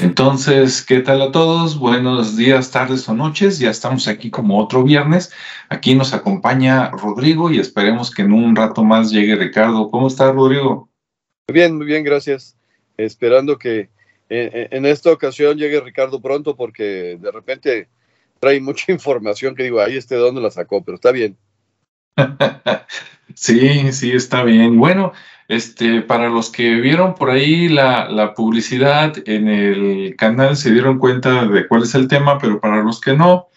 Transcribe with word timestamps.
Entonces, 0.00 0.82
¿qué 0.82 1.00
tal 1.00 1.20
a 1.22 1.32
todos? 1.32 1.76
Buenos 1.76 2.36
días, 2.36 2.70
tardes 2.70 3.08
o 3.08 3.14
noches. 3.14 3.58
Ya 3.58 3.70
estamos 3.70 4.06
aquí 4.06 4.30
como 4.30 4.58
otro 4.58 4.84
viernes. 4.84 5.32
Aquí 5.68 5.96
nos 5.96 6.14
acompaña 6.14 6.90
Rodrigo 6.90 7.50
y 7.50 7.58
esperemos 7.58 8.14
que 8.14 8.22
en 8.22 8.32
un 8.32 8.54
rato 8.54 8.84
más 8.84 9.10
llegue 9.10 9.34
Ricardo. 9.34 9.90
¿Cómo 9.90 10.06
está, 10.06 10.30
Rodrigo? 10.30 10.88
Muy 11.48 11.54
bien, 11.54 11.76
muy 11.76 11.86
bien, 11.86 12.04
gracias. 12.04 12.56
Esperando 12.96 13.58
que 13.58 13.88
en 14.28 14.86
esta 14.86 15.10
ocasión 15.10 15.58
llegue 15.58 15.80
Ricardo 15.80 16.20
pronto 16.20 16.54
porque 16.54 17.18
de 17.20 17.30
repente 17.32 17.88
trae 18.38 18.60
mucha 18.60 18.92
información 18.92 19.56
que 19.56 19.64
digo, 19.64 19.80
ahí 19.80 19.96
este 19.96 20.14
de 20.14 20.20
dónde 20.20 20.40
la 20.40 20.52
sacó, 20.52 20.82
pero 20.84 20.94
está 20.94 21.10
bien. 21.10 21.36
sí, 23.34 23.92
sí, 23.92 24.12
está 24.12 24.44
bien. 24.44 24.78
Bueno, 24.78 25.12
este, 25.48 26.02
para 26.02 26.28
los 26.28 26.50
que 26.50 26.74
vieron 26.74 27.14
por 27.14 27.30
ahí 27.30 27.68
la, 27.68 28.34
publicidad 28.36 29.14
en 29.26 29.48
el 29.48 30.14
canal 30.16 30.56
se 30.56 30.70
dieron 30.70 30.98
cuenta 30.98 31.46
de 31.46 31.66
cuál 31.66 31.82
es 31.82 31.94
el 31.94 32.06
tema, 32.06 32.38
pero 32.38 32.60
para 32.60 32.82
los 32.82 33.00
que 33.00 33.16
no, 33.16 33.48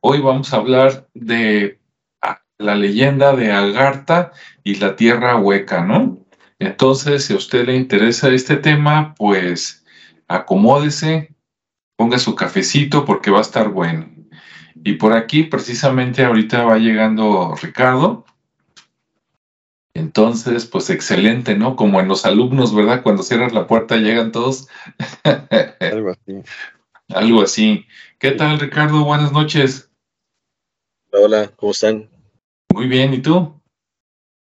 hoy 0.00 0.20
vamos 0.20 0.54
a 0.54 0.58
hablar 0.58 1.08
de 1.12 1.80
ah, 2.22 2.40
la 2.58 2.76
leyenda 2.76 3.34
de 3.34 3.52
Agartha 3.52 4.30
y 4.62 4.76
la 4.76 4.94
tierra 4.94 5.36
hueca, 5.36 5.84
¿no? 5.84 6.18
Entonces, 6.60 7.24
si 7.24 7.32
a 7.34 7.36
usted 7.36 7.66
le 7.66 7.76
interesa 7.76 8.28
este 8.28 8.56
tema, 8.56 9.14
pues 9.16 9.84
acomódese, 10.28 11.34
ponga 11.96 12.18
su 12.18 12.34
cafecito 12.34 13.04
porque 13.04 13.30
va 13.30 13.38
a 13.38 13.42
estar 13.42 13.70
bueno. 13.70 14.08
Y 14.84 14.94
por 14.94 15.12
aquí, 15.14 15.42
precisamente 15.44 16.24
ahorita 16.24 16.64
va 16.64 16.78
llegando 16.78 17.54
Ricardo. 17.60 18.24
Entonces, 19.94 20.66
pues 20.66 20.88
excelente, 20.90 21.56
¿no? 21.56 21.76
Como 21.76 22.00
en 22.00 22.08
los 22.08 22.24
alumnos, 22.24 22.74
¿verdad? 22.74 23.02
Cuando 23.02 23.22
cierras 23.22 23.52
la 23.52 23.66
puerta 23.66 23.96
llegan 23.96 24.32
todos. 24.32 24.68
Algo 25.80 26.10
así. 26.10 26.42
Algo 27.08 27.42
así. 27.42 27.86
¿Qué 28.18 28.32
tal, 28.32 28.60
Ricardo? 28.60 29.04
Buenas 29.04 29.32
noches. 29.32 29.90
Hola, 31.10 31.50
¿cómo 31.56 31.72
están? 31.72 32.08
Muy 32.72 32.86
bien, 32.86 33.12
¿y 33.14 33.18
tú? 33.20 33.60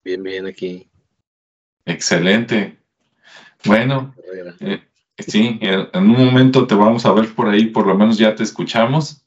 Bien, 0.05 0.22
bien, 0.22 0.46
aquí. 0.46 0.88
Excelente. 1.84 2.78
Bueno, 3.64 4.14
eh, 4.60 4.82
sí, 5.18 5.58
en 5.60 5.88
un 5.94 6.27
momento 6.27 6.66
te 6.66 6.74
vamos 6.74 7.06
a 7.06 7.12
ver 7.12 7.34
por 7.34 7.48
ahí, 7.48 7.66
por 7.66 7.86
lo 7.86 7.94
menos 7.94 8.18
ya 8.18 8.34
te 8.34 8.42
escuchamos. 8.42 9.23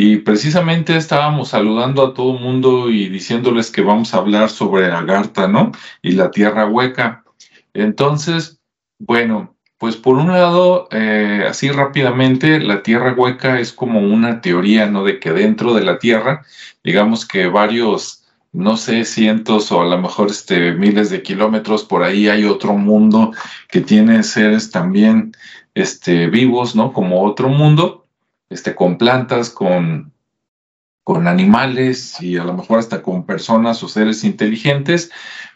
Y 0.00 0.18
precisamente 0.18 0.96
estábamos 0.96 1.48
saludando 1.48 2.06
a 2.06 2.14
todo 2.14 2.36
el 2.36 2.40
mundo 2.40 2.88
y 2.88 3.08
diciéndoles 3.08 3.72
que 3.72 3.82
vamos 3.82 4.14
a 4.14 4.18
hablar 4.18 4.48
sobre 4.48 4.86
Agartha, 4.92 5.48
¿no? 5.48 5.72
Y 6.02 6.12
la 6.12 6.30
tierra 6.30 6.66
hueca. 6.66 7.24
Entonces, 7.74 8.60
bueno, 9.00 9.56
pues 9.76 9.96
por 9.96 10.14
un 10.14 10.28
lado, 10.28 10.86
eh, 10.92 11.44
así 11.48 11.72
rápidamente, 11.72 12.60
la 12.60 12.84
tierra 12.84 13.12
hueca 13.12 13.58
es 13.58 13.72
como 13.72 13.98
una 13.98 14.40
teoría, 14.40 14.86
¿no? 14.86 15.02
De 15.02 15.18
que 15.18 15.32
dentro 15.32 15.74
de 15.74 15.82
la 15.82 15.98
tierra, 15.98 16.46
digamos 16.84 17.26
que 17.26 17.48
varios, 17.48 18.24
no 18.52 18.76
sé, 18.76 19.04
cientos 19.04 19.72
o 19.72 19.80
a 19.80 19.86
lo 19.86 19.98
mejor 19.98 20.30
este, 20.30 20.74
miles 20.74 21.10
de 21.10 21.24
kilómetros 21.24 21.82
por 21.82 22.04
ahí 22.04 22.28
hay 22.28 22.44
otro 22.44 22.74
mundo 22.74 23.32
que 23.68 23.80
tiene 23.80 24.22
seres 24.22 24.70
también 24.70 25.32
este, 25.74 26.28
vivos, 26.28 26.76
¿no? 26.76 26.92
Como 26.92 27.24
otro 27.24 27.48
mundo 27.48 28.07
este, 28.50 28.74
con 28.74 28.98
plantas, 28.98 29.50
con, 29.50 30.12
con 31.04 31.26
animales 31.26 32.20
y 32.20 32.36
a 32.36 32.44
lo 32.44 32.54
mejor 32.54 32.78
hasta 32.78 33.02
con 33.02 33.24
personas 33.24 33.82
o 33.82 33.88
seres 33.88 34.24
inteligentes, 34.24 35.10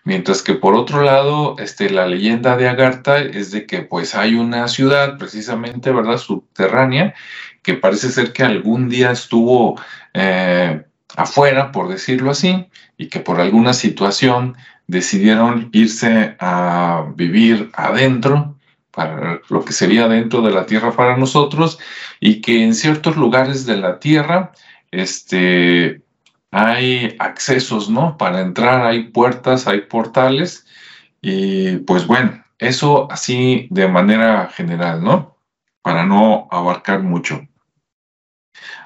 mientras 0.05 0.43
que 0.43 0.55
por 0.55 0.75
otro 0.75 1.03
lado, 1.03 1.57
este, 1.59 1.91
la 1.91 2.07
leyenda 2.07 2.57
de 2.57 2.69
Agartha 2.69 3.19
es 3.19 3.51
de 3.51 3.67
que 3.67 3.83
pues 3.83 4.15
hay 4.15 4.35
una 4.35 4.69
ciudad 4.69 5.19
precisamente, 5.19 5.93
¿verdad?, 5.93 6.19
subterránea, 6.19 7.15
que 7.63 7.75
parece 7.75 8.11
ser 8.11 8.33
que 8.33 8.43
algún 8.43 8.89
día 8.89 9.11
estuvo 9.11 9.81
eh, 10.15 10.85
afuera, 11.17 11.71
por 11.71 11.89
decirlo 11.89 12.31
así, 12.31 12.67
y 12.97 13.09
que 13.09 13.21
por 13.21 13.41
alguna 13.41 13.73
situación 13.73 14.57
decidieron 14.87 15.69
irse 15.73 16.37
a 16.41 17.07
vivir 17.15 17.71
adentro 17.75 18.57
para 18.93 19.41
lo 19.49 19.65
que 19.65 19.73
sería 19.73 20.07
dentro 20.07 20.43
de 20.43 20.53
la 20.53 20.67
tierra 20.67 20.93
para 20.93 21.17
nosotros 21.17 21.79
y 22.21 22.41
que 22.41 22.63
en 22.63 22.75
ciertos 22.75 23.17
lugares 23.17 23.67
de 23.67 23.77
la 23.79 23.99
tierra 23.99 24.53
este, 24.91 26.03
hay 26.51 27.17
accesos, 27.19 27.89
¿no? 27.89 28.17
Para 28.19 28.41
entrar 28.43 28.87
hay 28.87 29.05
puertas, 29.05 29.67
hay 29.67 29.83
portales 29.83 30.67
y 31.21 31.79
pues 31.79 32.07
bueno, 32.07 32.45
eso 32.59 33.11
así 33.11 33.67
de 33.71 33.89
manera 33.89 34.49
general, 34.49 35.03
¿no? 35.03 35.37
Para 35.83 36.05
no 36.05 36.49
abarcar 36.51 37.03
mucho. 37.03 37.41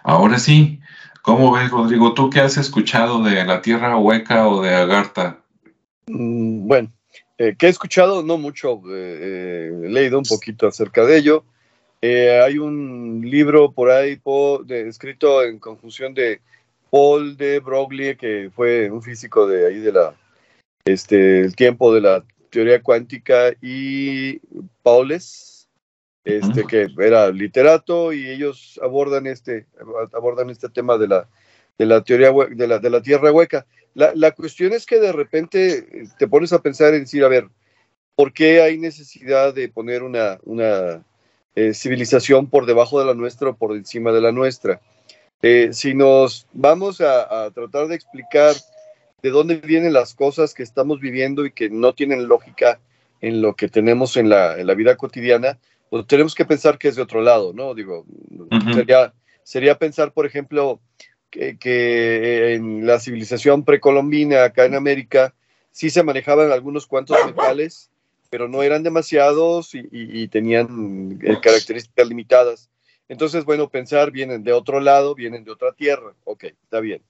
Ahora 0.05 0.39
sí, 0.39 0.81
¿cómo 1.23 1.53
ves, 1.53 1.71
Rodrigo? 1.71 2.15
¿Tú 2.15 2.31
qué 2.31 2.41
has 2.41 2.57
escuchado 2.57 3.23
de 3.25 3.45
la 3.45 3.61
tierra 3.61 3.97
hueca 3.97 4.47
o 4.49 4.63
de 4.63 4.75
Agartha? 4.75 5.39
Mm, 6.07 6.69
bueno, 6.69 6.93
eh, 7.39 7.55
que 7.59 7.67
he 7.67 7.69
escuchado, 7.69 8.23
no 8.23 8.39
mucho, 8.39 8.81
eh, 8.89 9.19
eh, 9.21 9.81
he 9.85 9.89
leído 9.89 10.19
un 10.19 10.25
poquito 10.25 10.67
acerca 10.67 11.05
de 11.05 11.19
ello. 11.19 11.45
hay 12.03 12.59
un 12.59 13.21
libro 13.25 13.73
por 13.73 13.91
ahí 13.91 14.21
escrito 14.69 15.43
en 15.43 15.59
conjunción 15.59 16.15
de 16.15 16.41
Paul 16.91 17.37
de 17.37 17.61
Broglie, 17.61 18.17
que 18.17 18.51
fue 18.55 18.91
un 18.91 19.03
físico 19.03 19.47
de 19.47 19.67
ahí 19.67 19.81
de 19.81 19.93
la, 19.93 20.15
este, 20.87 21.41
el 21.41 21.55
tiempo 21.55 21.93
de 21.93 22.01
la 22.01 22.25
teoría 22.49 22.83
cuántica, 22.83 23.53
y 23.61 24.39
Paules, 24.83 25.69
este, 26.25 26.65
que 26.65 26.87
era 26.99 27.29
literato, 27.31 28.15
y 28.15 28.31
ellos 28.31 28.81
abordan 28.83 29.27
este, 29.27 29.67
abordan 30.15 30.49
este 30.49 30.71
tema 30.71 30.97
de 30.97 31.09
la, 31.09 31.29
de 31.77 31.87
la 31.87 32.03
teoría 32.03 32.33
de 32.33 32.67
la, 32.67 32.79
de 32.79 32.91
la 32.91 33.03
tierra 33.03 33.31
hueca. 33.31 33.67
La, 33.97 34.33
cuestión 34.33 34.75
es 34.75 34.85
que 34.85 35.01
de 35.01 35.11
repente 35.11 35.79
eh, 35.79 36.09
te 36.19 36.29
pones 36.29 36.53
a 36.53 36.61
pensar 36.61 36.93
en 36.93 37.01
decir, 37.01 37.25
a 37.25 37.29
ver, 37.29 37.49
¿por 38.15 38.35
qué 38.35 38.61
hay 38.61 38.77
necesidad 38.77 39.55
de 39.55 39.71
poner 39.71 40.03
una, 40.03 40.39
una 40.45 41.03
eh, 41.55 41.73
civilización 41.73 42.51
por 42.51 42.67
debajo 42.67 43.01
de 43.01 43.07
la 43.07 43.15
nuestra 43.15 43.49
o 43.49 43.57
por 43.57 43.75
encima 43.75 44.13
de 44.13 44.21
la 44.21 44.33
nuestra? 44.33 44.83
Eh, 45.41 45.71
si 45.73 45.95
nos 45.95 46.47
vamos 46.53 47.01
a, 47.01 47.51
tratar 47.55 47.89
de 47.89 47.95
explicar 47.95 48.55
de 49.23 49.31
dónde 49.31 49.57
vienen 49.57 49.95
las 49.95 50.15
cosas 50.15 50.53
que 50.53 50.63
estamos 50.63 51.01
viviendo 51.01 51.47
y 51.47 51.53
que 51.53 51.71
no 51.71 51.95
tienen 51.95 52.29
lógica 52.29 52.79
en 53.23 53.41
lo 53.41 53.57
que 53.57 53.69
tenemos 53.69 54.19
en 54.19 54.29
la, 54.29 54.59
en 54.59 54.67
la 54.67 54.75
vida 54.75 54.99
cotidiana, 54.99 55.59
pues 55.89 56.07
tenemos 56.07 56.35
que 56.35 56.45
pensar 56.45 56.77
que 56.77 56.89
es 56.89 56.97
de 56.97 57.03
otro 57.03 57.23
lado, 57.23 57.55
¿no? 57.55 57.75
Digo, 57.75 58.05
sería, 58.75 59.15
sería 59.43 59.79
pensar, 59.79 60.13
por 60.13 60.27
ejemplo, 60.27 60.81
que, 61.61 62.55
en 62.55 62.87
la 62.87 62.99
civilización 63.01 63.65
precolombina 63.65 64.45
acá 64.45 64.65
en 64.65 64.75
América 64.75 65.35
sí 65.71 65.91
se 65.91 66.03
manejaban 66.03 66.51
algunos 66.51 66.87
cuantos 66.87 67.19
metales, 67.27 67.91
pero 68.31 68.49
no 68.49 68.63
eran 68.63 68.83
demasiados 68.83 69.73
y, 69.75 70.29
tenían 70.29 71.19
eh, 71.23 71.37
características 71.43 72.09
limitadas. 72.09 72.71
Entonces, 73.09 73.45
bueno, 73.45 73.69
pensar 73.69 74.11
vienen 74.11 74.43
de 74.43 74.53
otro 74.53 74.81
lado, 74.81 75.15
vienen 75.15 75.45
de 75.45 75.53
otra 75.53 75.73
tierra, 75.73 76.15
ok, 76.25 76.45
está 76.45 76.81
bien. 76.81 77.03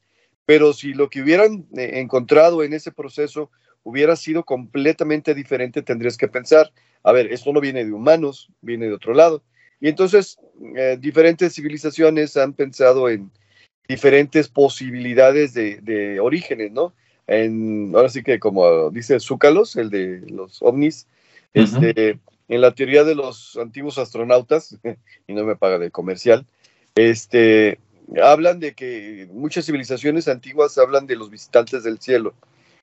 Pero 0.44 0.72
si 0.72 0.92
lo 0.92 1.09
que 1.09 1.22
hubieran 1.22 1.66
eh, 1.76 1.92
encontrado 1.94 2.62
en 2.62 2.72
ese 2.72 2.92
proceso 2.92 3.50
hubiera 3.82 4.16
sido 4.16 4.44
completamente 4.44 5.34
diferente, 5.34 5.82
tendrías 5.82 6.16
que 6.16 6.28
pensar, 6.28 6.72
a 7.03 7.12
ver, 7.12 7.32
esto 7.32 7.53
no 7.53 7.60
viene 7.60 7.84
de 7.84 7.92
humanos, 7.92 8.50
viene 8.60 8.86
de 8.86 8.94
otro 8.94 9.15
lado. 9.15 9.42
Y 9.81 9.88
entonces, 9.88 10.38
eh, 10.76 10.97
diferentes 10.98 11.54
civilizaciones 11.54 12.36
han 12.36 12.53
pensado 12.53 13.09
en, 13.09 13.31
diferentes 13.88 14.48
posibilidades 14.48 15.54
de, 15.54 16.19
orígenes, 16.20 16.72
¿no? 16.72 16.92
En, 17.26 17.92
ahora 17.94 18.08
sí 18.08 18.22
que 18.22 18.38
como 18.38 18.91
dice 18.91 19.19
Zúcalos, 19.19 19.76
el 19.76 19.91
de 19.91 20.20
los 20.28 20.62
ovnis, 20.62 21.06
este, 21.54 22.18
en 22.48 22.60
la 22.60 22.72
teoría 22.72 23.03
de 23.04 23.15
los 23.15 23.56
antiguos 23.56 23.98
astronautas, 23.98 24.77
y 25.27 25.34
no 25.34 25.44
me 25.44 25.56
paga 25.56 25.78
de 25.78 25.91
comercial, 25.91 26.47
este, 26.94 27.78
hablan 28.22 28.60
de 28.60 28.74
que 28.74 29.28
muchas 29.33 29.66
civilizaciones 29.66 30.28
antiguas 30.28 30.78
hablan 30.78 31.06
de 31.06 31.16
los 31.16 31.30
visitantes 31.30 31.83
del 31.83 31.98
cielo. 31.98 32.34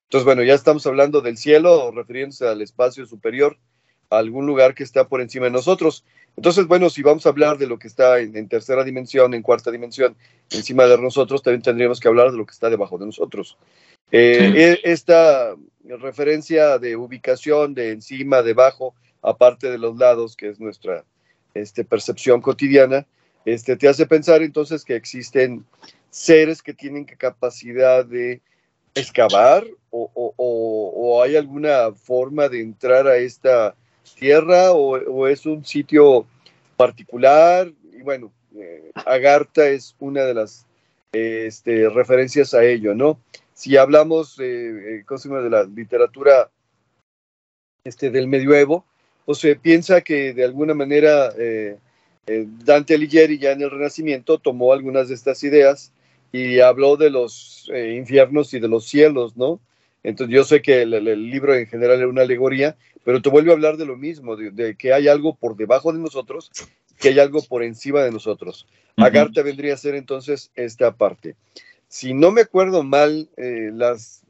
Entonces, 0.03 0.25
bueno, 0.25 0.43
ya 0.43 0.53
estamos 0.53 0.85
hablando 0.85 1.21
del 1.21 1.37
cielo, 1.37 1.91
refiriéndose 1.91 2.47
al 2.47 2.61
espacio 2.61 3.05
superior, 3.05 3.57
a 4.09 4.17
algún 4.17 4.45
lugar 4.45 4.75
que 4.75 4.83
está 4.83 5.07
por 5.07 5.21
encima 5.21 5.45
de 5.45 5.51
nosotros. 5.51 6.03
Entonces, 6.35 6.65
bueno, 6.67 6.89
si 6.89 7.03
vamos 7.03 7.25
a 7.25 7.29
hablar 7.29 7.57
de 7.57 7.67
lo 7.67 7.77
que 7.77 7.87
está 7.87 8.19
en, 8.19 8.47
tercera 8.47 8.83
dimensión, 8.83 9.33
en 9.33 9.43
cuarta 9.43 9.69
dimensión, 9.69 10.15
encima 10.49 10.85
de 10.85 10.97
nosotros, 10.97 11.43
también 11.43 11.61
tendríamos 11.61 11.99
que 11.99 12.07
hablar 12.07 12.31
de 12.31 12.37
lo 12.37 12.45
que 12.45 12.53
está 12.53 12.69
debajo 12.69 12.97
de 12.97 13.05
nosotros. 13.05 13.57
Eh, 14.11 14.79
e, 14.83 14.91
esta 14.91 15.55
referencia 15.83 16.79
de 16.79 16.95
ubicación 16.95 17.75
de 17.75 17.91
encima, 17.91 18.41
debajo, 18.41 18.95
aparte 19.21 19.69
de 19.69 19.77
los 19.77 19.97
lados, 19.97 20.35
que 20.35 20.49
es 20.49 20.59
nuestra 20.59 21.03
este, 21.53 21.83
percepción 21.85 22.41
cotidiana, 22.41 23.05
este, 23.45 23.75
te 23.75 23.87
hace 23.87 24.05
pensar 24.05 24.41
entonces 24.41 24.83
que 24.83 24.95
existen 24.95 25.65
seres 26.09 26.61
que 26.63 26.73
tienen 26.73 27.05
capacidad 27.05 28.05
de 28.05 28.41
excavar 28.95 29.65
o, 29.89 30.09
o 30.15 31.21
hay 31.21 31.35
alguna 31.35 31.91
forma 31.91 32.49
de 32.49 32.61
entrar 32.61 33.07
a 33.07 33.17
esta 33.17 33.75
tierra 34.17 34.71
o, 34.71 35.27
es 35.27 35.45
un 35.45 35.65
sitio 35.65 36.25
particular. 36.77 37.71
Y 37.91 38.01
bueno, 38.01 38.31
eh, 38.55 38.91
Agartha 38.95 39.67
es 39.67 39.95
una 39.99 40.23
de 40.23 40.33
las 40.33 40.65
este, 41.11 41.89
referencias 41.89 42.53
a 42.53 42.63
ello, 42.63 42.93
¿no? 42.95 43.19
Si 43.53 43.77
hablamos 43.77 44.39
eh, 44.39 45.03
de 45.05 45.49
la 45.49 45.63
literatura 45.63 46.49
este, 47.83 48.09
del 48.09 48.27
medioevo, 48.27 48.85
pues 49.25 49.39
se 49.39 49.55
piensa 49.55 50.01
que 50.01 50.33
de 50.33 50.43
alguna 50.43 50.73
manera 50.73 51.31
eh, 51.37 51.77
eh, 52.27 52.45
Dante 52.63 52.95
Alighieri 52.95 53.37
ya 53.37 53.51
en 53.51 53.61
el 53.61 53.71
Renacimiento 53.71 54.37
tomó 54.37 54.73
algunas 54.73 55.09
de 55.09 55.15
estas 55.15 55.43
ideas 55.43 55.91
y 56.31 56.59
habló 56.59 56.97
de 56.97 57.09
los 57.09 57.69
eh, 57.73 57.95
infiernos 57.97 58.53
y 58.53 58.59
de 58.59 58.67
los 58.67 58.85
cielos, 58.85 59.35
¿no? 59.37 59.59
Entonces 60.03 60.35
yo 60.35 60.43
sé 60.43 60.61
que 60.61 60.81
el, 60.81 61.29
libro 61.29 61.55
en 61.55 61.67
general 61.67 61.97
era 61.97 62.07
una 62.07 62.23
alegoría, 62.23 62.75
pero 63.03 63.21
te 63.21 63.29
vuelve 63.29 63.51
a 63.51 63.53
hablar 63.53 63.77
de 63.77 63.85
lo 63.85 63.97
mismo, 63.97 64.35
de, 64.35 64.75
que 64.75 64.93
hay 64.93 65.07
algo 65.07 65.35
por 65.35 65.55
debajo 65.55 65.91
de 65.93 65.99
nosotros, 65.99 66.51
que 66.99 67.09
hay 67.09 67.19
algo 67.19 67.41
por 67.41 67.63
encima 67.63 68.01
de 68.01 68.11
nosotros. 68.11 68.67
Agartha 68.97 69.41
vendría 69.41 69.73
a 69.73 69.77
ser 69.77 69.95
entonces 69.95 70.51
esta 70.55 70.95
parte. 70.95 71.35
Si 71.87 72.13
no 72.13 72.31
me 72.31 72.41
acuerdo 72.41 72.83
mal, 72.83 73.29
las 73.37 74.23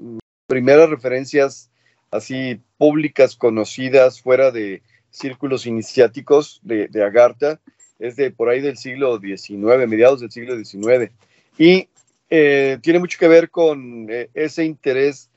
primeras 0.48 0.90
referencias 0.90 1.70
así 2.12 2.60
públicas 2.78 3.36
conocidas 3.36 4.22
fuera 4.22 4.52
de 4.52 4.82
círculos 5.10 5.66
iniciáticos 5.66 6.60
de, 6.64 6.88
de 6.88 7.04
Agartha, 7.04 7.60
es 8.00 8.16
de 8.16 8.32
por 8.32 8.50
ahí 8.50 8.62
del 8.62 8.78
siglo 8.78 9.20
XIX, 9.20 9.88
mediados 9.88 10.20
del 10.20 10.32
siglo 10.32 10.58
XIX, 10.58 11.12
y 11.58 11.88
eh, 12.30 12.80
tiene 12.82 13.00
mucho 13.00 13.18
que 13.20 13.28
ver 13.28 13.50
con 13.50 14.08
eh, 14.10 14.30
ese 14.34 14.66
interés 14.66 15.30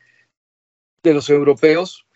de 1.08 1.14
los 1.14 1.30
europeos 1.30 2.06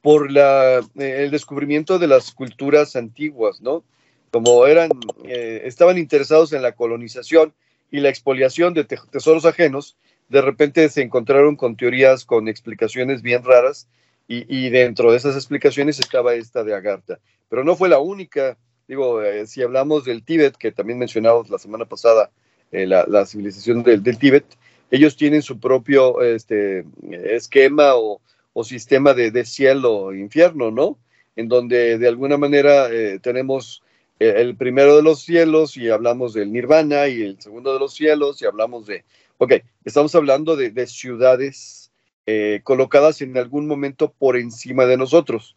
por 0.00 0.30
la, 0.30 0.78
eh, 0.78 1.24
el 1.24 1.30
descubrimiento 1.30 1.98
de 1.98 2.06
las 2.06 2.32
culturas 2.32 2.96
antiguas, 2.96 3.60
¿no? 3.60 3.84
Como 4.30 4.66
eran, 4.66 4.90
estaban 5.24 5.96
interesados 5.96 6.52
en 6.52 6.60
la 6.60 6.72
colonización 6.72 7.54
y 7.90 8.00
la 8.00 8.08
expoliación 8.08 8.74
de 8.74 8.84
tesoros 8.84 9.46
ajenos, 9.46 9.96
de 10.28 10.42
repente 10.42 10.88
se 10.88 11.02
encontraron 11.02 11.56
con 11.56 11.76
teorías 11.76 12.24
con 12.24 12.48
explicaciones 12.48 13.22
bien 13.22 13.44
raras 13.44 13.88
y, 14.28 14.70
dentro 14.70 15.12
de 15.12 15.18
esas 15.18 15.36
explicaciones 15.36 16.00
estaba 16.00 16.34
esta 16.34 16.64
de 16.64 16.74
Agartha. 16.74 17.20
Pero 17.48 17.62
no 17.62 17.76
fue 17.76 17.88
la 17.88 18.00
única. 18.00 18.58
Digo, 18.88 19.22
eh, 19.22 19.46
si 19.46 19.62
hablamos 19.62 20.04
del 20.04 20.24
Tíbet, 20.24 20.56
que 20.56 20.72
también 20.72 20.98
mencionamos 20.98 21.48
la 21.48 21.58
semana 21.58 21.84
pasada, 21.84 22.32
eh, 22.72 22.86
la, 22.86 23.24
civilización 23.24 23.84
del, 23.84 24.02
Tíbet, 24.18 24.44
ellos 24.90 25.16
tienen 25.16 25.42
su 25.42 25.58
propio 25.58 26.22
este, 26.22 26.84
esquema 27.10 27.94
o, 27.94 28.20
sistema 28.64 29.12
de, 29.12 29.44
cielo 29.44 30.12
e 30.12 30.18
infierno, 30.18 30.70
¿no? 30.70 30.98
En 31.36 31.48
donde 31.48 31.98
de 31.98 32.08
alguna 32.08 32.38
manera 32.38 32.88
eh, 32.90 33.18
tenemos 33.20 33.82
el 34.18 34.56
primero 34.56 34.96
de 34.96 35.02
los 35.02 35.20
cielos 35.20 35.76
y 35.76 35.90
hablamos 35.90 36.32
del 36.32 36.50
nirvana 36.50 37.06
y 37.08 37.20
el 37.20 37.38
segundo 37.38 37.74
de 37.74 37.80
los 37.80 37.92
cielos 37.92 38.40
y 38.40 38.46
hablamos 38.46 38.86
de... 38.86 39.04
Ok, 39.36 39.52
estamos 39.84 40.14
hablando 40.14 40.56
de, 40.56 40.70
de 40.70 40.86
ciudades 40.86 41.86
eh, 42.28 42.60
colocadas 42.64 43.22
en 43.22 43.38
algún 43.38 43.68
momento 43.68 44.12
por 44.12 44.36
encima 44.36 44.84
de 44.84 44.96
nosotros. 44.96 45.54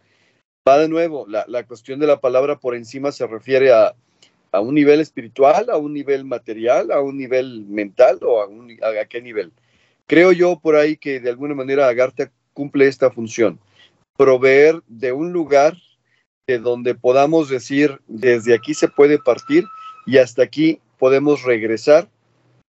Va 0.67 0.77
de 0.77 0.87
nuevo, 0.87 1.25
la, 1.27 1.63
cuestión 1.65 1.99
de 1.99 2.05
la 2.05 2.19
palabra 2.19 2.59
por 2.59 2.75
encima 2.75 3.11
se 3.11 3.25
refiere 3.25 3.71
a, 3.71 3.95
un 4.53 4.73
nivel 4.73 4.99
espiritual, 4.99 5.69
a 5.69 5.77
un 5.77 5.93
nivel 5.93 6.25
material, 6.25 6.91
a 6.91 7.01
un 7.01 7.17
nivel 7.17 7.65
mental 7.65 8.19
o 8.23 8.41
a, 8.41 9.01
a, 9.01 9.05
qué 9.05 9.21
nivel. 9.21 9.51
Creo 10.07 10.31
yo 10.31 10.59
por 10.59 10.75
ahí 10.75 10.97
que 10.97 11.19
de 11.19 11.29
alguna 11.29 11.53
manera 11.53 11.87
Agartha 11.87 12.31
cumple 12.53 12.87
esta 12.87 13.11
función, 13.11 13.59
proveer 14.17 14.81
de 14.87 15.11
un 15.11 15.31
lugar 15.31 15.77
de 16.47 16.57
donde 16.57 16.95
podamos 16.95 17.47
decir 17.47 17.99
desde 18.07 18.55
aquí 18.55 18.73
se 18.73 18.87
puede 18.87 19.19
partir 19.19 19.65
y 20.07 20.17
hasta 20.17 20.41
aquí 20.41 20.79
podemos 20.97 21.43
regresar 21.43 22.09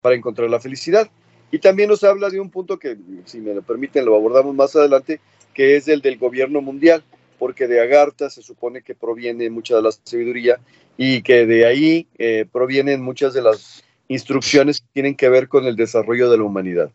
para 0.00 0.16
encontrar 0.16 0.48
la 0.48 0.60
felicidad. 0.60 1.10
Y 1.52 1.58
también 1.58 1.88
nos 1.90 2.02
habla 2.02 2.30
de 2.30 2.40
un 2.40 2.50
punto 2.50 2.78
que, 2.78 2.96
si 3.24 3.38
me 3.38 3.54
lo 3.54 3.62
permiten, 3.62 4.04
lo 4.04 4.16
abordamos 4.16 4.54
más 4.54 4.74
adelante, 4.74 5.20
que 5.54 5.76
es 5.76 5.88
el 5.88 6.00
del 6.00 6.18
gobierno 6.18 6.60
mundial, 6.60 7.04
porque 7.38 7.66
de 7.66 7.80
Agartha 7.80 8.30
se 8.30 8.42
supone 8.42 8.82
que 8.82 8.94
proviene 8.94 9.50
mucha 9.50 9.76
de 9.76 9.82
la 9.82 9.90
sabiduría 9.92 10.58
y 10.96 11.22
que 11.22 11.46
de 11.46 11.66
ahí 11.66 12.06
eh, 12.18 12.46
provienen 12.50 13.02
muchas 13.02 13.34
de 13.34 13.42
las 13.42 13.84
instrucciones 14.08 14.80
que 14.80 14.86
tienen 14.92 15.16
que 15.16 15.28
ver 15.28 15.48
con 15.48 15.66
el 15.66 15.76
desarrollo 15.76 16.30
de 16.30 16.38
la 16.38 16.44
humanidad. 16.44 16.90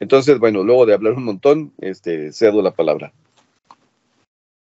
Entonces, 0.00 0.38
bueno, 0.38 0.62
luego 0.62 0.86
de 0.86 0.94
hablar 0.94 1.14
un 1.14 1.24
montón, 1.24 1.72
este, 1.80 2.32
cedo 2.32 2.62
la 2.62 2.70
palabra. 2.70 3.12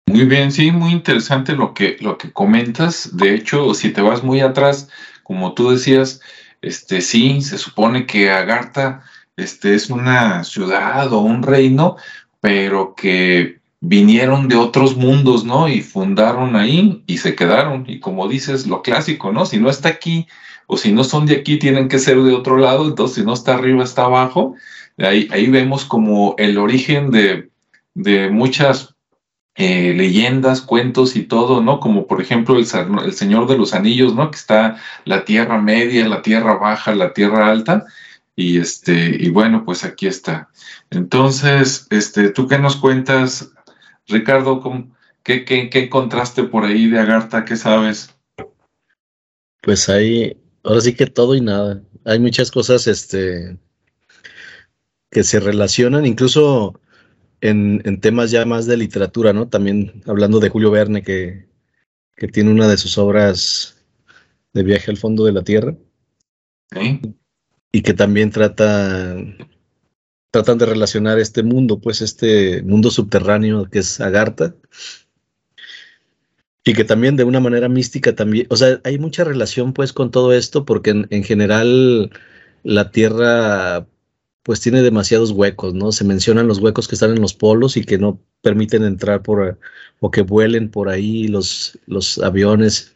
Muy 0.07 0.25
bien, 0.25 0.51
sí, 0.51 0.71
muy 0.71 0.91
interesante 0.91 1.53
lo 1.53 1.73
que, 1.73 1.97
lo 1.99 2.17
que 2.17 2.31
comentas. 2.31 3.15
De 3.17 3.35
hecho, 3.35 3.73
si 3.73 3.91
te 3.91 4.01
vas 4.01 4.23
muy 4.23 4.39
atrás, 4.39 4.89
como 5.23 5.53
tú 5.53 5.71
decías, 5.71 6.21
este, 6.61 7.01
sí, 7.01 7.41
se 7.41 7.57
supone 7.57 8.05
que 8.05 8.31
Agartha 8.31 9.03
este, 9.35 9.75
es 9.75 9.89
una 9.89 10.43
ciudad 10.45 11.11
o 11.11 11.19
un 11.19 11.43
reino, 11.43 11.97
pero 12.39 12.95
que 12.95 13.56
vinieron 13.79 14.47
de 14.47 14.55
otros 14.55 14.95
mundos, 14.95 15.45
¿no? 15.45 15.67
Y 15.67 15.81
fundaron 15.81 16.55
ahí 16.55 17.03
y 17.07 17.17
se 17.17 17.35
quedaron. 17.35 17.85
Y 17.87 17.99
como 17.99 18.27
dices, 18.27 18.67
lo 18.67 18.81
clásico, 18.81 19.31
¿no? 19.31 19.45
Si 19.45 19.59
no 19.59 19.69
está 19.69 19.89
aquí 19.89 20.27
o 20.67 20.77
si 20.77 20.91
no 20.91 21.03
son 21.03 21.25
de 21.25 21.35
aquí, 21.35 21.57
tienen 21.57 21.87
que 21.87 21.99
ser 21.99 22.21
de 22.21 22.33
otro 22.33 22.57
lado. 22.57 22.87
Entonces, 22.87 23.17
si 23.17 23.23
no 23.23 23.33
está 23.33 23.55
arriba, 23.55 23.83
está 23.83 24.05
abajo. 24.05 24.55
Ahí, 24.97 25.27
ahí 25.31 25.47
vemos 25.47 25.85
como 25.85 26.35
el 26.37 26.57
origen 26.57 27.11
de, 27.11 27.49
de 27.93 28.29
muchas 28.29 28.95
eh, 29.59 29.93
leyendas, 29.95 30.61
cuentos 30.61 31.15
y 31.15 31.23
todo, 31.23 31.61
¿no? 31.61 31.79
Como 31.79 32.05
por 32.05 32.21
ejemplo 32.21 32.57
el, 32.57 32.67
el, 33.05 33.13
Señor 33.13 33.47
de 33.47 33.57
los 33.57 33.73
Anillos, 33.73 34.13
¿no? 34.13 34.29
Que 34.29 34.37
está 34.37 34.77
la 35.03 35.25
Tierra 35.25 35.59
Media, 35.59 36.07
la 36.07 36.21
Tierra 36.21 36.55
Baja, 36.57 36.93
la 36.93 37.13
Tierra 37.13 37.49
Alta. 37.49 37.85
Y 38.35 38.59
este, 38.59 39.17
y 39.19 39.29
bueno, 39.29 39.65
pues 39.65 39.83
aquí 39.83 40.05
está. 40.05 40.49
Entonces, 40.91 41.87
este, 41.89 42.29
¿tú 42.29 42.47
qué 42.47 42.59
nos 42.59 42.75
cuentas, 42.75 43.51
Ricardo? 44.07 44.61
¿Qué, 45.23 45.45
qué, 45.45 45.69
qué 45.69 45.83
encontraste 45.85 46.43
por 46.43 46.65
ahí 46.65 46.89
de 46.89 46.99
Agartha? 46.99 47.45
¿Qué 47.45 47.55
sabes? 47.55 48.15
Pues 49.61 49.89
ahí, 49.89 50.37
ahora 50.63 50.81
sí 50.81 50.93
que 50.93 51.07
todo 51.07 51.35
y 51.35 51.41
nada. 51.41 51.81
Hay 52.05 52.19
muchas 52.19 52.51
cosas, 52.51 52.87
este, 52.87 53.57
que 55.09 55.23
se 55.23 55.39
relacionan, 55.39 56.05
incluso 56.05 56.79
en, 57.41 57.99
temas 58.01 58.31
ya 58.31 58.45
más 58.45 58.65
de 58.65 58.77
literatura, 58.77 59.33
¿no? 59.33 59.47
También 59.47 60.01
hablando 60.05 60.39
de 60.39 60.49
Julio 60.49 60.71
Verne, 60.71 61.01
que, 61.01 61.47
tiene 62.33 62.51
una 62.51 62.67
de 62.67 62.77
sus 62.77 62.97
obras 62.97 63.85
de 64.53 64.63
viaje 64.63 64.89
al 64.89 64.97
fondo 64.97 65.23
de 65.25 65.31
la 65.31 65.43
Tierra. 65.43 65.75
Y 67.71 67.81
que 67.81 67.93
también 67.93 68.31
trata, 68.31 69.15
tratan 70.37 70.59
de 70.59 70.67
relacionar 70.67 71.17
este 71.17 71.41
mundo, 71.41 71.79
pues 71.79 72.01
este 72.01 72.61
mundo 72.61 72.91
subterráneo 72.91 73.65
que 73.71 73.79
es 73.79 73.99
Agartha. 73.99 74.53
Y 76.63 76.73
que 76.73 76.83
también 76.83 77.15
de 77.15 77.23
una 77.23 77.39
manera 77.39 77.69
mística 77.69 78.13
también, 78.13 78.45
o 78.49 78.55
sea, 78.55 78.79
hay 78.83 78.99
mucha 78.99 79.23
relación 79.23 79.73
pues 79.73 79.93
con 79.93 80.11
todo 80.11 80.33
esto 80.33 80.63
porque 80.63 81.07
en 81.09 81.23
general 81.23 82.11
la 82.63 82.91
Tierra 82.91 83.87
pues 84.43 84.59
tiene 84.59 84.83
demasiados 84.83 85.31
huecos, 85.31 85.73
¿no? 85.73 85.91
Se 85.91 86.03
mencionan 86.03 86.47
los 86.47 86.59
huecos 86.59 86.87
que 86.87 86.95
están 86.95 87.11
en 87.11 87.21
los 87.21 87.33
polos 87.33 87.75
y 87.75 87.83
que 87.83 87.97
no 87.97 88.21
permiten 88.41 88.83
entrar 88.83 89.23
por 89.23 89.57
o 89.99 90.11
que 90.11 90.21
vuelen 90.21 90.69
por 90.69 90.89
ahí 90.89 91.27
los, 91.27 91.79
los 91.87 92.19
aviones, 92.19 92.95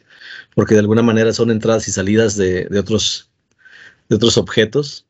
porque 0.54 0.74
de 0.74 0.80
alguna 0.80 1.02
manera 1.02 1.32
son 1.32 1.50
entradas 1.50 1.88
y 1.88 1.92
salidas 1.92 2.36
de, 2.36 2.68
otros, 2.78 3.30
de 4.08 4.16
otros 4.16 4.38
objetos 4.38 5.06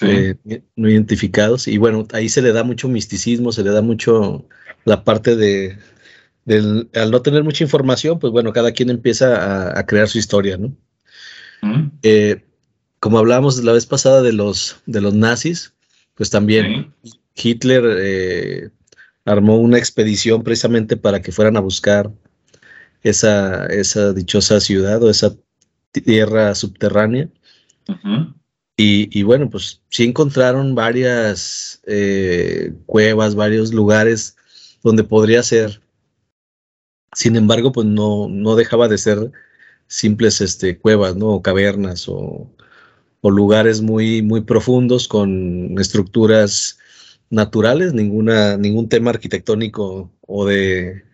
eh, 0.00 0.36
no 0.76 0.88
identificados. 0.88 1.68
Y 1.68 1.78
bueno, 1.78 2.06
ahí 2.12 2.28
se 2.28 2.42
le 2.42 2.52
da 2.52 2.64
mucho 2.64 2.88
misticismo, 2.88 3.52
se 3.52 3.62
le 3.62 3.70
da 3.70 3.82
mucho 3.82 4.46
la 4.84 5.04
parte 5.04 5.36
de, 5.36 5.78
al 6.94 7.10
no 7.10 7.22
tener 7.22 7.44
mucha 7.44 7.64
información, 7.64 8.18
pues 8.18 8.32
bueno, 8.32 8.52
cada 8.52 8.72
quien 8.72 8.90
empieza 8.90 9.78
a, 9.78 9.86
crear 9.86 10.08
su 10.08 10.18
historia, 10.18 10.56
¿no? 10.56 10.74
como 12.98 13.18
hablábamos 13.18 13.62
la 13.64 13.72
vez 13.72 13.86
pasada 13.86 14.22
de 14.22 14.32
los, 14.32 14.80
de 14.86 15.00
los 15.00 15.12
nazis, 15.12 15.74
pues 16.14 16.30
también 16.30 16.94
Hitler 17.34 17.82
eh, 17.98 18.70
armó 19.24 19.58
una 19.58 19.78
expedición 19.78 20.42
precisamente 20.42 20.96
para 20.96 21.20
que 21.20 21.32
fueran 21.32 21.56
a 21.56 21.60
buscar 21.60 22.12
esa, 23.02 23.66
esa 23.66 24.12
dichosa 24.12 24.60
ciudad 24.60 25.02
o 25.02 25.10
esa 25.10 25.34
tierra 25.90 26.54
subterránea. 26.54 27.28
Y, 28.76 29.22
bueno, 29.22 29.48
pues 29.50 29.82
sí 29.90 30.04
encontraron 30.04 30.74
varias 30.74 31.80
eh, 31.86 32.72
cuevas, 32.86 33.34
varios 33.34 33.72
lugares 33.72 34.36
donde 34.82 35.04
podría 35.04 35.42
ser. 35.42 35.82
Sin 37.14 37.36
embargo, 37.36 37.72
pues 37.72 37.86
no, 37.86 38.28
no 38.28 38.56
dejaba 38.56 38.88
de 38.88 38.98
ser 38.98 39.30
simples 39.86 40.40
este, 40.40 40.78
cuevas, 40.78 41.16
¿no? 41.16 41.28
O 41.28 41.42
cavernas 41.42 42.08
o, 42.08 42.50
lugares 43.22 43.82
muy, 43.82 44.22
muy 44.22 44.40
profundos 44.42 45.06
con 45.08 45.78
estructuras 45.78 46.78
naturales, 47.30 47.94
ninguna, 47.94 48.56
ningún 48.56 48.88
tema 48.88 49.10
arquitectónico 49.10 50.10
o 50.22 50.46
de, 50.46 51.04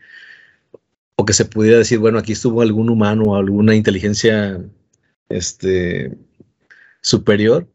o 1.17 1.25
que 1.27 1.33
se 1.35 1.45
pudiera 1.45 1.79
decir, 1.79 1.99
bueno, 1.99 2.19
aquí 2.19 2.33
estuvo 2.33 2.63
algún 2.63 2.89
humano 2.91 3.25
o 3.25 3.37
alguna 3.37 3.75
inteligencia 3.75 4.65
este, 5.29 6.17
superior. 7.09 7.67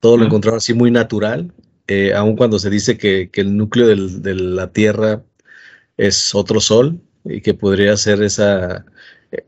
Todo 0.00 0.16
lo 0.16 0.24
encontraron 0.24 0.58
así 0.58 0.74
muy 0.74 0.90
natural, 0.90 1.52
eh, 1.88 2.14
aun 2.14 2.36
cuando 2.36 2.58
se 2.58 2.70
dice 2.70 2.96
que, 2.98 3.30
el 3.34 3.56
núcleo 3.56 3.86
de 3.88 4.34
la 4.34 4.72
Tierra 4.72 5.24
es 5.96 6.34
otro 6.34 6.60
sol 6.60 7.00
y 7.24 7.40
que 7.42 7.54
podría 7.54 7.96
ser 7.96 8.22
esa 8.22 8.86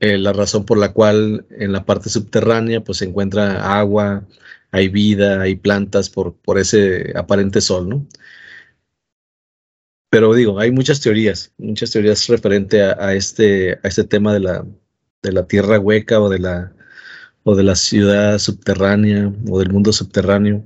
eh, 0.00 0.19
la 0.19 0.33
razón 0.33 0.66
por 0.66 0.78
la 0.78 0.92
cual 0.92 1.47
en 1.50 1.73
la 1.73 1.85
parte 1.87 2.11
subterránea 2.11 2.83
pues 2.83 2.99
se 2.99 3.07
encuentra 3.07 3.78
agua, 3.78 4.26
hay 4.73 4.88
vida, 4.88 5.40
hay 5.40 5.57
plantas 5.57 6.11
por, 6.11 6.35
por 6.37 6.59
ese 6.59 7.12
aparente 7.16 7.61
sol, 7.61 7.88
¿no? 7.88 8.07
Pero 10.11 10.35
digo, 10.35 10.59
hay 10.59 10.73
muchas 10.73 11.00
teorías, 11.00 11.52
muchas 11.57 11.92
teorías 11.92 12.26
referente 12.26 12.83
a, 12.83 13.14
este, 13.14 13.75
a 13.83 13.88
este 13.88 14.04
tema 14.04 14.33
de 14.35 14.40
la, 14.40 14.66
de 15.23 15.33
la 15.33 15.47
tierra 15.47 15.78
hueca 15.78 16.21
o 16.21 16.28
de 16.28 16.40
la, 16.40 16.73
o 17.44 17.54
de 17.56 17.62
la 17.62 17.76
ciudad 17.76 18.38
subterránea 18.38 19.32
o 19.49 19.59
del 19.59 19.70
mundo 19.70 19.92
subterráneo. 19.92 20.64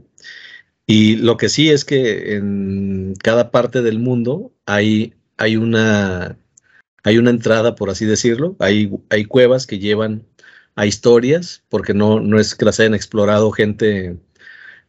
Y 0.87 1.17
lo 1.17 1.37
que 1.37 1.49
sí 1.49 1.71
es 1.71 1.85
que 1.85 2.37
en 2.37 3.15
cada 3.23 3.51
parte 3.51 3.83
del 3.83 3.99
mundo 3.99 4.53
hay, 4.67 5.15
hay, 5.39 5.57
una, 5.57 6.39
hay 7.05 7.19
una 7.19 7.31
entrada, 7.31 7.75
por 7.75 7.91
así 7.91 8.05
decirlo, 8.05 8.57
hay, 8.59 8.91
hay 9.11 9.25
cuevas 9.25 9.67
que 9.67 9.79
llevan 9.79 10.27
a 10.77 10.87
historias, 10.87 11.63
porque 11.69 11.95
no, 11.95 12.21
no 12.21 12.39
es 12.39 12.55
que 12.55 12.65
las 12.65 12.81
hayan 12.81 12.95
explorado 12.95 13.51
gente 13.53 14.19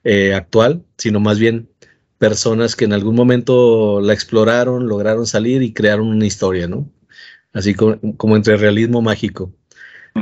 eh, 0.04 0.34
actual, 0.34 0.84
sino 0.98 1.20
más 1.20 1.40
bien 1.40 1.70
personas 2.18 2.76
que 2.76 2.86
en 2.86 2.94
algún 2.94 3.16
momento 3.16 4.02
la 4.02 4.14
exploraron, 4.14 4.88
lograron 4.88 5.28
salir 5.28 5.62
y 5.62 5.74
crearon 5.74 6.08
una 6.08 6.26
historia, 6.26 6.68
¿no? 6.68 6.90
Así 7.54 7.74
como, 7.74 8.36
entre 8.36 8.58
realismo 8.58 9.02
mágico. 9.02 9.54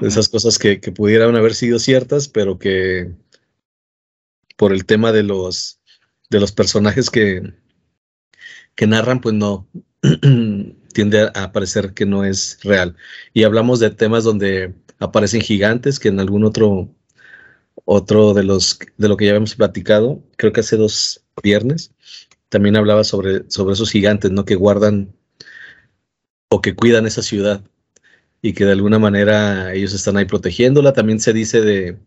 Esas 0.02 0.28
cosas 0.28 0.58
que, 0.58 0.78
pudieran 0.78 1.36
haber 1.36 1.54
sido 1.54 1.80
ciertas, 1.80 2.28
pero 2.28 2.58
que 2.58 3.12
por 4.58 4.74
el 4.74 4.86
tema 4.86 5.12
de 5.12 5.24
los, 5.24 5.80
de 6.30 6.40
los 6.40 6.52
personajes 6.52 7.10
que, 7.10 7.54
que 8.76 8.88
narran, 8.88 9.22
pues 9.22 9.36
no, 9.36 9.68
tiende 10.94 11.32
a 11.34 11.52
parecer 11.52 11.94
que 11.94 12.06
no 12.06 12.26
es 12.26 12.60
real. 12.64 12.96
Y 13.34 13.44
hablamos 13.44 13.80
de 13.80 13.92
temas 13.92 14.24
donde 14.24 14.74
aparecen 15.00 15.42
gigantes, 15.42 16.00
que 16.00 16.10
en 16.10 16.20
algún 16.20 16.44
otro, 16.44 16.90
otro 17.86 18.34
de 18.34 18.44
los 18.44 18.80
de 18.98 19.08
lo 19.08 19.18
que 19.18 19.26
ya 19.26 19.32
habíamos 19.32 19.56
platicado, 19.56 20.24
creo 20.38 20.54
que 20.54 20.62
hace 20.62 20.78
dos 20.78 21.24
viernes, 21.44 21.94
también 22.50 22.78
hablaba 22.78 23.04
sobre, 23.04 23.50
sobre 23.50 23.74
esos 23.74 23.92
gigantes, 23.92 24.32
¿no? 24.32 24.46
Que 24.46 24.56
guardan 24.56 25.16
o 26.50 26.62
que 26.62 26.76
cuidan 26.76 27.06
esa 27.06 27.22
ciudad 27.22 27.64
y 28.44 28.54
que 28.54 28.66
de 28.66 28.74
alguna 28.74 29.00
manera 29.00 29.74
ellos 29.74 29.94
están 29.94 30.18
ahí 30.18 30.26
protegiéndola. 30.26 30.94
También 30.94 31.20
se 31.20 31.34
dice 31.34 31.62
de, 31.62 31.98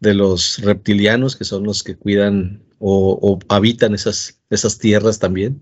los 0.00 0.58
reptilianos, 0.62 1.36
que 1.36 1.44
son 1.44 1.64
los 1.64 1.82
que 1.82 1.96
cuidan 1.96 2.62
o, 2.78 3.38
habitan 3.48 3.92
esas, 3.94 4.40
esas 4.48 4.78
tierras 4.78 5.18
también. 5.18 5.60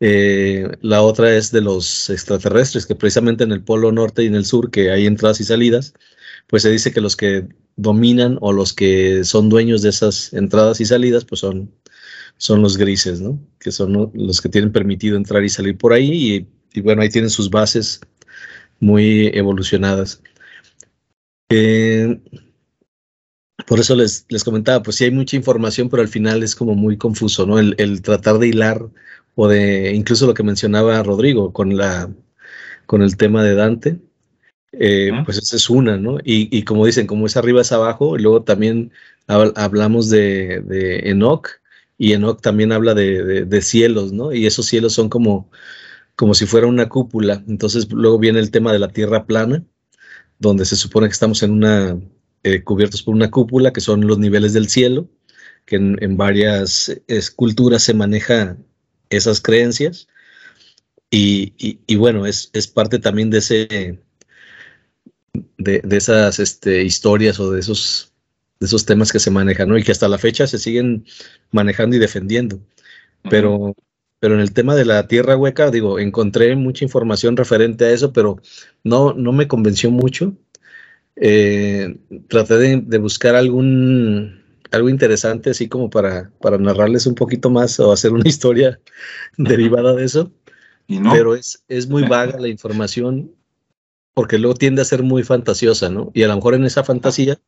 Eh, 0.00 0.68
la 0.82 1.02
otra 1.02 1.34
es 1.34 1.50
de 1.50 1.62
los 1.62 2.10
extraterrestres, 2.10 2.86
que 2.86 2.94
precisamente 2.94 3.42
en 3.42 3.52
el 3.52 3.64
polo 3.64 3.90
norte 3.90 4.22
y 4.22 4.26
en 4.26 4.34
el 4.34 4.44
sur, 4.44 4.70
que 4.70 4.90
hay 4.90 5.06
entradas 5.06 5.40
y 5.40 5.44
salidas, 5.44 5.94
pues 6.46 6.62
se 6.62 6.70
dice 6.70 6.92
que 6.92 7.00
los 7.00 7.16
que 7.16 7.48
dominan 7.76 8.38
o 8.42 8.52
los 8.52 8.74
que 8.74 9.24
son 9.24 9.48
dueños 9.48 9.82
de 9.82 9.88
esas 9.90 10.32
entradas 10.34 10.80
y 10.80 10.84
salidas, 10.84 11.24
pues 11.24 11.40
son 11.40 11.72
son 12.38 12.62
los 12.62 12.76
grises, 12.76 13.20
¿no? 13.20 13.40
Que 13.58 13.72
son 13.72 14.10
los 14.14 14.40
que 14.40 14.48
tienen 14.48 14.72
permitido 14.72 15.16
entrar 15.16 15.44
y 15.44 15.48
salir 15.48 15.76
por 15.78 15.92
ahí 15.92 16.46
y, 16.74 16.80
bueno, 16.80 17.02
ahí 17.02 17.08
tienen 17.08 17.30
sus 17.30 17.50
bases 17.50 18.00
muy 18.80 19.28
evolucionadas. 19.34 20.22
Eh, 21.48 22.20
por 23.66 23.80
eso 23.80 23.96
les, 23.96 24.26
les, 24.28 24.44
comentaba, 24.44 24.82
pues 24.82 24.96
sí 24.96 25.04
hay 25.04 25.10
mucha 25.10 25.36
información, 25.36 25.88
pero 25.88 26.02
al 26.02 26.08
final 26.08 26.42
es 26.42 26.54
como 26.54 26.74
muy 26.74 26.96
confuso, 26.96 27.46
¿no? 27.46 27.58
El, 27.58 28.02
tratar 28.02 28.38
de 28.38 28.48
hilar 28.48 28.86
o 29.34 29.48
de, 29.48 29.92
incluso 29.94 30.26
lo 30.26 30.34
que 30.34 30.42
mencionaba 30.42 31.02
Rodrigo 31.02 31.52
con 31.52 31.76
la, 31.76 32.10
con 32.86 33.02
el 33.02 33.16
tema 33.16 33.42
de 33.42 33.54
Dante, 33.54 34.00
eh, 34.72 35.10
pues 35.24 35.38
esa 35.38 35.56
es 35.56 35.70
una, 35.70 35.96
¿no? 35.96 36.18
Y, 36.24 36.62
como 36.64 36.86
dicen, 36.86 37.06
como 37.06 37.26
es 37.26 37.36
arriba 37.36 37.62
es 37.62 37.72
abajo, 37.72 38.16
y 38.18 38.22
luego 38.22 38.42
también 38.42 38.92
hablamos 39.26 40.10
de, 40.10 40.60
de 40.60 41.10
Enoch, 41.10 41.48
y 41.98 42.12
Enoch 42.12 42.40
también 42.40 42.72
habla 42.72 42.94
de, 42.94 43.62
cielos, 43.62 44.12
¿no? 44.12 44.32
Y 44.32 44.46
esos 44.46 44.66
cielos 44.66 44.92
son 44.92 45.08
como, 45.08 45.50
como 46.16 46.34
si 46.34 46.46
fuera 46.46 46.66
una 46.66 46.88
cúpula. 46.88 47.44
Entonces 47.48 47.90
luego 47.92 48.18
viene 48.18 48.40
el 48.40 48.50
tema 48.50 48.72
de 48.72 48.78
la 48.78 48.88
tierra 48.88 49.26
plana, 49.26 49.64
donde 50.38 50.64
se 50.64 50.76
supone 50.76 51.08
que 51.08 51.12
estamos 51.12 51.42
en 51.42 51.52
una, 51.52 52.00
eh, 52.42 52.62
cubiertos 52.62 53.02
por 53.02 53.14
una 53.14 53.30
cúpula, 53.30 53.72
que 53.72 53.80
son 53.80 54.06
los 54.06 54.18
niveles 54.18 54.52
del 54.52 54.68
cielo, 54.68 55.08
que 55.66 55.76
en, 55.76 56.16
varias 56.16 56.92
esculturas 57.08 57.82
se 57.82 57.94
maneja 57.94 58.56
esas 59.10 59.40
creencias. 59.40 60.08
Y, 61.10 61.96
bueno, 61.96 62.26
es, 62.26 62.50
es, 62.52 62.66
parte 62.66 62.98
también 62.98 63.30
de 63.30 63.38
ese 63.38 64.00
de, 65.58 65.80
de 65.82 65.96
esas 65.96 66.38
este, 66.40 66.82
historias 66.84 67.40
o 67.40 67.52
de 67.52 67.60
esos 67.60 68.12
de 68.60 68.66
esos 68.66 68.86
temas 68.86 69.12
que 69.12 69.18
se 69.18 69.30
manejan, 69.30 69.68
¿no? 69.68 69.78
Y 69.78 69.82
que 69.82 69.92
hasta 69.92 70.08
la 70.08 70.18
fecha 70.18 70.46
se 70.46 70.58
siguen 70.58 71.04
manejando 71.50 71.96
y 71.96 71.98
defendiendo. 71.98 72.60
Pero, 73.28 73.74
pero 74.26 74.34
en 74.34 74.40
el 74.40 74.52
tema 74.52 74.74
de 74.74 74.84
la 74.84 75.06
tierra 75.06 75.36
hueca, 75.36 75.70
digo, 75.70 76.00
encontré 76.00 76.56
mucha 76.56 76.84
información 76.84 77.36
referente 77.36 77.84
a 77.84 77.92
eso, 77.92 78.12
pero 78.12 78.42
no, 78.82 79.12
no 79.12 79.30
me 79.30 79.46
convenció 79.46 79.92
mucho. 79.92 80.36
Eh, 81.14 81.96
traté 82.26 82.54
de, 82.56 82.98
buscar 82.98 83.36
algún 83.36 84.42
algo 84.72 84.88
interesante, 84.88 85.50
así 85.50 85.68
como 85.68 85.90
para, 85.90 86.32
para 86.40 86.58
narrarles 86.58 87.06
un 87.06 87.14
poquito 87.14 87.50
más 87.50 87.78
o 87.78 87.92
hacer 87.92 88.10
una 88.12 88.24
historia 88.28 88.80
derivada 89.36 89.94
de 89.94 90.04
eso. 90.04 90.32
Pero 90.88 91.36
es, 91.36 91.62
es 91.68 91.86
muy 91.86 92.02
vaga 92.08 92.40
la 92.40 92.48
información 92.48 93.30
porque 94.12 94.38
luego 94.38 94.56
tiende 94.56 94.82
a 94.82 94.86
ser 94.86 95.04
muy 95.04 95.22
fantasiosa, 95.22 95.88
¿no? 95.88 96.10
Y 96.14 96.24
a 96.24 96.26
lo 96.26 96.34
mejor 96.34 96.54
en 96.54 96.64
esa 96.64 96.82
fantasía, 96.82 97.38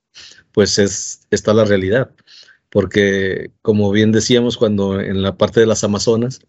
pues 0.53 0.79
es, 0.79 1.27
está 1.33 1.53
la 1.55 1.65
realidad, 1.65 2.13
porque 2.71 3.51
como 3.63 3.91
bien 3.91 4.13
decíamos 4.13 4.57
cuando 4.57 5.01
en 5.01 5.23
la 5.23 5.37
parte 5.37 5.59
de 5.59 5.67
las 5.67 5.83
Amazonas, 5.83 6.41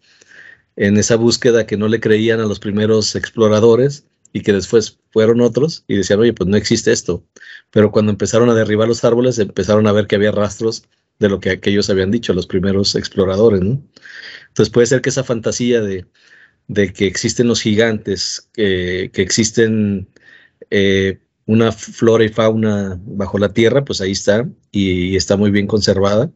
en 0.76 0.96
esa 0.96 1.16
búsqueda 1.16 1.66
que 1.66 1.76
no 1.76 1.88
le 1.88 2.00
creían 2.00 2.40
a 2.40 2.46
los 2.46 2.60
primeros 2.60 3.14
exploradores 3.16 4.06
y 4.32 4.42
que 4.42 4.52
después 4.52 4.98
fueron 5.10 5.40
otros 5.40 5.84
y 5.88 5.96
decían, 5.96 6.20
oye, 6.20 6.32
pues 6.32 6.48
no 6.48 6.56
existe 6.56 6.92
esto. 6.92 7.24
Pero 7.70 7.90
cuando 7.90 8.12
empezaron 8.12 8.48
a 8.48 8.54
derribar 8.54 8.88
los 8.88 9.04
árboles, 9.04 9.38
empezaron 9.38 9.86
a 9.86 9.92
ver 9.92 10.06
que 10.06 10.16
había 10.16 10.32
rastros 10.32 10.84
de 11.18 11.28
lo 11.28 11.40
que 11.40 11.50
aquellos 11.50 11.90
habían 11.90 12.10
dicho, 12.10 12.32
los 12.32 12.46
primeros 12.46 12.94
exploradores. 12.94 13.60
Entonces 13.60 14.70
puede 14.72 14.86
ser 14.86 15.02
que 15.02 15.10
esa 15.10 15.24
fantasía 15.24 15.80
de, 15.80 16.06
de 16.68 16.92
que 16.92 17.06
existen 17.06 17.48
los 17.48 17.60
gigantes, 17.60 18.48
que 18.54 19.10
existen 19.14 20.08
eh, 20.70 21.18
una 21.46 21.72
flora 21.72 22.24
y 22.24 22.28
fauna 22.28 23.00
bajo 23.04 23.38
la 23.38 23.52
tierra, 23.52 23.84
pues 23.84 24.00
ahí 24.00 24.12
está 24.12 24.48
y, 24.70 25.16
está 25.16 25.36
muy 25.36 25.50
bien 25.50 25.66
conservada. 25.66 26.30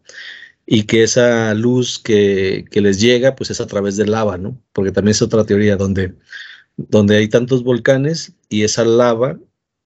Y 0.66 0.85
que 0.85 1.02
esa 1.02 1.52
luz 1.54 1.99
que, 1.99 2.64
les 2.73 3.00
llega, 3.00 3.37
pues 3.37 3.50
es 3.50 3.61
a 3.61 3.66
través 3.66 3.97
del 3.97 4.12
lava, 4.12 4.38
¿no? 4.38 4.61
Porque 4.73 4.92
también 4.92 5.12
es 5.12 5.23
otra 5.23 5.44
teoría 5.44 5.76
donde, 5.76 6.14
donde 6.76 7.16
hay 7.16 7.28
tantos 7.28 7.62
volcanes 7.62 8.35
y 8.49 8.62
esa 8.64 8.85
lava 8.85 9.38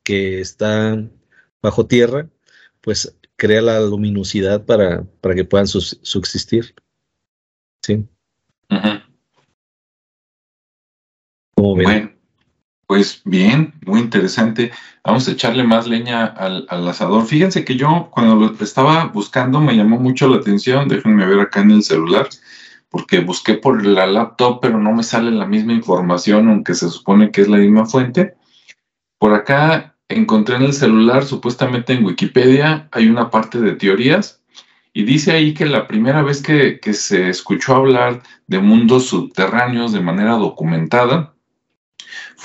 que 0.04 0.42
está 0.42 1.04
bajo 1.62 1.86
tierra, 1.86 2.30
pues 2.82 3.16
crea 3.36 3.62
la 3.62 3.80
luminosidad 3.80 4.66
para, 4.66 5.04
para 5.22 5.36
que 5.36 5.46
puedan 5.46 5.68
subsistir. 5.68 6.74
Sí. 7.82 8.06
Bueno, 11.56 12.15
pues 12.88 13.22
bien, 13.26 13.74
muy 13.86 14.00
interesante. 14.00 14.72
Vamos 15.04 15.28
a 15.28 15.32
echarle 15.32 15.64
más 15.64 15.88
leña 15.88 16.26
al, 16.26 16.68
asador. 16.88 17.26
Fíjense 17.26 17.66
que 17.66 17.76
yo 17.76 18.10
cuando 18.12 18.36
lo 18.36 18.64
estaba 18.64 19.06
buscando 19.06 19.60
me 19.60 19.76
llamó 19.76 20.00
mucho 20.00 20.28
la 20.28 20.38
atención. 20.38 20.88
Déjenme 20.88 21.26
ver 21.26 21.40
acá 21.40 21.62
en 21.62 21.72
el 21.72 21.84
celular, 21.84 22.30
porque 22.90 23.20
busqué 23.20 23.56
por 23.56 23.86
la 23.86 24.06
laptop, 24.06 24.60
pero 24.62 24.80
no 24.80 24.94
me 24.94 25.04
sale 25.04 25.32
la 25.32 25.46
misma 25.46 25.74
información, 25.74 26.50
aunque 26.50 26.76
se 26.76 26.90
supone 26.90 27.32
que 27.32 27.42
es 27.42 27.48
la 27.48 27.58
misma 27.58 27.86
fuente. 27.86 28.36
Por 29.18 29.34
acá 29.34 29.96
encontré 30.10 30.56
en 30.58 30.64
el 30.64 30.74
celular, 30.74 31.26
supuestamente 31.26 31.94
en 31.94 32.06
Wikipedia, 32.06 32.90
hay 32.92 33.08
una 33.08 33.32
parte 33.32 33.60
de 33.60 33.74
teorías 33.74 34.44
y 34.98 35.04
dice 35.04 35.34
ahí 35.34 35.54
que 35.54 35.66
la 35.66 35.88
primera 35.88 36.22
vez 36.24 36.42
que, 36.42 36.80
que 36.80 36.94
se 36.94 37.28
escuchó 37.30 37.76
hablar 37.76 38.24
de 38.48 38.60
mundos 38.60 39.08
subterráneos 39.08 39.92
de 39.92 40.00
manera 40.00 40.36
documentada, 40.36 41.35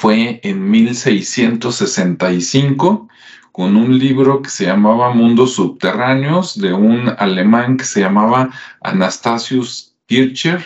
fue 0.00 0.40
en 0.44 0.70
1665 0.70 3.08
con 3.52 3.76
un 3.76 3.98
libro 3.98 4.40
que 4.40 4.48
se 4.48 4.64
llamaba 4.64 5.12
Mundos 5.12 5.56
Subterráneos 5.56 6.58
de 6.58 6.72
un 6.72 7.12
alemán 7.18 7.76
que 7.76 7.84
se 7.84 8.00
llamaba 8.00 8.48
Anastasius 8.80 9.94
Kircher 10.06 10.64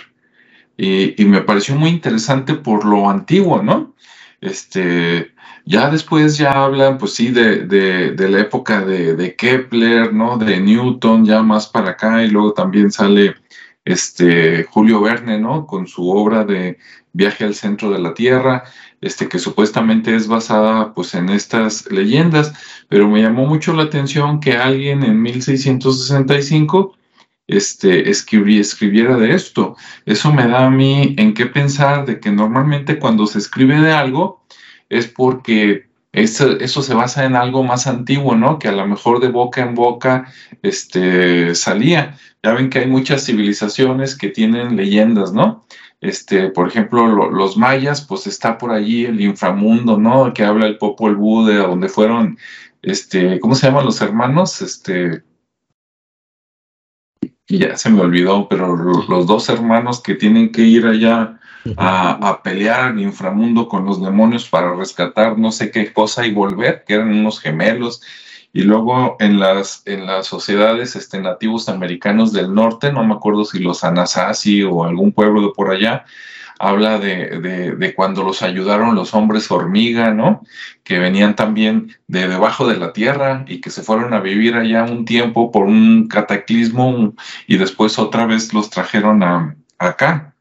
y, 0.76 1.16
me 1.24 1.40
pareció 1.40 1.74
muy 1.74 1.90
interesante 1.90 2.54
por 2.54 2.84
lo 2.84 3.10
antiguo, 3.10 3.60
¿no? 3.60 3.96
Este, 4.40 5.32
ya 5.64 5.90
después 5.90 6.38
ya 6.38 6.52
hablan, 6.52 6.98
pues 6.98 7.14
sí, 7.14 7.32
de, 7.32 7.66
de, 7.66 8.28
la 8.28 8.38
época 8.38 8.86
de, 8.86 9.16
de, 9.16 9.34
Kepler, 9.34 10.12
¿no? 10.12 10.38
De 10.38 10.60
Newton, 10.60 11.24
ya 11.24 11.42
más 11.42 11.66
para 11.66 11.90
acá, 11.90 12.22
y 12.22 12.28
luego 12.28 12.52
también 12.52 12.92
sale 12.92 13.34
este 13.84 14.62
Julio 14.64 15.00
Verne, 15.00 15.40
¿no? 15.40 15.66
Con 15.66 15.88
su 15.88 16.08
obra 16.08 16.44
de 16.44 16.78
Viaje 17.12 17.44
al 17.44 17.54
centro 17.54 17.90
de 17.90 18.00
la 18.00 18.12
Tierra, 18.12 18.64
este, 19.04 19.28
que 19.28 19.38
supuestamente 19.38 20.16
es 20.16 20.26
basada 20.28 20.94
pues 20.94 21.14
en 21.14 21.28
estas 21.28 21.90
leyendas, 21.90 22.54
pero 22.88 23.08
me 23.08 23.20
llamó 23.20 23.46
mucho 23.46 23.74
la 23.74 23.82
atención 23.82 24.40
que 24.40 24.56
alguien 24.56 25.04
en 25.04 25.20
1665 25.20 26.96
este, 27.46 28.08
escribiera 28.08 29.16
de 29.18 29.34
esto. 29.34 29.76
Eso 30.06 30.32
me 30.32 30.48
da 30.48 30.66
a 30.66 30.70
mí 30.70 31.14
en 31.18 31.34
qué 31.34 31.44
pensar 31.44 32.06
de 32.06 32.18
que 32.18 32.32
normalmente 32.32 32.98
cuando 32.98 33.26
se 33.26 33.38
escribe 33.38 33.78
de 33.78 33.92
algo 33.92 34.42
es 34.88 35.06
porque 35.06 35.86
eso, 36.12 36.52
eso, 36.58 36.80
se 36.80 36.94
basa 36.94 37.26
en 37.26 37.36
algo 37.36 37.62
más 37.62 37.86
antiguo, 37.86 38.36
¿no? 38.36 38.58
Que 38.58 38.68
a 38.68 38.72
lo 38.72 38.86
mejor 38.86 39.20
de 39.20 39.28
boca 39.28 39.62
en 39.62 39.74
boca 39.74 40.32
este, 40.62 41.54
salía. 41.54 42.16
Ya 42.42 42.52
ven 42.52 42.70
que 42.70 42.78
hay 42.78 42.86
muchas 42.86 43.26
civilizaciones 43.26 44.16
que 44.16 44.28
tienen 44.28 44.76
leyendas, 44.76 45.32
¿no? 45.34 45.66
Este, 46.04 46.50
por 46.50 46.68
ejemplo, 46.68 47.30
los 47.30 47.56
mayas, 47.56 48.02
pues 48.02 48.26
está 48.26 48.58
por 48.58 48.72
allí 48.72 49.06
el 49.06 49.22
inframundo, 49.22 49.98
¿no? 49.98 50.34
Que 50.34 50.44
habla 50.44 50.66
el 50.66 50.76
Popol 50.76 51.16
Vuh, 51.16 51.46
de 51.46 51.56
donde 51.56 51.88
fueron, 51.88 52.36
este, 52.82 53.40
¿cómo 53.40 53.54
se 53.54 53.68
llaman 53.68 53.86
los 53.86 54.02
hermanos? 54.02 54.60
Este, 54.60 55.24
ya 57.48 57.76
se 57.78 57.88
me 57.88 58.02
olvidó, 58.02 58.48
pero 58.50 58.76
los 58.76 59.26
dos 59.26 59.48
hermanos 59.48 60.02
que 60.02 60.14
tienen 60.14 60.52
que 60.52 60.60
ir 60.62 60.86
allá 60.86 61.40
a, 61.78 62.42
pelear 62.44 62.80
al 62.80 63.00
inframundo 63.00 63.66
con 63.66 63.86
los 63.86 64.02
demonios 64.02 64.46
para 64.46 64.74
rescatar 64.74 65.38
no 65.38 65.52
sé 65.52 65.70
qué 65.70 65.90
cosa 65.90 66.26
y 66.26 66.34
volver, 66.34 66.84
que 66.86 66.94
eran 66.94 67.12
unos 67.12 67.40
gemelos. 67.40 68.02
Y 68.54 68.62
luego 68.62 69.16
en 69.18 69.40
las, 69.40 69.82
en 69.84 70.06
las 70.06 70.28
sociedades 70.28 70.94
este, 70.94 71.20
nativos 71.20 71.68
americanos 71.68 72.32
del 72.32 72.54
norte, 72.54 72.92
no 72.92 73.04
me 73.04 73.14
acuerdo 73.14 73.44
si 73.44 73.58
los 73.58 73.82
Anasazi 73.82 74.62
o 74.62 74.84
algún 74.84 75.12
pueblo 75.12 75.42
de 75.42 75.52
por 75.54 75.72
allá, 75.72 76.04
habla 76.60 77.00
de, 77.00 77.74
de, 77.76 77.94
cuando 77.94 78.22
los 78.22 78.42
ayudaron 78.42 78.94
los 78.94 79.12
hombres 79.12 79.50
hormiga, 79.50 80.14
¿no? 80.14 80.44
Que 80.84 81.00
venían 81.00 81.34
también 81.34 81.96
de 82.06 82.28
debajo 82.28 82.68
de 82.68 82.76
la 82.76 82.92
tierra 82.92 83.44
y 83.48 83.60
que 83.60 83.70
se 83.70 83.82
fueron 83.82 84.14
a 84.14 84.20
vivir 84.20 84.54
allá 84.54 84.84
un 84.84 85.04
tiempo 85.04 85.50
por 85.50 85.64
un 85.64 86.06
cataclismo 86.06 87.14
y 87.48 87.56
después 87.56 87.98
otra 87.98 88.24
vez 88.24 88.54
los 88.54 88.70
trajeron 88.70 89.24
a, 89.24 89.56
acá. 89.78 90.33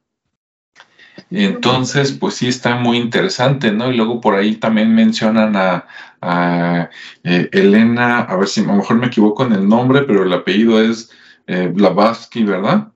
Entonces, 1.36 2.12
pues 2.12 2.36
sí 2.36 2.48
está 2.48 2.76
muy 2.76 2.98
interesante, 2.98 3.72
¿no? 3.72 3.92
Y 3.92 3.98
luego 3.98 4.22
por 4.22 4.36
ahí 4.36 4.56
también 4.56 4.94
mencionan 4.94 5.56
a, 5.56 6.90
eh, 7.24 7.50
Elena, 7.52 8.20
a 8.20 8.36
ver 8.36 8.48
si 8.48 8.62
a 8.62 8.66
lo 8.66 8.76
mejor 8.76 8.98
me 8.98 9.08
equivoco 9.08 9.46
en 9.46 9.54
el 9.54 9.68
nombre, 9.68 10.04
pero 10.04 10.24
el 10.24 10.34
apellido 10.34 10.82
es 10.82 11.12
eh, 11.48 11.72
Blavatsky, 11.74 12.44
¿verdad? 12.44 12.90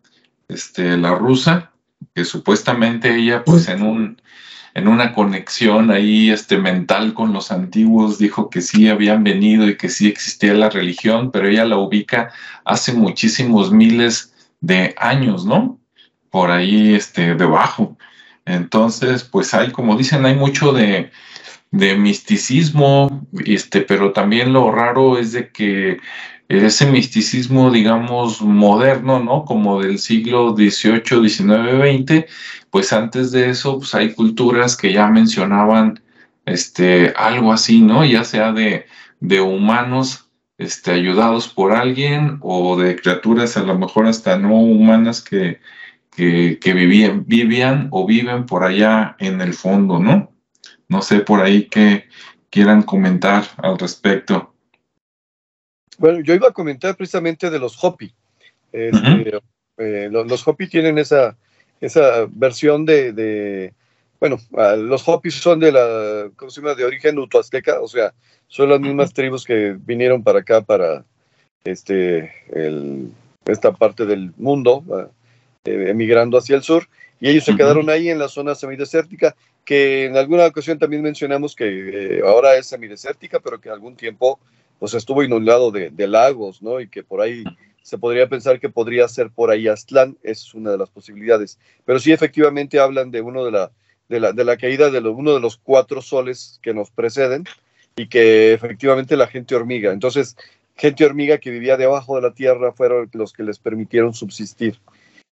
Este, 0.47 0.97
la 0.97 1.15
rusa, 1.15 1.71
que 2.13 2.25
supuestamente 2.25 3.15
ella, 3.15 3.43
pues 3.43 3.67
en 3.69 3.81
un 3.81 4.17
en 4.77 4.87
una 4.87 5.11
conexión 5.11 5.89
ahí 5.89 6.29
este 6.29 6.55
mental 6.59 7.15
con 7.15 7.33
los 7.33 7.51
antiguos 7.51 8.19
dijo 8.19 8.51
que 8.51 8.61
sí 8.61 8.87
habían 8.89 9.23
venido 9.23 9.67
y 9.67 9.75
que 9.75 9.89
sí 9.89 10.07
existía 10.07 10.53
la 10.53 10.69
religión, 10.69 11.31
pero 11.31 11.47
ella 11.47 11.65
la 11.65 11.77
ubica 11.77 12.31
hace 12.63 12.93
muchísimos 12.93 13.71
miles 13.71 14.35
de 14.61 14.93
años, 14.99 15.47
¿no? 15.47 15.79
Por 16.29 16.51
ahí 16.51 16.93
este 16.93 17.33
debajo. 17.33 17.96
Entonces, 18.47 19.23
pues 19.25 19.53
hay, 19.53 19.71
como 19.71 19.97
dicen, 19.97 20.25
hay 20.25 20.35
mucho 20.35 20.71
de, 20.71 21.11
de 21.71 21.95
misticismo, 21.97 23.27
este, 23.45 23.81
pero 23.81 24.13
también 24.13 24.53
lo 24.53 24.71
raro 24.71 25.17
es 25.17 25.33
de 25.33 25.51
que 25.51 25.99
ese 26.47 26.85
misticismo, 26.89 27.71
digamos, 27.71 28.41
moderno, 28.41 29.19
¿no? 29.19 29.43
Como 29.43 29.81
del 29.81 29.99
siglo 29.99 30.55
XVIII, 30.55 31.29
XIX, 31.29 32.05
XX, 32.07 32.25
pues 32.71 32.93
antes 32.93 33.31
de 33.31 33.49
eso, 33.49 33.79
pues 33.79 33.93
hay 33.95 34.13
culturas 34.13 34.77
que 34.77 34.93
ya 34.93 35.07
mencionaban 35.07 36.01
este, 36.45 37.13
algo 37.17 37.51
así, 37.51 37.81
¿no? 37.81 38.05
Ya 38.05 38.23
sea 38.23 38.53
de, 38.53 38.85
de 39.19 39.41
humanos 39.41 40.29
este, 40.57 40.91
ayudados 40.91 41.49
por 41.49 41.73
alguien 41.73 42.37
o 42.41 42.77
de 42.77 42.95
criaturas 42.95 43.57
a 43.57 43.63
lo 43.63 43.77
mejor 43.77 44.07
hasta 44.07 44.37
no 44.37 44.55
humanas 44.55 45.21
que, 45.21 45.59
que, 46.17 46.73
vivían, 46.73 47.25
vivían 47.27 47.89
o 47.91 48.07
viven 48.07 48.47
por 48.47 48.63
allá 48.63 49.15
en 49.19 49.39
el 49.39 49.53
fondo, 49.53 49.99
¿no? 49.99 50.31
No 50.89 51.01
sé 51.03 51.19
por 51.19 51.41
ahí 51.41 51.65
que 51.65 52.05
quieran 52.49 52.81
comentar 52.81 53.43
al 53.57 53.77
respecto. 53.77 54.53
Bueno, 55.99 56.21
yo 56.21 56.33
iba 56.33 56.47
a 56.47 56.53
comentar 56.53 56.95
precisamente 56.95 57.51
de 57.51 57.59
los 57.59 57.83
Hopi. 57.83 58.11
Este, 58.71 59.39
eh, 59.77 60.09
los, 60.11 60.47
Hopi 60.47 60.67
tienen 60.67 60.97
esa, 60.97 61.37
esa 61.81 62.27
versión 62.31 62.83
de, 62.85 63.73
bueno, 64.19 64.39
los 64.77 65.07
Hopi 65.07 65.29
son 65.29 65.59
de 65.59 65.71
la, 65.71 66.31
¿cómo 66.35 66.49
se 66.49 66.61
llama? 66.61 66.73
De 66.73 66.85
origen 66.85 67.19
utoazteca, 67.19 67.79
o 67.79 67.87
sea, 67.87 68.11
son 68.47 68.69
las 68.69 68.79
mismas 68.79 69.13
tribus 69.13 69.45
que 69.45 69.77
vinieron 69.79 70.23
para 70.23 70.39
acá, 70.39 70.61
para 70.61 71.05
este, 71.63 72.31
esta 73.45 73.71
parte 73.71 74.07
del 74.07 74.33
mundo, 74.37 74.83
eh, 75.67 75.89
emigrando 75.89 76.37
hacia 76.37 76.55
el 76.55 76.63
sur, 76.63 76.87
y 77.19 77.29
ellos 77.29 77.45
se 77.45 77.55
quedaron 77.55 77.89
ahí 77.89 78.09
en 78.09 78.19
la 78.19 78.27
zona 78.27 78.55
semidesértica, 78.55 79.35
que 79.65 80.05
en 80.05 80.15
alguna 80.15 80.45
ocasión 80.45 80.79
también 80.79 81.01
mencionamos 81.01 81.55
que 81.55 81.65
eh, 82.17 82.21
ahora 82.25 82.55
es 82.55 82.67
semidesértica, 82.67 83.39
pero 83.39 83.59
que 83.59 83.69
algún 83.69 83.95
tiempo 83.95 84.39
pues 84.79 84.93
estuvo 84.93 85.23
inundado 85.23 85.71
de, 85.71 85.89
de, 85.89 86.07
lagos, 86.07 86.61
¿no? 86.61 86.79
Y 86.79 86.87
que 86.87 87.03
por 87.03 87.21
ahí 87.21 87.43
se 87.81 87.97
podría 87.97 88.29
pensar 88.29 88.59
que 88.59 88.69
podría 88.69 89.07
ser 89.07 89.31
por 89.31 89.49
ahí 89.49 89.67
Aztlán, 89.67 90.17
es 90.21 90.53
una 90.53 90.71
de 90.71 90.77
las 90.77 90.89
posibilidades. 90.89 91.57
Pero 91.85 91.99
sí, 91.99 92.11
efectivamente 92.11 92.79
hablan 92.79 93.11
de 93.11 93.21
uno 93.21 93.43
de 93.43 93.51
la, 93.51 93.71
de 94.09 94.19
la, 94.19 94.33
de 94.33 94.43
la 94.43 94.57
caída 94.57 94.89
de 94.89 94.99
uno 94.99 95.33
de 95.33 95.39
los 95.39 95.57
cuatro 95.57 96.01
soles 96.01 96.59
que 96.61 96.73
nos 96.73 96.91
preceden 96.91 97.45
y 97.95 98.07
que 98.07 98.53
efectivamente 98.53 99.17
la 99.17 99.27
gente 99.27 99.55
hormiga. 99.55 99.91
Entonces, 99.91 100.37
gente 100.75 101.05
hormiga 101.05 101.39
que 101.39 101.49
vivía 101.49 101.77
debajo 101.77 102.15
de 102.15 102.21
la 102.21 102.33
tierra 102.33 102.71
fueron 102.71 103.09
los 103.13 103.33
que 103.33 103.43
les 103.43 103.57
permitieron 103.57 104.13
subsistir. 104.13 104.79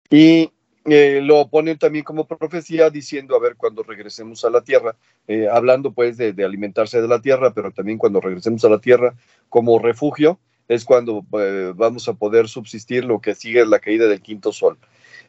Y 0.10 0.52
eh, 0.86 1.22
lo 1.22 1.48
ponen 1.50 1.78
también 1.78 2.04
como 2.04 2.26
profecía 2.26 2.89
diciendo, 2.89 3.36
a 3.36 3.39
ver, 3.39 3.56
cuando 3.56 3.84
regresemos 3.84 4.43
a 4.43 4.50
la 4.50 4.62
tierra, 4.62 4.95
eh, 5.28 5.48
hablando 5.52 5.91
pues 5.91 6.17
de, 6.17 6.34
alimentarse 6.43 7.02
de 7.02 7.08
la 7.08 7.22
tierra, 7.22 7.54
pero 7.54 7.72
también 7.72 7.98
cuando 7.98 8.22
regresemos 8.22 8.63
a 8.65 8.69
la 8.69 8.80
tierra 8.80 9.13
como 9.50 9.78
refugio, 9.78 10.39
es 10.67 10.86
cuando 10.86 11.26
eh, 11.39 11.74
vamos 11.76 12.08
a 12.08 12.13
poder 12.13 12.48
subsistir 12.48 13.04
lo 13.06 13.19
que 13.19 13.36
sigue 13.36 13.65
la 13.65 13.80
caída 13.80 14.08
del 14.08 14.22
quinto 14.22 14.52
sol. 14.52 14.78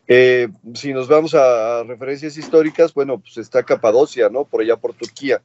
si 0.06 0.92
nos 0.94 1.08
vamos 1.08 1.34
a, 1.34 1.82
referencias 1.84 2.36
históricas, 2.36 2.94
bueno, 2.94 3.18
pues 3.18 3.36
está 3.36 3.62
Capadocia, 3.62 4.28
¿no? 4.28 4.44
Por 4.44 4.62
allá 4.62 4.76
por 4.76 4.94
Turquía, 4.94 5.42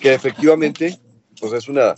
que 0.00 0.14
efectivamente 0.14 0.98
pues 1.40 1.52
es 1.52 1.68
una 1.68 1.94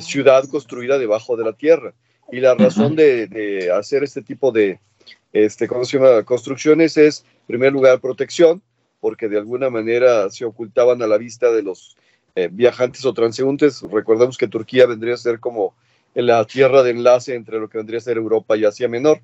ciudad 0.00 0.44
construida 0.48 0.98
debajo 0.98 1.36
de 1.36 1.44
la 1.44 1.52
tierra. 1.52 1.94
Y 2.30 2.40
la 2.40 2.54
razón 2.54 2.94
de 2.94 3.72
hacer 3.74 4.04
este 4.04 4.22
tipo 4.22 4.52
de, 4.52 4.78
este, 5.32 5.68
¿cómo 5.68 5.84
se 5.84 5.98
llama? 5.98 6.22
Construcciones 6.24 6.96
es, 6.96 7.24
en 7.40 7.46
primer 7.46 7.72
lugar, 7.72 8.00
protección, 8.00 8.62
porque 9.00 9.28
de 9.28 9.38
alguna 9.38 9.70
manera 9.70 10.30
se 10.30 10.44
ocultaban 10.44 11.02
a 11.02 11.06
la 11.06 11.18
vista 11.18 11.50
de 11.52 11.62
los 11.62 11.96
eh, 12.34 12.48
viajantes 12.50 13.04
o 13.04 13.14
transeúntes. 13.14 13.82
Recordemos 13.82 14.38
que 14.38 14.48
Turquía 14.48 14.86
vendría 14.86 15.14
a 15.14 15.18
ser 15.18 15.40
como 15.40 15.74
la 16.14 16.44
tierra 16.46 16.82
de 16.82 16.90
enlace 16.90 17.34
entre 17.34 17.58
lo 17.58 17.68
que 17.68 17.78
vendría 17.78 17.98
a 17.98 18.02
ser 18.02 18.16
Europa 18.16 18.56
y 18.56 18.64
Asia 18.64 18.88
Menor. 18.88 19.20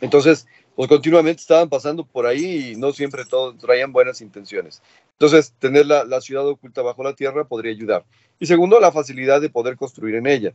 Entonces, 0.00 0.46
pues 0.74 0.88
continuamente 0.88 1.40
estaban 1.40 1.68
pasando 1.68 2.04
por 2.04 2.26
ahí 2.26 2.72
y 2.72 2.76
no 2.76 2.92
siempre 2.92 3.24
todos 3.24 3.58
traían 3.58 3.92
buenas 3.92 4.20
intenciones. 4.20 4.82
Entonces, 5.12 5.52
tener 5.58 5.86
la, 5.86 6.04
la 6.04 6.20
ciudad 6.20 6.46
oculta 6.46 6.82
bajo 6.82 7.02
la 7.02 7.14
tierra 7.14 7.44
podría 7.44 7.72
ayudar. 7.72 8.04
Y 8.38 8.46
segundo, 8.46 8.78
la 8.78 8.92
facilidad 8.92 9.40
de 9.40 9.50
poder 9.50 9.76
construir 9.76 10.14
en 10.14 10.26
ella. 10.28 10.54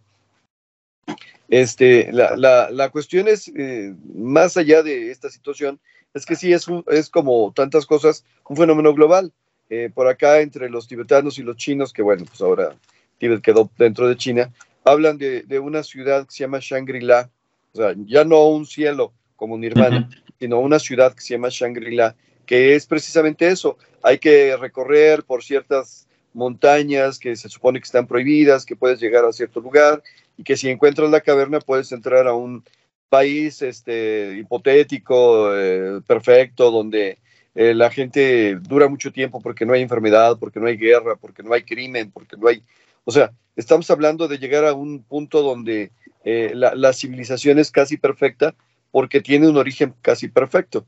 Este, 1.50 2.12
la, 2.12 2.36
la, 2.36 2.70
la 2.72 2.90
cuestión 2.90 3.28
es, 3.28 3.50
eh, 3.56 3.94
más 4.16 4.58
allá 4.58 4.82
de 4.82 5.12
esta 5.12 5.30
situación, 5.30 5.80
es 6.14 6.26
que 6.26 6.36
sí 6.36 6.54
es, 6.54 6.68
es 6.88 7.10
como 7.10 7.52
tantas 7.56 7.86
cosas, 7.86 8.24
un 8.48 8.58
fenómeno 8.58 8.94
global. 8.94 9.32
Eh, 9.70 9.90
por 9.94 10.08
acá, 10.08 10.42
entre 10.42 10.70
los 10.70 10.88
tibetanos 10.88 11.40
y 11.40 11.44
los 11.44 11.58
chinos, 11.58 11.94
que 11.94 12.04
bueno, 12.04 12.26
pues 12.26 12.42
ahora 12.42 12.76
Tibet 13.18 13.42
quedó 13.42 13.72
dentro 13.78 14.08
de 14.08 14.18
China, 14.18 14.52
hablan 14.84 15.18
de, 15.18 15.44
de 15.44 15.58
una 15.58 15.82
ciudad 15.84 16.26
que 16.26 16.32
se 16.32 16.40
llama 16.40 16.60
Shangri-La, 16.62 17.32
o 17.74 17.78
sea, 17.78 17.96
ya 18.06 18.24
no 18.24 18.48
un 18.50 18.66
cielo 18.66 19.14
como 19.36 19.58
Nirvana, 19.58 20.10
sino 20.40 20.60
una 20.60 20.78
ciudad 20.78 21.16
que 21.16 21.22
se 21.22 21.34
llama 21.34 21.48
Shangri-La, 21.50 22.16
que 22.46 22.76
es 22.76 22.86
precisamente 22.86 23.48
eso. 23.48 23.78
Hay 24.04 24.20
que 24.20 24.56
recorrer 24.58 25.24
por 25.24 25.44
ciertas 25.44 26.08
montañas 26.34 27.18
que 27.18 27.36
se 27.36 27.50
supone 27.50 27.80
que 27.80 27.86
están 27.86 28.06
prohibidas, 28.06 28.66
que 28.66 28.76
puedes 28.76 29.00
llegar 29.00 29.26
a 29.26 29.32
cierto 29.32 29.60
lugar 29.60 30.04
y 30.38 30.44
que 30.44 30.58
si 30.58 30.70
encuentras 30.70 31.10
la 31.10 31.22
caverna 31.22 31.60
puedes 31.60 31.92
entrar 31.92 32.28
a 32.28 32.34
un 32.34 32.64
país 33.10 33.62
este, 33.62 34.38
hipotético, 34.40 35.56
eh, 35.56 36.02
perfecto, 36.08 36.72
donde 36.72 37.20
eh, 37.56 37.76
la 37.76 37.92
gente 37.92 38.56
dura 38.56 38.88
mucho 38.88 39.12
tiempo 39.12 39.40
porque 39.40 39.66
no 39.66 39.74
hay 39.74 39.82
enfermedad, 39.84 40.38
porque 40.40 40.60
no 40.60 40.68
hay 40.68 40.78
guerra, 40.78 41.16
porque 41.16 41.44
no 41.44 41.54
hay 41.54 41.64
crimen, 41.64 42.12
porque 42.12 42.38
no 42.38 42.48
hay... 42.48 42.64
O 43.06 43.12
sea, 43.12 43.32
estamos 43.56 43.90
hablando 43.92 44.28
de 44.28 44.40
llegar 44.40 44.66
a 44.66 44.74
un 44.74 45.04
punto 45.04 45.44
donde 45.44 45.92
eh, 46.24 46.54
la, 46.56 46.94
civilización 46.94 47.60
es 47.60 47.70
casi 47.70 47.98
perfecta 47.98 48.56
porque 48.92 49.22
tiene 49.22 49.48
un 49.48 49.58
origen 49.58 49.94
casi 50.02 50.28
perfecto. 50.30 50.86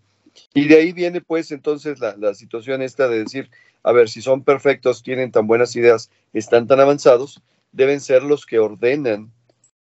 Y 0.53 0.67
de 0.67 0.77
ahí 0.77 0.93
viene 0.93 1.21
pues 1.21 1.51
entonces 1.51 1.99
la, 1.99 2.15
la, 2.17 2.33
situación 2.33 2.81
esta 2.81 3.07
de 3.07 3.19
decir, 3.19 3.51
a 3.83 3.91
ver, 3.91 4.09
si 4.09 4.21
son 4.21 4.43
perfectos, 4.43 5.03
tienen 5.03 5.31
tan 5.31 5.45
buenas 5.45 5.75
ideas, 5.75 6.09
están 6.33 6.67
tan 6.67 6.79
avanzados, 6.79 7.41
deben 7.75 7.99
ser 7.99 8.23
los 8.23 8.45
que 8.45 8.59
ordenan 8.59 9.31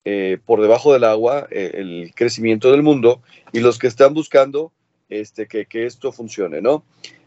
eh, 0.05 0.37
por 0.45 0.61
debajo 0.61 0.93
del 0.93 1.03
agua 1.03 1.47
el 1.51 2.11
crecimiento 2.15 2.71
del 2.71 2.83
mundo 2.83 3.21
y 3.51 3.59
los 3.59 3.77
que 3.77 3.87
están 3.87 4.13
buscando 4.13 4.71
este, 5.09 5.47
que, 5.47 5.85
esto 5.85 6.11
funcione, 6.11 6.61
¿no? 6.61 6.83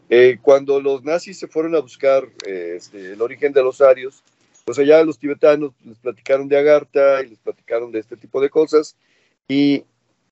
Eh, 0.09 0.37
cuando 0.41 0.81
los 0.81 1.03
nazis 1.03 1.37
se 1.39 1.47
fueron 1.47 1.75
a 1.75 1.79
buscar 1.79 2.23
eh, 2.45 2.75
este, 2.77 3.13
el 3.13 3.21
origen 3.21 3.53
de 3.53 3.63
los 3.63 3.81
arios, 3.81 4.23
pues 4.65 4.79
allá 4.79 5.03
los 5.03 5.19
tibetanos 5.19 5.71
les 5.85 5.97
platicaron 5.97 6.47
de 6.47 6.57
Agartha 6.57 7.23
y 7.23 7.29
les 7.29 7.39
platicaron 7.39 7.91
de 7.91 7.99
este 7.99 8.17
tipo 8.17 8.41
de 8.41 8.49
cosas. 8.49 8.97
Y 9.47 9.85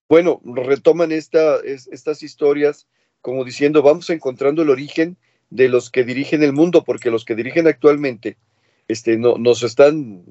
bueno, 0.09 0.41
retoman 0.43 1.11
esta, 1.11 1.59
estas 1.63 2.23
historias 2.23 2.87
como 3.21 3.43
diciendo, 3.43 3.81
vamos 3.81 4.09
encontrando 4.09 4.61
el 4.61 4.69
origen 4.69 5.17
de 5.49 5.69
los 5.69 5.89
que 5.89 6.03
dirigen 6.03 6.43
el 6.43 6.53
mundo, 6.53 6.83
porque 6.83 7.09
los 7.09 7.25
que 7.25 7.35
dirigen 7.35 7.67
actualmente 7.67 8.37
este, 8.87 9.17
no, 9.17 9.37
nos 9.37 9.63
están 9.63 10.23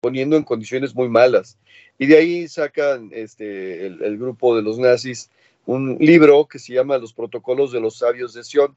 poniendo 0.00 0.36
en 0.36 0.44
condiciones 0.44 0.94
muy 0.94 1.08
malas. 1.08 1.58
Y 1.98 2.06
de 2.06 2.16
ahí 2.16 2.48
sacan 2.48 3.10
este, 3.12 3.86
el 3.86 4.18
grupo 4.18 4.56
de 4.56 4.62
los 4.62 4.78
nazis 4.78 5.30
un 5.66 5.96
libro 6.00 6.46
que 6.46 6.58
se 6.58 6.74
llama 6.74 6.98
Los 6.98 7.12
Protocolos 7.12 7.72
de 7.72 7.80
los 7.80 7.98
Sabios 7.98 8.34
de 8.34 8.44
Sion, 8.44 8.74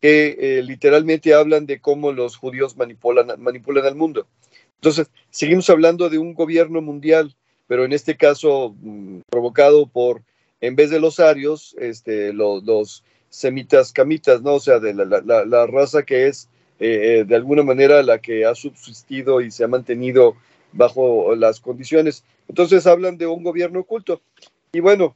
que 0.00 0.36
eh, 0.38 0.62
literalmente 0.62 1.34
hablan 1.34 1.66
de 1.66 1.80
cómo 1.80 2.12
los 2.12 2.36
judíos 2.36 2.76
manipulan, 2.76 3.28
manipulan 3.38 3.84
al 3.84 3.96
mundo. 3.96 4.26
Entonces, 4.76 5.10
seguimos 5.30 5.68
hablando 5.68 6.08
de 6.08 6.18
un 6.18 6.34
gobierno 6.34 6.80
mundial, 6.80 7.34
pero 7.66 7.84
en 7.84 7.92
este 7.92 8.16
caso 8.16 8.74
mm, 8.80 9.20
provocado 9.28 9.86
por, 9.86 10.22
en 10.60 10.76
vez 10.76 10.90
de 10.90 11.00
los 11.00 11.20
arios, 11.20 11.74
este, 11.78 12.32
los, 12.32 13.04
semitas 13.28 13.92
camitas, 13.92 14.42
¿no? 14.42 14.54
O 14.54 14.60
sea, 14.60 14.80
de 14.80 14.92
la, 14.92 15.66
raza 15.66 16.02
que 16.02 16.26
es 16.26 16.48
eh, 16.80 17.24
de 17.26 17.36
alguna 17.36 17.62
manera 17.62 18.02
la 18.02 18.18
que 18.20 18.46
ha 18.46 18.54
subsistido 18.54 19.40
y 19.40 19.50
se 19.50 19.64
ha 19.64 19.68
mantenido 19.68 20.36
bajo 20.72 21.34
las 21.34 21.60
condiciones. 21.60 22.24
Entonces 22.48 22.86
hablan 22.86 23.18
de 23.18 23.26
un 23.26 23.42
gobierno 23.42 23.80
oculto. 23.80 24.22
Y 24.72 24.80
bueno, 24.80 25.14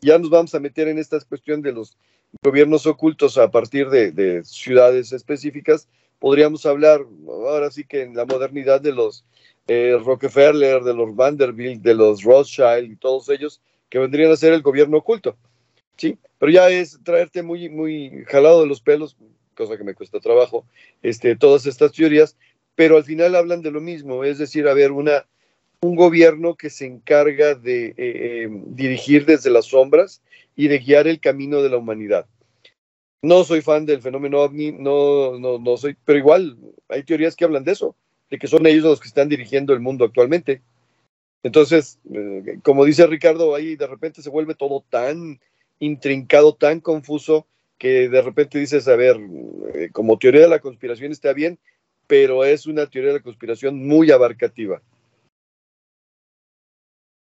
ya 0.00 0.18
nos 0.18 0.30
vamos 0.30 0.54
a 0.54 0.60
meter 0.60 0.88
en 0.88 0.98
esta 0.98 1.20
cuestión 1.20 1.60
de 1.60 1.72
los 1.72 1.96
gobiernos 2.42 2.86
ocultos 2.86 3.36
a 3.36 3.50
partir 3.50 3.90
de, 3.90 4.42
ciudades 4.44 5.12
específicas. 5.12 5.88
Podríamos 6.18 6.64
hablar 6.66 7.04
ahora 7.26 7.70
sí 7.70 7.84
que 7.84 8.02
en 8.02 8.16
la 8.16 8.24
modernidad 8.24 8.80
de 8.80 8.92
los 8.92 9.24
eh, 9.66 9.98
Rockefeller, 10.02 10.82
de 10.82 10.94
los 10.94 11.14
Vanderbilt, 11.14 11.82
de 11.82 11.94
los 11.94 12.22
Rothschild 12.22 12.90
y 12.90 12.96
todos 12.96 13.28
ellos 13.28 13.60
que 13.90 13.98
vendrían 13.98 14.30
a 14.30 14.36
ser 14.36 14.52
el 14.52 14.62
gobierno 14.62 14.98
oculto. 14.98 15.36
Sí, 15.96 16.16
pero 16.38 16.50
ya 16.50 16.70
es 16.70 16.98
traerte 17.04 17.42
muy, 17.42 17.68
muy 17.68 18.24
jalado 18.28 18.62
de 18.62 18.66
los 18.66 18.80
pelos, 18.80 19.16
cosa 19.54 19.76
que 19.76 19.84
me 19.84 19.94
cuesta 19.94 20.20
trabajo, 20.20 20.66
este, 21.02 21.36
todas 21.36 21.66
estas 21.66 21.92
teorías, 21.92 22.36
pero 22.74 22.96
al 22.96 23.04
final 23.04 23.34
hablan 23.34 23.62
de 23.62 23.70
lo 23.70 23.80
mismo, 23.80 24.24
es 24.24 24.38
decir, 24.38 24.66
a 24.66 24.74
ver, 24.74 24.92
una, 24.92 25.26
un 25.80 25.96
gobierno 25.96 26.54
que 26.54 26.70
se 26.70 26.86
encarga 26.86 27.54
de 27.54 27.86
eh, 27.88 27.94
eh, 27.98 28.48
dirigir 28.66 29.26
desde 29.26 29.50
las 29.50 29.66
sombras 29.66 30.22
y 30.56 30.68
de 30.68 30.78
guiar 30.78 31.06
el 31.06 31.20
camino 31.20 31.62
de 31.62 31.70
la 31.70 31.76
humanidad. 31.76 32.26
No 33.20 33.44
soy 33.44 33.62
fan 33.62 33.86
del 33.86 34.02
fenómeno 34.02 34.40
ovni, 34.40 34.72
no, 34.72 35.38
no, 35.38 35.58
no 35.58 35.76
soy, 35.76 35.96
pero 36.04 36.18
igual 36.18 36.56
hay 36.88 37.02
teorías 37.04 37.36
que 37.36 37.44
hablan 37.44 37.64
de 37.64 37.72
eso, 37.72 37.94
de 38.30 38.38
que 38.38 38.46
son 38.46 38.66
ellos 38.66 38.84
los 38.84 39.00
que 39.00 39.08
están 39.08 39.28
dirigiendo 39.28 39.72
el 39.72 39.80
mundo 39.80 40.04
actualmente. 40.04 40.62
Entonces, 41.42 41.98
eh, 42.12 42.58
como 42.62 42.84
dice 42.84 43.06
Ricardo, 43.06 43.54
ahí 43.54 43.76
de 43.76 43.86
repente 43.86 44.22
se 44.22 44.30
vuelve 44.30 44.54
todo 44.54 44.84
tan 44.88 45.40
intrincado, 45.80 46.54
tan 46.54 46.80
confuso, 46.80 47.46
que 47.82 48.08
de 48.08 48.22
repente 48.22 48.60
dices, 48.60 48.86
a 48.86 48.94
ver, 48.94 49.16
como 49.90 50.16
teoría 50.16 50.42
de 50.42 50.48
la 50.48 50.60
conspiración 50.60 51.10
está 51.10 51.32
bien, 51.32 51.58
pero 52.06 52.44
es 52.44 52.68
una 52.68 52.86
teoría 52.86 53.10
de 53.10 53.18
la 53.18 53.24
conspiración 53.24 53.84
muy 53.84 54.12
abarcativa. 54.12 54.80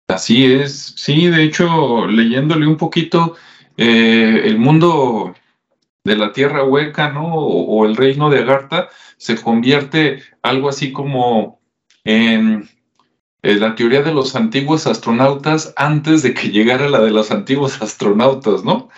Así 0.09 0.43
es, 0.53 0.95
sí, 0.97 1.27
de 1.27 1.43
hecho, 1.43 2.07
leyéndole 2.07 2.67
un 2.67 2.75
poquito, 2.75 3.37
eh, 3.77 4.41
el 4.43 4.57
mundo 4.57 5.33
de 6.03 6.17
la 6.17 6.33
tierra 6.33 6.65
hueca, 6.65 7.09
¿no? 7.09 7.33
O, 7.33 7.85
el 7.85 7.95
reino 7.95 8.29
de 8.29 8.39
Agartha 8.39 8.89
se 9.15 9.41
convierte 9.41 10.23
algo 10.41 10.67
así 10.67 10.91
como 10.91 11.61
en, 12.03 12.67
en 13.43 13.59
la 13.61 13.75
teoría 13.75 14.01
de 14.01 14.13
los 14.13 14.35
antiguos 14.35 14.87
astronautas 14.87 15.73
antes 15.77 16.21
de 16.21 16.33
que 16.33 16.49
llegara 16.49 16.89
la 16.89 16.99
de 16.99 17.11
los 17.11 17.31
antiguos 17.31 17.81
astronautas, 17.81 18.65
¿no? 18.65 18.89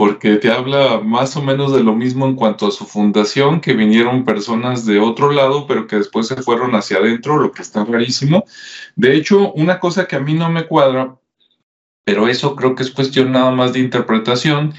Porque 0.00 0.36
te 0.36 0.50
habla 0.50 1.02
más 1.04 1.36
o 1.36 1.42
menos 1.42 1.74
de 1.74 1.84
lo 1.84 1.94
mismo 1.94 2.24
en 2.24 2.34
cuanto 2.34 2.66
a 2.66 2.70
su 2.70 2.86
fundación, 2.86 3.60
que 3.60 3.74
vinieron 3.74 4.24
personas 4.24 4.86
de 4.86 4.98
otro 4.98 5.30
lado, 5.30 5.66
pero 5.66 5.86
que 5.86 5.96
después 5.96 6.26
se 6.26 6.36
fueron 6.36 6.74
hacia 6.74 6.96
adentro, 6.96 7.36
lo 7.36 7.52
que 7.52 7.60
está 7.60 7.84
rarísimo. 7.84 8.46
De 8.96 9.14
hecho, 9.14 9.52
una 9.52 9.78
cosa 9.78 10.08
que 10.08 10.16
a 10.16 10.20
mí 10.20 10.32
no 10.32 10.50
me 10.50 10.66
cuadra, 10.66 11.16
pero 12.02 12.28
eso 12.28 12.56
creo 12.56 12.74
que 12.74 12.82
es 12.82 12.90
cuestión 12.90 13.30
nada 13.32 13.50
más 13.50 13.74
de 13.74 13.80
interpretación, 13.80 14.72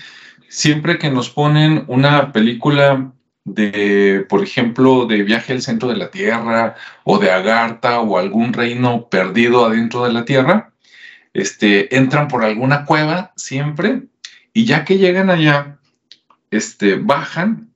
siempre 0.49 0.97
que 0.97 1.11
nos 1.11 1.29
ponen 1.29 1.85
una 1.87 2.31
película 2.31 3.13
de, 3.43 4.25
por 4.27 4.41
ejemplo, 4.41 5.05
de 5.05 5.21
viaje 5.21 5.53
al 5.53 5.61
centro 5.61 5.89
de 5.89 5.97
la 5.97 6.09
Tierra 6.09 6.77
o 7.03 7.19
de 7.19 7.29
Agartha 7.29 7.99
o 7.99 8.17
algún 8.17 8.53
reino 8.53 9.07
perdido 9.07 9.67
adentro 9.67 10.03
de 10.03 10.13
la 10.13 10.25
Tierra, 10.25 10.73
este, 11.31 11.95
entran 11.95 12.27
por 12.27 12.43
alguna 12.43 12.85
cueva 12.85 13.33
siempre 13.35 14.07
y 14.53 14.65
ya 14.65 14.85
que 14.85 14.97
llegan 14.97 15.29
allá, 15.29 15.79
este, 16.49 16.95
bajan 16.95 17.73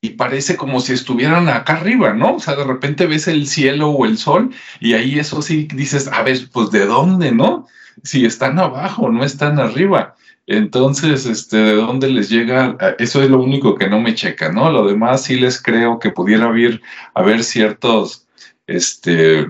y 0.00 0.10
parece 0.10 0.56
como 0.56 0.80
si 0.80 0.92
estuvieran 0.92 1.48
acá 1.48 1.74
arriba, 1.74 2.12
¿no? 2.12 2.36
O 2.36 2.40
sea, 2.40 2.56
de 2.56 2.64
repente 2.64 3.06
ves 3.06 3.26
el 3.26 3.46
cielo 3.46 3.88
o 3.90 4.04
el 4.04 4.18
sol 4.18 4.50
y 4.78 4.92
ahí 4.92 5.18
eso 5.18 5.40
sí 5.40 5.66
dices, 5.74 6.08
a 6.08 6.22
ver, 6.22 6.50
pues 6.52 6.70
de 6.70 6.84
dónde, 6.84 7.32
¿no? 7.32 7.66
Si 8.02 8.26
están 8.26 8.58
abajo, 8.58 9.10
no 9.10 9.24
están 9.24 9.58
arriba. 9.58 10.14
Entonces, 10.46 11.24
este, 11.24 11.56
¿de 11.56 11.74
dónde 11.76 12.08
les 12.10 12.28
llega? 12.28 12.76
Eso 12.98 13.22
es 13.22 13.30
lo 13.30 13.42
único 13.42 13.76
que 13.76 13.88
no 13.88 13.98
me 14.00 14.14
checa, 14.14 14.52
¿no? 14.52 14.70
Lo 14.70 14.86
demás 14.86 15.22
sí 15.24 15.36
les 15.36 15.62
creo 15.62 15.98
que 15.98 16.10
pudiera 16.10 16.46
haber, 16.46 16.82
haber 17.14 17.42
ciertos, 17.42 18.26
este, 18.66 19.46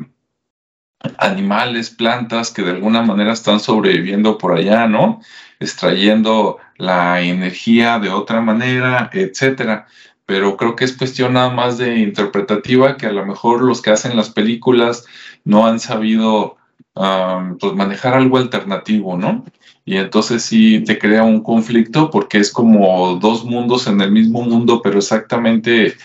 animales, 1.19 1.90
plantas 1.90 2.51
que 2.51 2.62
de 2.62 2.73
alguna 2.73 3.03
manera 3.03 3.33
están 3.33 3.61
sobreviviendo 3.61 4.38
por 4.38 4.57
allá, 4.57 4.87
¿no? 4.87 5.21
extrayendo 5.61 6.59
la 6.77 7.21
energía 7.21 7.99
de 7.99 8.11
otra 8.11 8.40
manera, 8.40 9.11
etcétera. 9.12 9.87
Pero 10.27 10.57
creo 10.57 10.75
que 10.77 10.85
es 10.85 10.97
cuestión 10.97 11.35
nada 11.35 11.51
más 11.51 11.79
de 11.79 11.99
interpretativa 11.99 12.97
que 12.97 13.07
a 13.07 13.12
lo 13.12 13.27
mejor 13.27 13.62
los 13.62 13.83
que 13.83 13.90
hacen 13.90 14.17
las 14.17 14.31
películas 14.31 15.05
no 15.45 15.67
han 15.67 15.81
sabido 15.81 16.57
pues 16.95 17.75
manejar 17.75 18.14
algo 18.14 18.38
alternativo, 18.38 19.17
¿no? 19.19 19.45
Y 19.85 19.97
entonces 19.97 20.45
sí 20.45 20.81
te 20.85 20.99
crea 20.99 21.25
un 21.25 21.43
conflicto 21.43 22.11
porque 22.11 22.38
es 22.38 22.53
como 22.53 23.17
dos 23.17 23.45
mundos 23.45 23.87
en 23.88 24.01
el 24.01 24.12
mismo 24.12 24.43
mundo, 24.43 24.81
pero 24.83 24.99
exactamente 24.99 25.97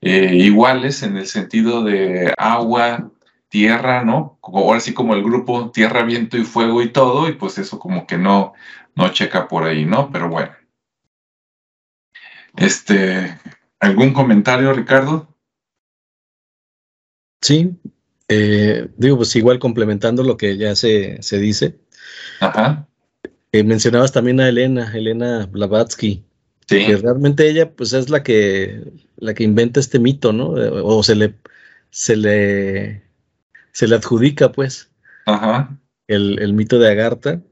eh, 0.00 0.34
iguales 0.36 1.02
en 1.02 1.16
el 1.16 1.26
sentido 1.26 1.82
de 1.82 2.32
agua, 2.38 3.10
tierra, 3.48 4.04
¿no? 4.04 4.38
Ahora 4.42 4.80
sí 4.80 4.92
como 4.92 5.14
el 5.14 5.22
grupo 5.22 5.70
tierra, 5.70 6.04
viento 6.04 6.36
y 6.36 6.44
fuego 6.44 6.82
y 6.82 6.90
todo, 6.90 7.28
y 7.28 7.32
pues 7.32 7.58
eso 7.58 7.78
como 7.78 8.06
que 8.06 8.18
no, 8.18 8.54
no 8.94 9.08
checa 9.10 9.48
por 9.48 9.64
ahí, 9.64 9.84
¿no? 9.84 10.10
Pero 10.10 10.28
bueno. 10.28 10.52
Este, 12.56 13.38
¿algún 13.80 14.12
comentario, 14.12 14.72
Ricardo? 14.72 15.28
Sí, 17.42 17.76
eh, 18.28 18.88
digo, 18.96 19.18
pues 19.18 19.36
igual 19.36 19.58
complementando 19.58 20.22
lo 20.22 20.36
que 20.36 20.56
ya 20.56 20.74
se, 20.74 21.22
se 21.22 21.38
dice. 21.38 21.78
Ajá. 22.40 22.88
Eh, 23.52 23.62
mencionabas 23.62 24.12
también 24.12 24.40
a 24.40 24.48
Elena, 24.48 24.90
Elena 24.94 25.46
Blavatsky. 25.46 26.24
Sí. 26.68 26.86
Que 26.86 26.96
realmente 26.96 27.48
ella, 27.48 27.70
pues 27.70 27.92
es 27.92 28.10
la 28.10 28.22
que, 28.22 28.82
la 29.16 29.34
que 29.34 29.44
inventa 29.44 29.78
este 29.78 30.00
mito, 30.00 30.32
¿no? 30.32 30.48
O 30.48 31.02
se 31.04 31.14
le, 31.14 31.34
se 31.90 32.16
le, 32.16 33.05
se 33.76 33.86
le 33.86 33.96
adjudica, 33.96 34.52
pues. 34.52 34.90
Ajá. 35.26 35.78
El, 36.08 36.38
el 36.38 36.54
mito 36.54 36.78
de 36.78 36.90
Agartha. 36.90 37.42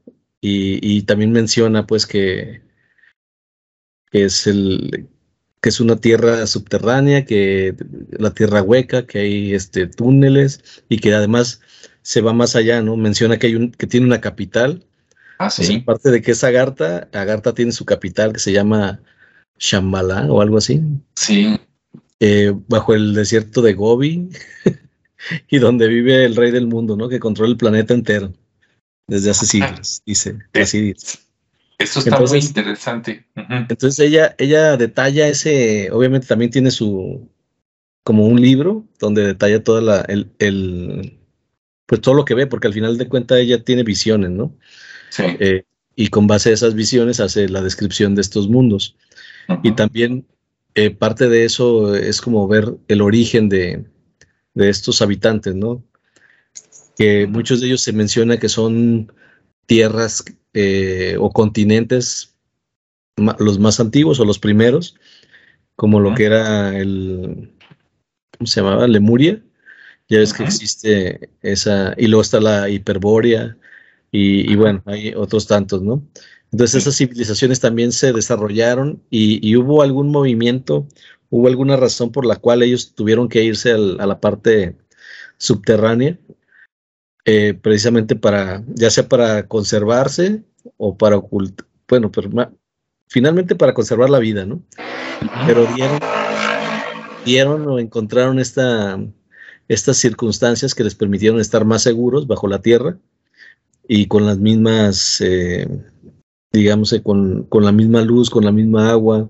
Y, 0.41 1.03
también 1.03 1.31
menciona 1.31 1.85
pues 1.87 2.05
que, 2.07 2.61
es 4.11 4.47
el 4.47 5.07
que 5.61 5.69
es 5.69 5.79
una 5.79 5.97
tierra 5.97 6.45
subterránea, 6.45 7.25
que 7.25 7.75
la 8.11 8.31
tierra 8.31 8.61
hueca, 8.63 9.05
que 9.05 9.19
hay 9.19 9.53
este 9.53 9.87
túneles 9.87 10.83
y 10.89 10.99
que 10.99 11.13
además 11.13 11.61
se 12.01 12.21
va 12.21 12.33
más 12.33 12.55
allá, 12.55 12.81
¿no? 12.81 12.95
Menciona 12.95 13.37
que 13.37 13.47
hay 13.47 13.55
un 13.55 13.71
que 13.71 13.87
tiene 13.87 14.07
una 14.07 14.21
capital. 14.21 14.83
Ah, 15.37 15.49
sí. 15.51 15.81
aparte 15.81 16.09
de 16.09 16.21
que 16.21 16.31
es 16.31 16.43
Agartha, 16.43 17.07
Agartha 17.13 17.53
tiene 17.53 17.71
su 17.71 17.85
capital 17.85 18.33
que 18.33 18.39
se 18.39 18.51
llama 18.51 18.99
Shambhala 19.59 20.25
o 20.31 20.41
algo 20.41 20.57
así. 20.57 20.81
Sí. 21.15 21.59
Eh, 22.19 22.53
bajo 22.67 22.95
el 22.95 23.13
desierto 23.13 23.61
de 23.61 23.73
Gobi 23.73 24.29
y 25.49 25.59
donde 25.59 25.87
vive 25.87 26.25
el 26.25 26.35
rey 26.35 26.51
del 26.51 26.67
mundo, 26.67 26.95
¿no? 26.95 27.09
Que 27.09 27.19
controla 27.19 27.51
el 27.51 27.57
planeta 27.57 27.93
entero 27.93 28.33
desde 29.07 29.31
hace 29.31 29.45
siglos, 29.45 30.01
dice. 30.05 30.39
Así 30.53 30.81
dice. 30.81 31.19
Eso 31.77 31.99
está 31.99 32.19
muy 32.19 32.39
interesante. 32.39 33.25
Entonces 33.35 33.99
ella, 33.99 34.33
ella 34.37 34.77
detalla 34.77 35.27
ese, 35.27 35.91
obviamente 35.91 36.27
también 36.27 36.49
tiene 36.49 36.71
su, 36.71 37.29
como 38.03 38.25
un 38.27 38.39
libro 38.39 38.85
donde 38.99 39.27
detalla 39.27 39.63
toda 39.63 39.81
la, 39.81 40.01
el, 40.07 40.31
el, 40.39 41.19
pues 41.85 42.01
todo 42.01 42.15
lo 42.15 42.23
que 42.23 42.33
ve, 42.33 42.47
porque 42.47 42.67
al 42.67 42.73
final 42.73 42.97
de 42.97 43.09
cuentas 43.09 43.39
ella 43.39 43.63
tiene 43.63 43.83
visiones, 43.83 44.31
¿no? 44.31 44.55
Sí. 45.09 45.23
Eh, 45.39 45.63
y 45.95 46.07
con 46.07 46.27
base 46.27 46.49
a 46.49 46.53
esas 46.53 46.75
visiones 46.75 47.19
hace 47.19 47.47
la 47.49 47.61
descripción 47.61 48.15
de 48.15 48.21
estos 48.21 48.49
mundos. 48.49 48.95
Y 49.63 49.73
también 49.73 50.25
eh, 50.73 50.89
parte 50.89 51.29
de 51.29 51.45
eso 51.45 51.95
es 51.95 52.19
como 52.19 52.47
ver 52.47 52.73
el 52.87 53.01
origen 53.01 53.47
de, 53.47 53.85
de 54.55 54.69
estos 54.69 55.01
habitantes, 55.01 55.53
¿no? 55.53 55.83
Que 56.97 57.27
muchos 57.27 57.61
de 57.61 57.67
ellos 57.67 57.81
se 57.81 57.93
menciona 57.93 58.37
que 58.37 58.49
son 58.49 59.11
tierras 59.67 60.23
eh, 60.53 61.17
o 61.19 61.31
continentes 61.31 62.35
los 63.17 63.59
más 63.59 63.79
antiguos 63.79 64.19
o 64.19 64.25
los 64.25 64.39
primeros, 64.39 64.95
como 65.75 65.99
lo 65.99 66.13
que 66.15 66.25
era 66.25 66.77
el, 66.77 67.51
¿cómo 68.37 68.47
se 68.47 68.61
llamaba? 68.61 68.87
Lemuria. 68.87 69.41
Ya 70.07 70.19
ves 70.19 70.33
que 70.33 70.43
existe 70.43 71.29
esa, 71.41 71.95
y 71.97 72.07
luego 72.07 72.21
está 72.21 72.39
la 72.39 72.69
Hiperbórea, 72.69 73.57
y, 74.17 74.55
bueno, 74.55 74.81
hay 74.85 75.13
otros 75.13 75.45
tantos, 75.47 75.81
¿no? 75.81 76.01
Entonces 76.51 76.83
esas 76.83 76.95
civilizaciones 76.95 77.59
también 77.59 77.91
se 77.91 78.13
desarrollaron 78.13 79.01
y, 79.09 79.55
hubo 79.57 79.81
algún 79.81 80.09
movimiento, 80.09 80.87
hubo 81.29 81.47
alguna 81.47 81.75
razón 81.75 82.11
por 82.11 82.25
la 82.25 82.35
cual 82.35 82.63
ellos 82.63 82.93
tuvieron 82.93 83.29
que 83.29 83.43
irse 83.43 83.71
a 83.71 83.77
la 83.77 84.19
parte 84.19 84.75
subterránea 85.37 86.17
eh, 87.25 87.53
precisamente 87.53 88.15
para, 88.15 88.63
ya 88.67 88.89
sea 88.89 89.07
para 89.07 89.47
conservarse 89.47 90.43
o 90.77 90.97
para 90.97 91.17
ocultar, 91.17 91.65
bueno, 91.87 92.11
pero 92.11 92.29
finalmente 93.07 93.55
para 93.55 93.73
conservar 93.73 94.09
la 94.09 94.19
vida, 94.19 94.45
¿no? 94.45 94.61
Pero 95.47 95.65
dieron, 95.75 95.99
dieron 97.25 97.67
o 97.67 97.79
encontraron 97.79 98.39
esta, 98.39 98.99
estas 99.67 99.97
circunstancias 99.97 100.75
que 100.75 100.83
les 100.83 100.95
permitieron 100.95 101.39
estar 101.39 101.65
más 101.65 101.81
seguros 101.81 102.27
bajo 102.27 102.47
la 102.47 102.61
tierra 102.61 102.97
y 103.87 104.07
con 104.07 104.25
las 104.25 104.37
mismas, 104.37 105.21
eh, 105.21 105.67
digamos, 106.51 106.93
eh, 106.93 107.01
con, 107.01 107.47
la 107.51 107.71
misma 107.71 108.01
luz, 108.01 108.29
con 108.29 108.45
la 108.45 108.51
misma 108.51 108.89
agua, 108.91 109.29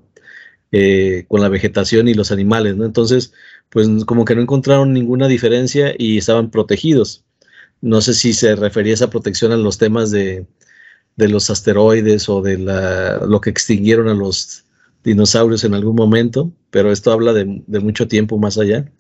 con 1.28 1.42
la 1.42 1.50
vegetación 1.50 2.08
y 2.08 2.14
los 2.14 2.32
animales. 2.32 2.76
Entonces, 2.80 3.32
pues 3.70 3.88
como 4.06 4.26
que 4.26 4.36
no 4.36 4.42
encontraron 4.42 4.94
ninguna 4.94 5.28
diferencia 5.28 5.94
y 5.98 6.18
estaban 6.18 6.52
protegidos. 6.52 7.26
No 7.82 8.02
sé 8.02 8.14
si 8.14 8.34
se 8.34 8.56
refería 8.56 8.94
esa 8.94 9.10
protección 9.10 9.52
a 9.52 9.58
los 9.58 9.78
temas 9.78 10.12
de, 10.12 10.48
los 11.18 11.50
asteroides 11.50 12.30
o 12.30 12.42
de 12.42 12.58
lo 12.58 13.42
que 13.42 13.50
extinguieron 13.50 14.08
a 14.08 14.14
los 14.14 14.66
dinosaurios 15.04 15.64
en 15.64 15.76
algún 15.76 15.96
momento, 15.96 16.52
pero 16.72 16.92
esto 16.92 17.12
habla 17.12 17.32
de, 17.34 17.46
mucho 17.80 18.08
tiempo 18.08 18.38
más 18.38 18.58
allá. 18.58 18.92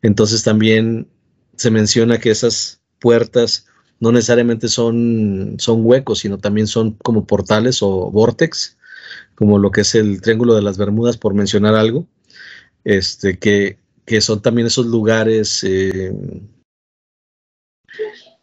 Entonces 0.00 0.42
también 0.42 1.08
se 1.56 1.70
menciona 1.70 2.18
que 2.18 2.30
esas 2.30 2.80
puertas 2.98 3.66
no 4.00 4.10
necesariamente 4.12 4.68
son, 4.68 5.56
son 5.58 5.84
huecos, 5.84 6.20
sino 6.20 6.38
también 6.38 6.66
son 6.66 6.92
como 7.04 7.26
portales 7.26 7.82
o 7.82 8.10
vortex, 8.10 8.76
como 9.34 9.58
lo 9.58 9.70
que 9.70 9.82
es 9.82 9.94
el 9.94 10.20
Triángulo 10.20 10.54
de 10.54 10.62
las 10.62 10.78
Bermudas, 10.78 11.16
por 11.16 11.34
mencionar 11.34 11.74
algo, 11.74 12.06
este, 12.84 13.38
que, 13.38 13.78
son 14.20 14.42
también 14.42 14.66
esos 14.66 14.86
lugares 14.86 15.64
eh, 15.64 16.12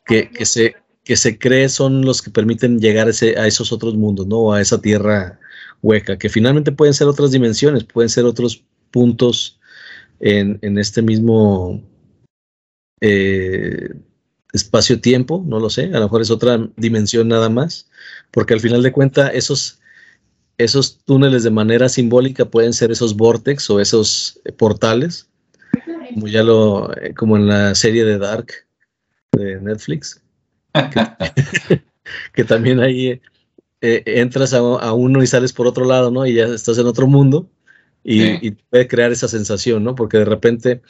que, 0.05 0.45
se, 0.45 0.75
que 1.03 1.15
se 1.15 1.37
cree 1.37 1.69
son 1.69 2.03
los 2.03 2.21
que 2.21 2.31
permiten 2.31 2.79
llegar 2.79 3.07
a, 3.07 3.11
ese, 3.11 3.37
a 3.37 3.45
esos 3.45 3.71
otros 3.71 3.95
mundos, 3.95 4.25
¿no? 4.25 4.51
A 4.51 4.61
esa 4.61 4.81
tierra 4.81 5.39
hueca, 5.81 6.17
que 6.17 6.29
finalmente 6.29 6.71
pueden 6.71 6.93
ser 6.93 7.07
otras 7.07 7.31
dimensiones, 7.31 7.83
pueden 7.83 8.09
ser 8.09 8.25
otros 8.25 8.63
puntos 8.91 9.59
en, 10.19 10.77
este 10.77 11.01
mismo 11.01 11.81
eh, 13.01 13.93
espacio-tiempo, 14.51 15.43
no 15.45 15.59
lo 15.59 15.69
sé, 15.69 15.85
a 15.85 15.99
lo 15.99 16.01
mejor 16.01 16.21
es 16.21 16.31
otra 16.31 16.69
dimensión 16.75 17.27
nada 17.27 17.49
más, 17.49 17.89
porque 18.31 18.53
al 18.53 18.59
final 18.59 18.83
de 18.83 18.91
cuentas 18.91 19.31
esos, 19.33 19.78
esos 20.59 20.99
túneles 21.05 21.43
de 21.43 21.51
manera 21.51 21.87
simbólica 21.87 22.45
pueden 22.45 22.73
ser 22.73 22.91
esos 22.91 23.15
vortex 23.15 23.69
o 23.69 23.79
esos 23.79 24.41
portales, 24.57 25.29
como 26.13 26.27
ya 26.27 26.43
lo, 26.43 26.95
eh, 26.97 27.13
como 27.15 27.37
en 27.37 27.47
la 27.47 27.73
serie 27.75 28.03
de 28.03 28.17
Dark, 28.17 28.51
de 29.31 29.59
Netflix. 29.61 30.21
que, 32.33 32.43
también 32.43 32.81
ahí 32.81 33.21
eh, 33.81 34.03
entras 34.05 34.53
a, 34.53 34.93
uno 34.93 35.23
y 35.23 35.27
sales 35.27 35.53
por 35.53 35.65
otro 35.65 35.85
lado, 35.85 36.11
¿no? 36.11 36.25
Y 36.25 36.33
ya 36.33 36.47
estás 36.47 36.77
en 36.77 36.87
otro 36.87 37.07
mundo 37.07 37.49
y, 38.03 38.51
puede 38.51 38.87
crear 38.89 39.13
esa 39.13 39.29
sensación, 39.29 39.85
¿no? 39.85 39.95
Porque 39.95 40.17
de 40.17 40.25
repente 40.25 40.81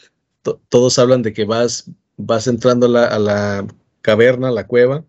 todos 0.69 0.97
hablan 0.97 1.21
de 1.21 1.32
que 1.32 1.45
vas, 1.45 1.91
vas 2.17 2.47
entrando 2.47 2.88
a 2.88 3.19
la, 3.19 3.67
caverna, 4.01 4.47
a 4.47 4.51
la 4.51 4.65
cueva, 4.65 5.05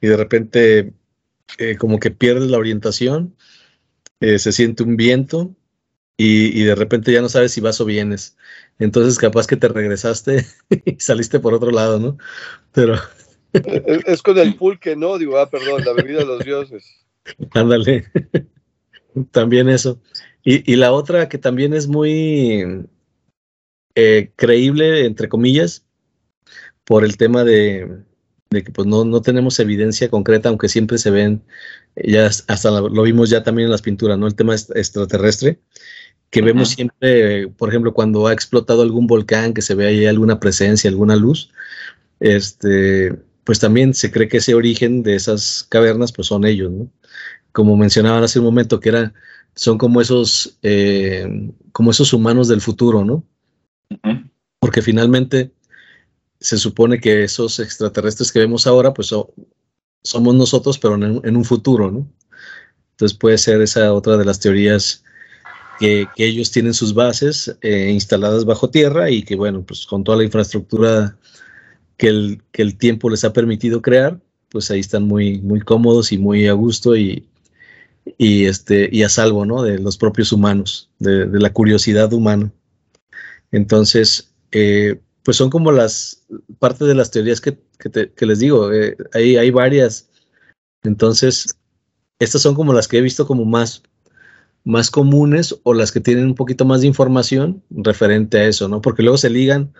y 0.00 0.08
de 0.08 0.16
repente 0.16 0.92
eh, 1.58 1.76
como 1.76 2.00
que 2.00 2.10
pierdes 2.10 2.50
la 2.50 2.58
orientación, 2.58 3.36
eh, 4.20 4.38
se 4.38 4.52
siente 4.52 4.82
un 4.82 4.96
viento 4.96 5.54
y, 6.16 6.60
y, 6.60 6.64
de 6.64 6.74
repente 6.74 7.12
ya 7.12 7.20
no 7.20 7.28
sabes 7.28 7.52
si 7.52 7.60
vas 7.60 7.80
o 7.80 7.84
vienes. 7.84 8.36
Entonces 8.78 9.18
capaz 9.18 9.46
que 9.46 9.56
te 9.56 9.68
regresaste 9.68 10.46
y 10.84 11.00
saliste 11.00 11.40
por 11.40 11.54
otro 11.54 11.70
lado, 11.70 11.98
¿no? 11.98 12.18
Pero... 12.72 12.96
Es, 13.52 14.20
con 14.22 14.36
el 14.38 14.56
pulque, 14.56 14.96
¿no? 14.96 15.16
Digo, 15.16 15.38
ah, 15.38 15.48
perdón, 15.48 15.84
la 15.84 15.92
bebida 15.92 16.20
de 16.20 16.26
los 16.26 16.44
dioses. 16.44 17.06
Ándale. 17.52 18.04
también 19.30 19.68
eso. 19.68 20.00
Y, 20.46 20.76
la 20.76 20.92
otra 20.92 21.28
que 21.28 21.38
también 21.38 21.72
es 21.72 21.88
muy 21.88 22.86
eh, 23.94 24.30
creíble, 24.36 25.06
entre 25.06 25.28
comillas, 25.28 25.86
por 26.84 27.02
el 27.02 27.16
tema 27.16 27.44
de, 27.44 28.02
que 28.62 28.70
pues 28.70 28.86
no, 28.86 29.04
no, 29.04 29.22
tenemos 29.22 29.58
evidencia 29.58 30.08
concreta, 30.08 30.48
aunque 30.48 30.68
siempre 30.68 30.98
se 30.98 31.10
ven, 31.10 31.42
ya 31.96 32.26
hasta 32.26 32.70
lo 32.70 33.02
vimos 33.02 33.30
ya 33.30 33.42
también 33.42 33.66
en 33.66 33.72
las 33.72 33.82
pinturas, 33.82 34.18
¿no? 34.18 34.26
El 34.26 34.34
tema 34.34 34.54
extraterrestre, 34.54 35.60
que 36.30 36.42
vemos 36.42 36.70
siempre, 36.70 37.48
por 37.48 37.68
ejemplo, 37.68 37.94
cuando 37.94 38.26
ha 38.26 38.32
explotado 38.32 38.82
algún 38.82 39.06
volcán, 39.06 39.54
que 39.54 39.62
se 39.62 39.74
ve 39.74 39.86
ahí 39.86 40.06
alguna 40.06 40.40
presencia, 40.40 40.90
alguna 40.90 41.16
luz, 41.16 41.50
este, 42.20 43.14
pues 43.44 43.60
también 43.60 43.94
se 43.94 44.10
cree 44.10 44.28
que 44.28 44.38
ese 44.38 44.54
origen 44.54 45.02
de 45.02 45.14
esas 45.14 45.64
cavernas, 45.68 46.12
pues 46.12 46.28
son 46.28 46.44
ellos, 46.44 46.72
¿no? 46.72 46.90
Como 47.52 47.76
mencionaban 47.76 48.24
hace 48.24 48.40
un 48.40 48.46
momento, 48.46 48.80
que 48.80 48.88
era, 48.88 49.14
son 49.54 49.78
como 49.78 50.00
esos, 50.00 50.58
eh, 50.62 51.52
como 51.72 51.92
esos 51.92 52.12
humanos 52.12 52.48
del 52.48 52.60
futuro, 52.60 53.04
¿no? 53.04 53.24
Porque 54.58 54.82
finalmente 54.82 55.52
se 56.44 56.58
supone 56.58 57.00
que 57.00 57.24
esos 57.24 57.58
extraterrestres 57.58 58.30
que 58.30 58.38
vemos 58.38 58.66
ahora, 58.66 58.92
pues 58.92 59.14
somos 60.02 60.34
nosotros, 60.34 60.78
pero 60.78 60.94
en, 60.96 61.36
un 61.36 61.44
futuro, 61.44 61.90
¿no? 61.90 62.06
Entonces 62.90 63.16
puede 63.16 63.38
ser 63.38 63.62
esa 63.62 63.94
otra 63.94 64.18
de 64.18 64.26
las 64.26 64.40
teorías 64.40 65.02
que, 65.80 66.06
ellos 66.18 66.50
tienen 66.50 66.74
sus 66.74 66.92
bases 66.92 67.56
eh, 67.62 67.90
instaladas 67.90 68.44
bajo 68.44 68.68
tierra 68.68 69.10
y 69.10 69.22
que, 69.22 69.36
bueno, 69.36 69.64
pues 69.64 69.86
con 69.86 70.04
toda 70.04 70.18
la 70.18 70.24
infraestructura 70.24 71.16
que 71.96 72.08
el, 72.52 72.76
tiempo 72.76 73.08
les 73.08 73.24
ha 73.24 73.32
permitido 73.32 73.80
crear, 73.80 74.20
pues 74.50 74.70
ahí 74.70 74.80
están 74.80 75.04
muy, 75.04 75.40
muy 75.40 75.62
cómodos 75.62 76.12
y 76.12 76.18
muy 76.18 76.46
a 76.46 76.52
gusto 76.52 76.94
y, 76.94 77.26
y, 78.18 78.44
este, 78.44 78.90
y 78.92 79.02
a 79.02 79.08
salvo, 79.08 79.46
¿no? 79.46 79.62
De 79.62 79.78
los 79.78 79.96
propios 79.96 80.30
humanos, 80.30 80.90
de, 80.98 81.26
la 81.26 81.54
curiosidad 81.54 82.12
humana. 82.12 82.52
Entonces, 83.50 84.34
eh, 84.52 85.00
pues 85.24 85.36
son 85.36 85.50
como 85.50 85.72
las, 85.72 86.26
parte 86.58 86.84
de 86.84 86.94
las 86.94 87.10
teorías 87.10 87.40
que, 87.40 87.58
que, 87.78 88.26
les 88.26 88.38
digo, 88.38 88.72
eh, 88.72 88.96
hay, 89.12 89.36
hay 89.36 89.50
varias. 89.50 90.10
Entonces, 90.82 91.56
estas 92.18 92.42
son 92.42 92.54
como 92.54 92.72
las 92.72 92.88
que 92.88 92.98
he 92.98 93.02
visto 93.02 93.26
como 93.26 93.44
más 93.44 93.82
más 94.64 94.90
comunes 94.90 95.54
o 95.62 95.74
las 95.74 95.92
que 95.92 96.00
tienen 96.00 96.24
un 96.24 96.34
poquito 96.34 96.64
más 96.64 96.80
de 96.80 96.86
información 96.86 97.62
referente 97.70 98.38
a 98.38 98.46
eso, 98.46 98.66
¿no? 98.66 98.80
Porque 98.80 99.02
luego 99.02 99.18
se 99.18 99.30
ligan 99.30 99.72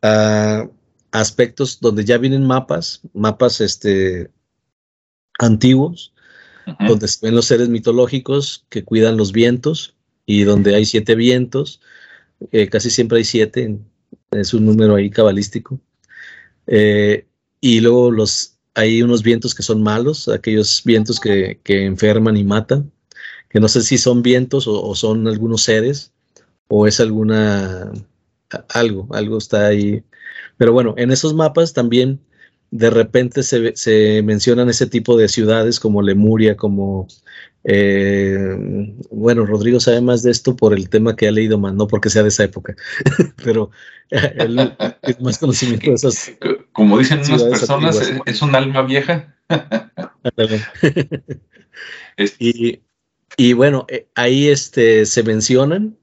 a 0.00 0.68
aspectos 1.10 1.80
donde 1.80 2.04
ya 2.04 2.18
vienen 2.18 2.46
mapas, 2.46 3.02
mapas 3.12 3.60
este, 3.60 4.30
antiguos, 5.38 6.14
donde 6.86 7.08
se 7.08 7.26
ven 7.26 7.34
los 7.34 7.46
seres 7.46 7.68
mitológicos 7.68 8.64
que 8.68 8.84
cuidan 8.84 9.16
los 9.16 9.32
vientos 9.32 9.96
y 10.24 10.44
donde 10.44 10.76
hay 10.76 10.84
siete 10.84 11.16
vientos, 11.16 11.80
eh, 12.52 12.68
casi 12.68 12.90
siempre 12.90 13.18
hay 13.18 13.24
siete, 13.24 13.78
es 14.32 14.54
un 14.54 14.66
número 14.66 14.96
ahí 14.96 15.10
cabalístico. 15.10 15.80
Eh, 16.66 17.26
y 17.60 17.80
luego 17.80 18.10
los, 18.10 18.58
hay 18.74 19.02
unos 19.02 19.22
vientos 19.22 19.54
que 19.54 19.62
son 19.62 19.82
malos, 19.82 20.28
aquellos 20.28 20.82
vientos 20.84 21.20
que, 21.20 21.60
que 21.62 21.84
enferman 21.84 22.36
y 22.36 22.44
matan 22.44 22.90
que 23.52 23.60
no 23.60 23.68
sé 23.68 23.82
si 23.82 23.98
son 23.98 24.22
vientos 24.22 24.66
o, 24.66 24.94
son 24.94 25.28
algunos 25.28 25.62
seres 25.64 26.10
o 26.68 26.86
es 26.86 27.00
alguna 27.00 27.92
algo, 28.70 29.06
algo 29.10 29.36
está 29.36 29.66
ahí. 29.66 30.02
Pero 30.56 30.72
bueno, 30.72 30.94
en 30.96 31.12
esos 31.12 31.34
mapas 31.34 31.74
también 31.74 32.18
de 32.72 32.90
repente 32.90 33.42
se, 33.42 33.76
se 33.76 34.22
mencionan 34.22 34.70
ese 34.70 34.86
tipo 34.86 35.16
de 35.16 35.28
ciudades 35.28 35.78
como 35.78 36.00
Lemuria, 36.00 36.56
como 36.56 37.06
eh, 37.64 38.56
bueno, 39.10 39.44
Rodrigo 39.44 39.78
sabe 39.78 40.00
más 40.00 40.22
de 40.22 40.30
esto 40.30 40.56
por 40.56 40.72
el 40.72 40.88
tema 40.88 41.14
que 41.14 41.28
ha 41.28 41.30
leído 41.30 41.58
más, 41.58 41.74
no 41.74 41.86
porque 41.86 42.08
sea 42.08 42.22
de 42.22 42.30
esa 42.30 42.44
época, 42.44 42.74
pero 43.44 43.70
él 44.10 44.74
es 45.02 45.20
más 45.20 45.38
conocimiento 45.38 45.90
de 45.90 45.96
esas. 45.96 46.32
Como 46.72 46.98
dicen 46.98 47.20
unas 47.20 47.44
personas, 47.44 48.12
es, 48.26 48.42
un 48.42 48.54
alma 48.54 48.82
vieja. 48.82 49.36
y, 52.38 52.80
y 53.36 53.52
bueno, 53.52 53.84
eh, 53.88 54.08
ahí 54.14 54.48
este, 54.48 55.04
se 55.04 55.22
mencionan 55.22 55.98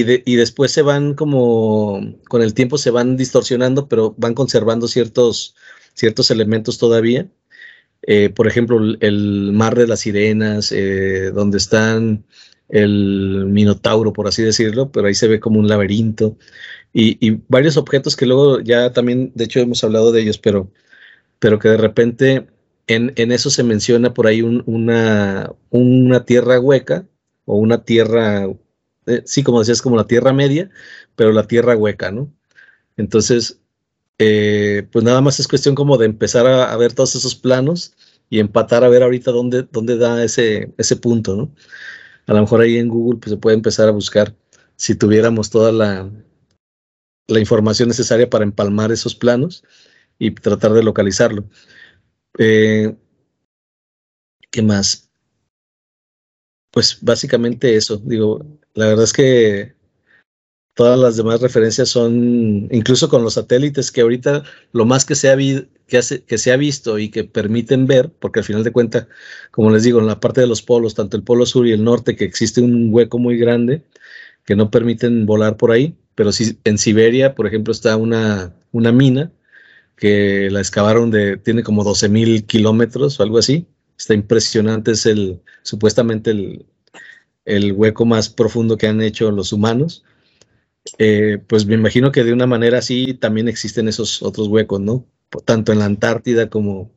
y, 0.00 0.36
después 0.36 0.72
se 0.72 0.82
van 0.82 1.14
como, 1.14 2.00
con 2.28 2.42
el 2.42 2.54
tiempo 2.54 2.78
se 2.78 2.90
van 2.90 3.16
distorsionando, 3.16 3.88
pero 3.88 4.14
van 4.18 4.34
conservando 4.34 4.88
ciertos, 4.88 5.54
ciertos 5.94 6.30
elementos 6.30 6.78
todavía. 6.78 7.28
Eh, 8.02 8.30
por 8.30 8.46
ejemplo, 8.48 8.78
el 9.00 9.52
mar 9.52 9.76
de 9.76 9.86
las 9.86 10.00
sirenas, 10.00 10.72
eh, 10.72 11.30
donde 11.32 11.58
están 11.58 12.24
el 12.68 13.46
minotauro, 13.48 14.12
por 14.12 14.28
así 14.28 14.42
decirlo, 14.42 14.90
pero 14.90 15.06
ahí 15.06 15.14
se 15.14 15.28
ve 15.28 15.40
como 15.40 15.60
un 15.60 15.68
laberinto 15.68 16.36
y, 16.92 17.40
varios 17.48 17.76
objetos 17.76 18.16
que 18.16 18.26
luego 18.26 18.60
ya 18.60 18.92
también, 18.92 19.32
de 19.34 19.44
hecho, 19.44 19.60
hemos 19.60 19.82
hablado 19.84 20.12
de 20.12 20.22
ellos, 20.22 20.38
pero, 20.38 20.70
pero 21.38 21.58
que 21.58 21.68
de 21.70 21.76
repente 21.78 22.46
en, 22.86 23.12
eso 23.32 23.50
se 23.50 23.62
menciona 23.62 24.14
por 24.14 24.26
ahí 24.26 24.42
una, 24.42 25.52
una 25.70 26.24
tierra 26.24 26.60
hueca 26.60 27.06
o 27.46 27.56
una 27.56 27.84
tierra, 27.84 28.48
eh, 29.06 29.22
sí, 29.26 29.42
como 29.42 29.60
decías, 29.60 29.82
como 29.82 29.96
la 29.96 30.06
tierra 30.06 30.32
media, 30.32 30.70
pero 31.16 31.32
la 31.32 31.46
tierra 31.46 31.76
hueca, 31.76 32.10
¿no? 32.10 32.32
Entonces, 32.96 33.60
eh, 34.18 34.88
pues 34.92 35.04
nada 35.04 35.20
más 35.20 35.40
es 35.40 35.48
cuestión 35.48 35.74
como 35.74 35.98
de 35.98 36.06
empezar 36.06 36.46
a, 36.46 36.76
ver 36.76 36.92
todos 36.94 37.14
esos 37.16 37.34
planos 37.34 37.94
y 38.30 38.40
empatar 38.40 38.84
a 38.84 38.88
ver 38.88 39.02
ahorita 39.02 39.32
dónde, 39.32 39.64
dónde 39.70 39.96
da 39.98 40.22
ese, 40.24 40.72
ese 40.78 40.96
punto, 40.96 41.36
¿no? 41.36 41.54
A 42.26 42.34
lo 42.34 42.40
mejor 42.42 42.60
ahí 42.60 42.78
en 42.78 42.88
Google 42.88 43.18
pues, 43.20 43.30
se 43.32 43.36
puede 43.38 43.56
empezar 43.56 43.88
a 43.88 43.92
buscar 43.92 44.34
si 44.76 44.94
tuviéramos 44.94 45.50
toda 45.50 45.72
la, 45.72 46.10
la 47.28 47.40
información 47.40 47.88
necesaria 47.88 48.30
para 48.30 48.44
empalmar 48.44 48.92
esos 48.92 49.14
planos 49.14 49.64
y 50.18 50.30
tratar 50.32 50.72
de 50.72 50.82
localizarlo. 50.82 51.44
Eh, 52.38 52.94
¿Qué 54.50 54.62
más? 54.62 55.10
Pues 56.70 56.98
básicamente 57.02 57.76
eso. 57.76 57.96
Digo, 57.98 58.44
la 58.74 58.86
verdad 58.86 59.04
es 59.04 59.12
que 59.12 59.74
todas 60.74 60.98
las 60.98 61.16
demás 61.16 61.40
referencias 61.40 61.88
son, 61.88 62.68
incluso 62.70 63.08
con 63.08 63.22
los 63.22 63.34
satélites, 63.34 63.90
que 63.90 64.00
ahorita 64.00 64.44
lo 64.72 64.84
más 64.86 65.04
que 65.04 65.14
se 65.14 65.30
ha, 65.30 65.36
que, 65.36 66.24
que 66.26 66.38
se 66.38 66.52
ha 66.52 66.56
visto 66.56 66.98
y 66.98 67.10
que 67.10 67.24
permiten 67.24 67.86
ver, 67.86 68.10
porque 68.18 68.40
al 68.40 68.44
final 68.44 68.64
de 68.64 68.72
cuentas, 68.72 69.06
como 69.50 69.70
les 69.70 69.82
digo, 69.82 70.00
en 70.00 70.06
la 70.06 70.20
parte 70.20 70.40
de 70.40 70.46
los 70.46 70.62
polos, 70.62 70.94
tanto 70.94 71.16
el 71.16 71.22
polo 71.24 71.46
sur 71.46 71.66
y 71.66 71.72
el 71.72 71.84
norte, 71.84 72.16
que 72.16 72.24
existe 72.24 72.60
un 72.60 72.92
hueco 72.92 73.18
muy 73.18 73.36
grande 73.38 73.82
que 74.44 74.56
no 74.56 74.70
permiten 74.70 75.26
volar 75.26 75.56
por 75.56 75.70
ahí, 75.72 75.96
pero 76.14 76.32
sí 76.32 76.58
en 76.64 76.78
Siberia, 76.78 77.34
por 77.34 77.46
ejemplo, 77.46 77.72
está 77.72 77.96
una, 77.96 78.54
una 78.72 78.92
mina 78.92 79.32
que 79.96 80.50
la 80.50 80.60
excavaron 80.60 81.10
de, 81.10 81.36
tiene 81.36 81.62
como 81.62 81.84
12 81.84 82.08
mil 82.08 82.46
kilómetros 82.46 83.20
o 83.20 83.22
algo 83.22 83.38
así. 83.38 83.66
Está 83.96 84.14
impresionante, 84.14 84.92
es 84.92 85.06
el, 85.06 85.40
supuestamente 85.62 86.32
el, 86.32 86.66
el 87.44 87.72
hueco 87.72 88.04
más 88.04 88.28
profundo 88.28 88.76
que 88.76 88.86
han 88.86 89.00
hecho 89.00 89.30
los 89.30 89.52
humanos. 89.52 90.04
Eh, 90.98 91.38
pues 91.46 91.66
me 91.66 91.74
imagino 91.74 92.12
que 92.12 92.24
de 92.24 92.32
una 92.32 92.46
manera 92.46 92.78
así 92.78 93.14
también 93.14 93.48
existen 93.48 93.88
esos 93.88 94.22
otros 94.22 94.48
huecos, 94.48 94.80
¿no? 94.80 95.06
Tanto 95.44 95.72
en 95.72 95.78
la 95.78 95.86
Antártida 95.86 96.50
como, 96.50 96.90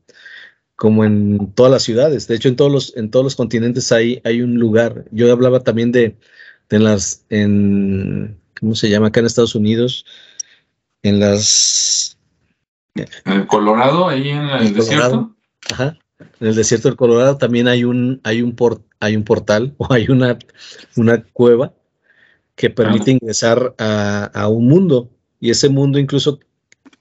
como 0.76 1.06
en 1.06 1.54
todas 1.54 1.72
las 1.72 1.84
ciudades. 1.84 2.28
De 2.28 2.36
hecho, 2.36 2.50
en 2.50 2.56
todos 2.56 2.72
los, 2.72 2.98
en 2.98 3.12
todos 3.12 3.24
los 3.24 3.36
continentes 3.36 3.92
hay, 3.92 4.22
hay 4.24 4.42
un 4.42 4.56
lugar. 4.56 5.06
Yo 5.12 5.32
hablaba 5.32 5.62
también 5.62 5.92
de, 5.92 6.18
de 6.70 6.80
las, 6.80 7.26
en, 7.30 8.40
¿cómo 8.60 8.76
se 8.76 8.90
llama 8.90 9.08
acá 9.08 9.20
en 9.20 9.28
Estados 9.28 9.56
Unidos? 9.56 10.06
En 11.04 11.20
las 11.20 12.16
en 12.96 13.46
Colorado, 13.46 14.08
ahí 14.08 14.30
en 14.30 14.50
el, 14.50 14.74
desierto. 14.74 15.36
Ajá. 15.72 15.98
En 16.20 16.48
el 16.48 16.56
desierto 16.56 16.88
del 16.88 16.98
Colorado 16.98 17.38
también 17.38 17.68
hay 17.68 17.84
un, 17.84 18.22
hay 18.24 18.42
un, 18.42 18.56
hay 19.00 19.16
un 19.16 19.24
portal 19.24 19.76
o 19.78 19.92
hay 19.92 20.08
una, 20.10 20.38
una 20.96 21.24
cueva 21.24 21.74
que 22.56 22.70
permite 22.70 23.12
ingresar 23.12 23.76
a, 23.78 24.48
un 24.48 24.68
mundo 24.68 25.12
y 25.40 25.50
ese 25.50 25.68
mundo 25.70 26.00
incluso 26.00 26.40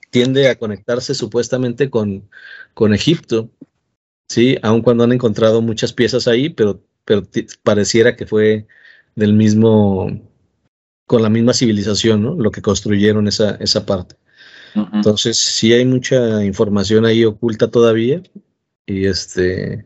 tiende 0.09 0.49
a 0.49 0.55
conectarse 0.55 1.13
supuestamente 1.15 1.89
con, 1.89 2.29
con 2.73 2.93
Egipto, 2.93 3.49
¿sí? 4.27 4.57
Aun 4.61 4.81
cuando 4.81 5.05
han 5.05 5.13
encontrado 5.13 5.61
muchas 5.61 5.93
piezas 5.93 6.27
ahí, 6.27 6.49
pero, 6.49 6.83
pero 7.05 7.23
pareciera 7.63 8.15
que 8.15 8.25
fue 8.25 8.67
del 9.15 9.33
mismo, 9.33 10.09
con 11.07 11.21
la 11.21 11.29
misma 11.29 11.53
civilización, 11.53 12.23
¿no? 12.23 12.35
Lo 12.35 12.51
que 12.51 12.61
construyeron 12.61 13.27
esa, 13.27 13.55
esa 13.55 13.85
parte. 13.85 14.15
Entonces, 14.93 15.37
sí 15.37 15.71
hay 15.71 15.85
mucha 15.85 16.43
información 16.43 17.05
ahí 17.05 17.23
oculta 17.23 17.71
todavía. 17.71 18.21
Y 18.85 19.05
este, 19.05 19.85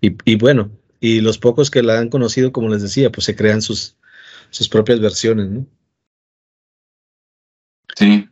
y, 0.00 0.36
bueno, 0.36 0.70
y 0.98 1.20
los 1.20 1.38
pocos 1.38 1.70
que 1.70 1.82
la 1.82 1.98
han 1.98 2.08
conocido, 2.08 2.52
como 2.52 2.68
les 2.68 2.82
decía, 2.82 3.12
pues 3.12 3.24
se 3.24 3.36
crean 3.36 3.62
sus, 3.62 3.96
sus 4.50 4.68
propias 4.68 5.00
versiones, 5.00 5.48
¿no? 5.48 5.66
Sí. 7.96 8.28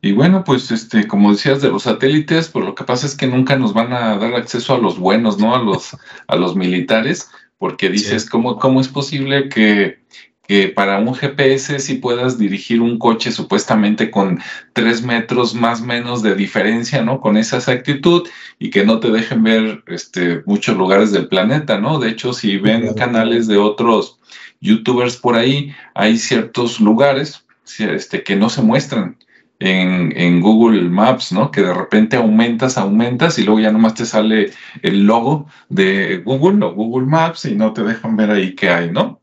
Y 0.00 0.12
bueno, 0.12 0.42
pues 0.42 0.70
este, 0.72 1.06
como 1.06 1.30
decías 1.30 1.62
de 1.62 1.70
los 1.70 1.84
satélites, 1.84 2.48
pues 2.48 2.64
lo 2.64 2.74
que 2.74 2.82
pasa 2.82 3.06
es 3.06 3.16
que 3.16 3.28
nunca 3.28 3.56
nos 3.56 3.72
van 3.72 3.92
a 3.92 4.16
dar 4.16 4.34
acceso 4.34 4.74
a 4.74 4.78
los 4.78 4.98
buenos, 4.98 5.38
¿no? 5.38 5.54
A 5.54 5.62
los, 5.62 5.96
a 6.26 6.36
los 6.36 6.56
militares, 6.56 7.30
porque 7.56 7.88
dices, 7.88 8.28
¿cómo, 8.28 8.58
¿cómo 8.58 8.80
es 8.80 8.88
posible 8.88 9.48
que, 9.48 10.02
que 10.46 10.68
para 10.68 10.98
un 10.98 11.14
GPS 11.14 11.78
si 11.78 11.94
puedas 11.94 12.38
dirigir 12.38 12.80
un 12.80 12.98
coche 12.98 13.30
supuestamente 13.30 14.10
con 14.10 14.40
tres 14.72 15.02
metros 15.02 15.54
más 15.54 15.80
o 15.80 15.86
menos 15.86 16.22
de 16.22 16.34
diferencia, 16.34 17.02
¿no? 17.02 17.20
Con 17.20 17.36
esa 17.36 17.58
exactitud 17.58 18.28
y 18.58 18.70
que 18.70 18.84
no 18.84 18.98
te 19.00 19.10
dejen 19.10 19.42
ver 19.44 19.84
este, 19.86 20.42
muchos 20.46 20.76
lugares 20.76 21.12
del 21.12 21.28
planeta, 21.28 21.78
¿no? 21.78 21.98
De 21.98 22.10
hecho, 22.10 22.32
si 22.32 22.58
ven 22.58 22.94
canales 22.94 23.46
de 23.46 23.56
otros 23.56 24.18
youtubers 24.60 25.16
por 25.16 25.36
ahí, 25.36 25.74
hay 25.94 26.18
ciertos 26.18 26.80
lugares 26.80 27.46
este, 27.78 28.22
que 28.22 28.36
no 28.36 28.48
se 28.50 28.62
muestran. 28.62 29.16
En, 29.64 30.12
en, 30.16 30.40
Google 30.40 30.88
Maps, 30.88 31.30
¿no? 31.30 31.52
Que 31.52 31.62
de 31.62 31.72
repente 31.72 32.16
aumentas, 32.16 32.76
aumentas 32.76 33.38
y 33.38 33.44
luego 33.44 33.60
ya 33.60 33.70
nomás 33.70 33.94
te 33.94 34.04
sale 34.04 34.50
el 34.82 35.04
logo 35.06 35.46
de 35.68 36.16
Google 36.16 36.66
o 36.66 36.74
Google 36.74 37.06
Maps 37.06 37.44
y 37.44 37.54
no 37.54 37.72
te 37.72 37.84
dejan 37.84 38.16
ver 38.16 38.32
ahí 38.32 38.56
qué 38.56 38.70
hay, 38.70 38.90
¿no? 38.90 39.21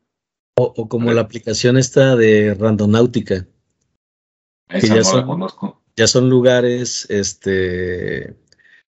O, 0.62 0.90
como 0.90 1.14
la 1.14 1.22
aplicación 1.22 1.78
esta 1.78 2.16
de 2.16 2.54
Randonáutica. 2.54 3.48
que 4.68 4.88
ya, 4.88 5.04
son, 5.04 5.26
conozco. 5.26 5.82
ya 5.96 6.06
son 6.06 6.30
lugares 6.30 7.06
este, 7.10 8.36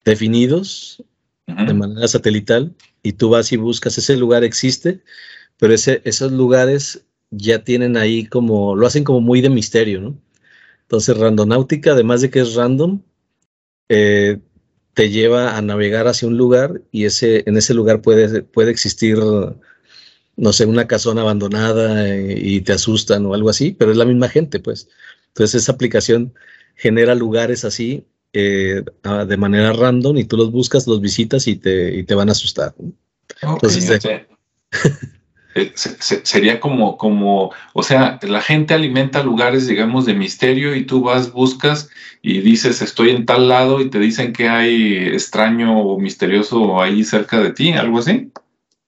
definidos 0.03 1.03
de 1.45 1.73
manera 1.73 2.08
satelital 2.08 2.75
y 3.03 3.13
tú 3.13 3.29
vas 3.29 3.51
y 3.51 3.58
buscas 3.58 3.97
ese 3.97 4.17
lugar 4.17 4.43
existe, 4.43 5.01
pero 5.58 5.73
ese, 5.73 6.01
esos 6.05 6.32
lugares 6.32 7.05
ya 7.32 7.63
tienen 7.63 7.97
ahí 7.97 8.25
como, 8.25 8.75
lo 8.75 8.88
hacen 8.88 9.03
como 9.03 9.21
muy 9.21 9.41
de 9.41 9.49
misterio, 9.49 10.01
¿no? 10.01 10.21
Entonces 10.82 11.17
Randonáutica, 11.17 11.91
además 11.91 12.21
de 12.21 12.29
que 12.29 12.39
es 12.39 12.55
random, 12.55 13.01
eh, 13.89 14.39
te 14.93 15.10
lleva 15.10 15.55
a 15.58 15.62
navegar 15.62 16.08
hacia 16.08 16.27
un 16.27 16.37
lugar 16.37 16.81
y 16.91 17.06
ese, 17.06 17.44
en 17.48 17.58
ese 17.58 17.73
lugar 17.73 18.02
puede, 18.02 18.41
puede 18.41 18.71
existir 18.71 19.17
no 20.40 20.54
sé, 20.54 20.65
una 20.65 20.87
casona 20.87 21.21
abandonada 21.21 22.08
eh, 22.08 22.40
y 22.42 22.62
te 22.62 22.71
asustan 22.71 23.25
o 23.25 23.33
algo 23.33 23.50
así, 23.50 23.75
pero 23.77 23.92
es 23.92 23.98
la 23.98 24.06
misma 24.06 24.29
gente, 24.29 24.60
pues. 24.60 24.87
Entonces 25.27 25.63
esa 25.63 25.73
aplicación 25.73 26.33
genera 26.75 27.13
lugares 27.13 27.65
así 27.65 28.06
eh, 28.31 28.83
de 29.27 29.37
manera 29.37 29.73
random 29.73 30.17
y 30.17 30.23
tú 30.23 30.37
los 30.37 30.52
buscas, 30.52 30.87
los 30.87 31.02
visitas 31.02 31.48
y 31.48 31.58
te, 31.58 32.04
te 32.04 32.15
van 32.15 32.29
a 32.29 32.31
asustar. 32.31 32.73
Entonces, 33.42 34.00
eh, 35.56 35.73
sería 35.75 36.60
como, 36.60 36.98
como, 36.98 37.52
o 37.73 37.83
sea, 37.83 38.17
la 38.21 38.42
gente 38.42 38.73
alimenta 38.73 39.21
lugares, 39.23 39.67
digamos, 39.67 40.06
de 40.06 40.13
misterio 40.13 40.73
y 40.73 40.85
tú 40.85 41.02
vas, 41.02 41.33
buscas 41.33 41.90
y 42.21 42.40
dices, 42.40 42.81
estoy 42.81 43.10
en 43.10 43.25
tal 43.25 43.50
lado 43.50 43.81
y 43.81 43.90
te 43.90 44.00
dicen 44.00 44.31
que 44.31 44.48
hay 44.48 45.08
extraño 45.08 45.81
o 45.81 46.00
misterioso 46.00 46.81
ahí 46.81 47.04
cerca 47.04 47.42
de 47.42 47.52
ti, 47.52 47.73
algo 47.73 48.00
así. 48.00 48.31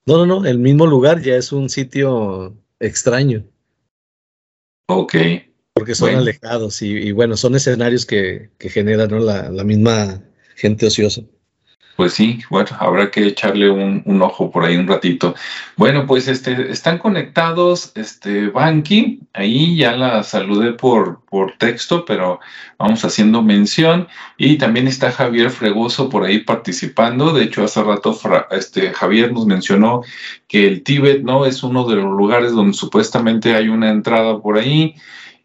No, 0.06 0.18
no, 0.18 0.26
no, 0.26 0.46
el 0.46 0.58
mismo 0.58 0.86
lugar 0.86 1.20
ya 1.22 1.36
es 1.36 1.52
un 1.52 1.68
sitio 1.68 2.56
extraño. 2.80 3.44
Ok. 4.88 5.14
Porque 5.74 5.94
son 5.94 6.14
alejados 6.14 6.82
y, 6.82 7.12
bueno, 7.12 7.36
son 7.36 7.54
escenarios 7.54 8.04
que, 8.04 8.50
que 8.58 8.68
generan 8.68 9.24
la, 9.24 9.64
misma 9.64 10.22
gente 10.56 10.86
ociosa. 10.86 11.22
Pues 12.02 12.14
sí, 12.14 12.40
bueno, 12.50 12.70
habrá 12.80 13.12
que 13.12 13.28
echarle 13.28 13.70
un, 13.70 14.22
ojo 14.22 14.50
por 14.50 14.64
ahí 14.64 14.76
un 14.76 14.88
ratito. 14.88 15.36
Bueno, 15.76 16.04
pues 16.04 16.26
este, 16.26 16.72
están 16.72 16.98
conectados, 16.98 17.92
este, 17.94 18.48
Banqui, 18.48 19.20
ahí 19.34 19.76
ya 19.76 19.92
la 19.92 20.24
saludé 20.24 20.72
por, 20.72 21.20
por 21.26 21.56
texto, 21.58 22.04
pero 22.04 22.40
vamos 22.76 23.04
haciendo 23.04 23.40
mención. 23.40 24.08
Y 24.36 24.58
también 24.58 24.88
está 24.88 25.12
Javier 25.12 25.50
Fregoso 25.50 26.08
por 26.08 26.24
ahí 26.24 26.40
participando. 26.40 27.32
De 27.32 27.44
hecho, 27.44 27.62
hace 27.62 27.80
rato 27.84 28.18
este, 28.50 28.92
Javier 28.92 29.32
nos 29.32 29.46
mencionó 29.46 30.02
que 30.48 30.66
el 30.66 30.82
Tíbet, 30.82 31.22
¿no? 31.22 31.46
Es 31.46 31.62
uno 31.62 31.86
de 31.86 31.94
los 31.94 32.16
lugares 32.16 32.50
donde 32.50 32.76
supuestamente 32.76 33.54
hay 33.54 33.68
una 33.68 33.90
entrada 33.90 34.40
por 34.40 34.58
ahí. 34.58 34.96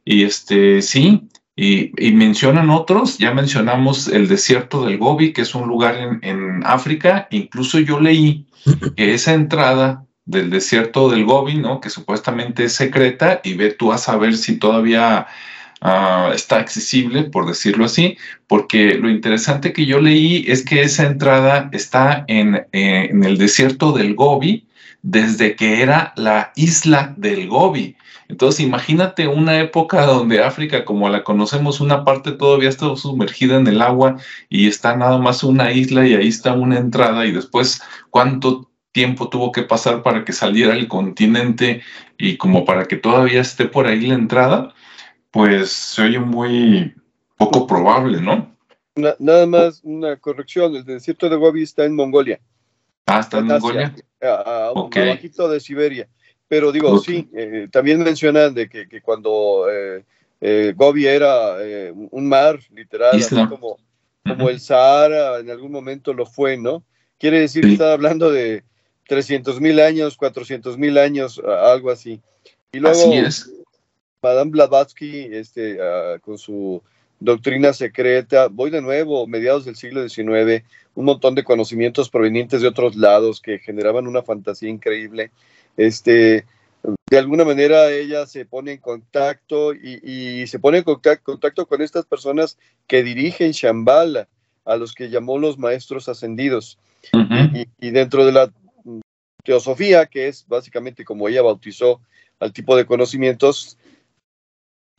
Y 0.04 0.24
este, 0.24 0.82
sí, 0.82 1.30
y, 1.60 2.12
mencionan 2.12 2.70
otros, 2.70 3.18
ya 3.18 3.34
mencionamos 3.34 4.08
el 4.08 4.28
desierto 4.28 4.86
del 4.86 5.00
Gobi, 5.00 5.34
que 5.34 5.42
es 5.42 5.56
un 5.56 5.68
lugar 5.68 6.20
en, 6.22 6.62
África. 6.64 7.28
Incluso 7.32 7.80
yo 7.80 8.00
leí 8.00 8.46
que 8.96 9.16
esa 9.16 9.34
entrada 9.34 10.06
del 10.26 10.52
desierto 10.52 11.10
del 11.10 11.26
Gobi, 11.26 11.56
¿no? 11.56 11.82
Que 11.82 11.90
supuestamente 11.90 12.66
es 12.66 12.74
secreta, 12.74 13.42
y 13.44 13.56
ve 13.56 13.72
tú 13.72 13.92
a 13.92 13.98
saber 13.98 14.38
si 14.38 14.60
todavía 14.60 15.26
ah, 15.82 16.32
está 16.36 16.58
accesible, 16.58 17.24
por 17.24 17.48
decirlo 17.48 17.86
así, 17.86 18.18
porque 18.46 18.94
lo 18.94 19.10
interesante 19.10 19.74
que 19.74 19.88
yo 19.88 20.00
leí 20.00 20.46
es 20.48 20.64
que 20.64 20.84
esa 20.84 21.08
entrada 21.08 21.72
está 21.74 22.24
en, 22.28 22.68
eh, 22.72 23.08
en 23.10 23.24
el 23.24 23.40
desierto 23.40 23.94
del 23.94 24.14
Gobi 24.14 24.68
desde 25.02 25.56
que 25.56 25.82
era 25.82 26.14
la 26.18 26.52
isla 26.56 27.16
del 27.18 27.48
Gobi. 27.48 27.96
Entonces, 28.30 28.60
imagínate 28.60 29.28
una 29.28 29.60
época 29.60 30.06
donde 30.06 30.44
África, 30.44 30.84
como 30.84 31.10
la 31.10 31.24
conocemos, 31.24 31.80
una 31.80 32.04
parte 32.04 32.32
todavía 32.32 32.70
está 32.70 32.94
sumergida 32.96 33.56
en 33.56 33.68
el 33.68 33.82
agua 33.82 34.18
y 34.50 34.68
está 34.68 34.96
nada 34.96 35.18
más 35.18 35.44
una 35.44 35.72
isla 35.72 36.06
y 36.08 36.14
ahí 36.14 36.28
está 36.28 36.54
una 36.54 36.78
entrada 36.78 37.26
y 37.26 37.32
después 37.32 37.82
cuánto 38.10 38.70
tiempo 38.92 39.30
tuvo 39.30 39.52
que 39.52 39.64
pasar 39.64 40.04
para 40.04 40.26
que 40.26 40.34
saliera 40.34 40.74
el 40.74 40.88
continente 40.88 41.82
y 42.18 42.38
como 42.38 42.66
para 42.66 42.86
que 42.86 42.98
todavía 42.98 43.42
esté 43.42 43.66
por 43.66 43.88
ahí 43.88 44.02
la 44.02 44.16
entrada, 44.16 44.74
pues 45.32 45.70
se 45.70 46.02
oye 46.02 46.20
muy 46.20 46.96
poco 47.38 47.68
probable, 47.68 48.22
¿no? 48.22 48.58
nada 49.20 49.46
más 49.46 49.82
una 49.84 50.18
corrección, 50.18 50.76
el 50.76 50.84
desierto 50.84 51.30
de 51.30 51.36
Gobi 51.36 51.64
está 51.64 51.86
en 51.86 51.96
Mongolia. 51.96 52.40
Ah, 53.06 53.20
está 53.20 53.40
en 53.40 53.48
Mongolia. 53.48 53.94
A, 54.22 54.72
un 54.74 54.90
bajito 54.90 55.48
de 55.48 55.60
Siberia. 55.60 56.10
Pero 56.48 56.72
digo, 56.72 56.98
sí, 57.00 57.28
eh, 57.34 57.68
también 57.72 58.00
mencionan 58.00 58.54
de 58.54 58.70
que, 58.70 59.02
cuando 59.02 59.68
eh, 59.70 60.04
eh, 60.40 60.74
Gobi 60.76 61.06
era 61.06 61.58
un 62.12 62.28
mar, 62.28 62.60
literal, 62.74 63.20
como, 63.50 63.78
como 64.26 64.50
el 64.50 64.60
Sahara, 64.60 65.40
en 65.40 65.50
algún 65.50 65.72
momento 65.72 66.14
lo 66.14 66.26
fue, 66.26 66.58
¿no? 66.58 66.84
Quiere 67.20 67.42
decir 67.42 67.64
que 67.64 67.74
está 67.74 67.94
hablando 67.94 68.32
de 68.32 68.64
300 69.08 69.60
mil 69.60 69.80
años, 69.80 70.16
400 70.16 70.78
mil 70.78 70.98
años, 70.98 71.42
algo 71.46 71.90
así. 71.90 72.22
Y 72.72 72.80
luego, 72.80 72.98
así 72.98 73.14
es. 73.14 73.52
Madame 74.22 74.52
Blavatsky, 74.52 75.30
este, 75.32 75.80
ah, 75.82 76.18
con 76.22 76.38
su 76.38 76.82
doctrina 77.20 77.74
secreta, 77.74 78.48
voy 78.48 78.70
de 78.70 78.82
nuevo, 78.82 79.28
mediados 79.28 79.66
del 79.66 79.76
siglo 79.76 80.08
XIX, 80.08 80.64
un 80.96 81.06
montón 81.06 81.36
de 81.36 81.44
conocimientos 81.44 82.10
provenientes 82.10 82.62
de 82.62 82.68
otros 82.68 82.96
lados 82.96 83.42
que 83.42 83.60
generaban 83.60 84.08
una 84.08 84.22
fantasía 84.22 84.70
increíble 84.70 85.32
este, 85.78 86.46
de 87.10 87.18
alguna 87.18 87.46
manera 87.46 87.92
ella 87.92 88.26
se 88.26 88.46
pone 88.46 88.74
en 88.74 88.80
contacto 88.80 89.74
y, 89.74 90.46
se 90.48 90.60
pone 90.60 90.80
en 90.80 90.84
contacto, 90.84 91.68
con 91.68 91.82
estas 91.82 92.06
personas 92.06 92.58
que 92.88 93.04
dirigen 93.04 93.52
Shambhala, 93.52 94.28
a 94.66 94.76
los 94.76 94.94
que 94.94 95.10
llamó 95.10 95.38
los 95.38 95.58
maestros 95.58 96.10
ascendidos. 96.10 96.78
y, 97.80 97.92
dentro 97.92 98.26
de 98.26 98.32
la 98.34 98.52
teosofía, 99.44 100.08
que 100.08 100.28
es 100.28 100.46
básicamente 100.48 101.06
como 101.06 101.30
ella 101.30 101.42
bautizó 101.42 102.02
al 102.40 102.52
tipo 102.52 102.76
de 102.76 102.86
conocimientos, 102.86 103.78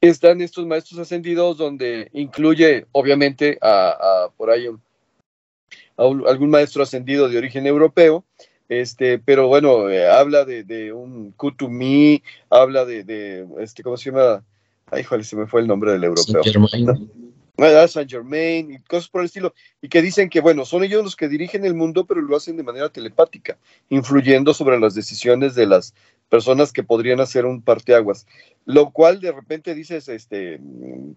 están 0.00 0.40
estos 0.40 0.66
maestros 0.66 1.00
ascendidos 1.00 1.58
donde 1.58 2.08
incluye 2.12 2.86
obviamente 2.92 3.58
a, 3.60 4.30
por 4.36 4.50
ahí 4.50 4.66
a 4.66 6.02
algún 6.02 6.50
maestro 6.50 6.82
ascendido 6.82 7.28
de 7.28 7.36
origen 7.36 7.66
europeo 7.66 8.24
este, 8.68 9.18
pero 9.18 9.48
bueno, 9.48 9.88
eh, 9.88 10.08
habla 10.08 10.44
de, 10.44 10.64
de, 10.64 10.92
un 10.92 11.32
Kutumi, 11.32 12.22
habla 12.50 12.84
de, 12.84 13.04
de, 13.04 13.46
este, 13.60 13.82
¿cómo 13.82 13.96
se 13.96 14.10
llama? 14.10 14.44
Ay, 14.90 15.02
joder, 15.02 15.24
se 15.24 15.36
me 15.36 15.46
fue 15.46 15.60
el 15.60 15.66
nombre 15.66 15.92
del 15.92 16.04
europeo. 16.04 16.42
Saint 16.42 16.70
Germain. 16.70 17.10
Ah, 17.58 17.88
Saint 17.88 18.10
Germain 18.10 18.70
y 18.70 18.78
cosas 18.80 19.08
por 19.08 19.22
el 19.22 19.26
estilo. 19.26 19.52
Y 19.82 19.88
que 19.88 20.02
dicen 20.02 20.28
que, 20.28 20.40
bueno, 20.40 20.64
son 20.64 20.84
ellos 20.84 21.02
los 21.02 21.16
que 21.16 21.28
dirigen 21.28 21.64
el 21.64 21.74
mundo, 21.74 22.04
pero 22.06 22.20
lo 22.20 22.36
hacen 22.36 22.56
de 22.56 22.62
manera 22.62 22.88
telepática, 22.88 23.58
influyendo 23.88 24.54
sobre 24.54 24.78
las 24.78 24.94
decisiones 24.94 25.54
de 25.54 25.66
las 25.66 25.94
personas 26.28 26.72
que 26.72 26.82
podrían 26.82 27.20
hacer 27.20 27.46
un 27.46 27.62
parteaguas. 27.62 28.26
Lo 28.64 28.90
cual 28.90 29.20
de 29.20 29.32
repente 29.32 29.74
dices, 29.74 30.08
este, 30.08 30.60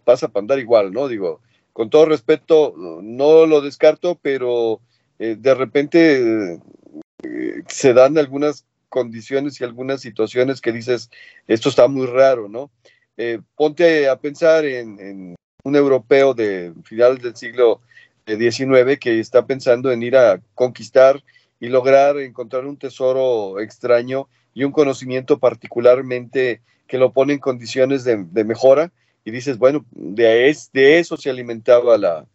pasa 0.03 0.29
para 0.29 0.41
andar 0.41 0.59
igual, 0.59 0.91
¿no? 0.91 1.07
Digo, 1.07 1.41
con 1.73 1.89
todo 1.89 2.05
respeto, 2.05 2.73
no 2.77 3.45
lo 3.45 3.61
descarto, 3.61 4.17
pero 4.21 4.81
eh, 5.19 5.35
de 5.39 5.53
repente 5.53 6.59
se 7.67 7.93
dan 7.93 8.17
algunas 8.17 8.65
condiciones 8.89 9.59
y 9.59 9.63
algunas 9.63 10.01
situaciones 10.01 10.59
que 10.61 10.71
dices, 10.71 11.09
esto 11.47 11.69
está 11.69 11.87
muy 11.87 12.07
raro, 12.07 12.49
¿no? 12.49 12.69
Eh, 13.17 13.39
ponte 13.55 14.09
a 14.09 14.17
pensar 14.17 14.65
en, 14.65 15.35
un 15.63 15.75
europeo 15.75 16.33
de 16.33 16.73
finales 16.83 17.21
del 17.21 17.35
siglo 17.35 17.81
XIX 18.25 18.97
que 18.99 19.19
está 19.19 19.45
pensando 19.45 19.91
en 19.91 20.01
ir 20.01 20.17
a 20.17 20.41
conquistar 20.55 21.23
y 21.59 21.67
lograr 21.69 22.17
encontrar 22.17 22.65
un 22.65 22.77
tesoro 22.77 23.59
extraño 23.59 24.27
y 24.53 24.63
un 24.63 24.71
conocimiento 24.71 25.37
particularmente 25.37 26.61
que 26.87 26.97
lo 26.97 27.13
pone 27.13 27.33
en 27.33 27.39
condiciones 27.39 28.03
de, 28.03 28.43
mejora 28.43 28.91
y 29.23 29.31
dices, 29.31 29.57
bueno, 29.59 29.85
de, 29.91 30.57
de 30.73 30.99
eso 30.99 31.15
se 31.15 31.29
alimentaba 31.29 31.97
la, 31.97 32.25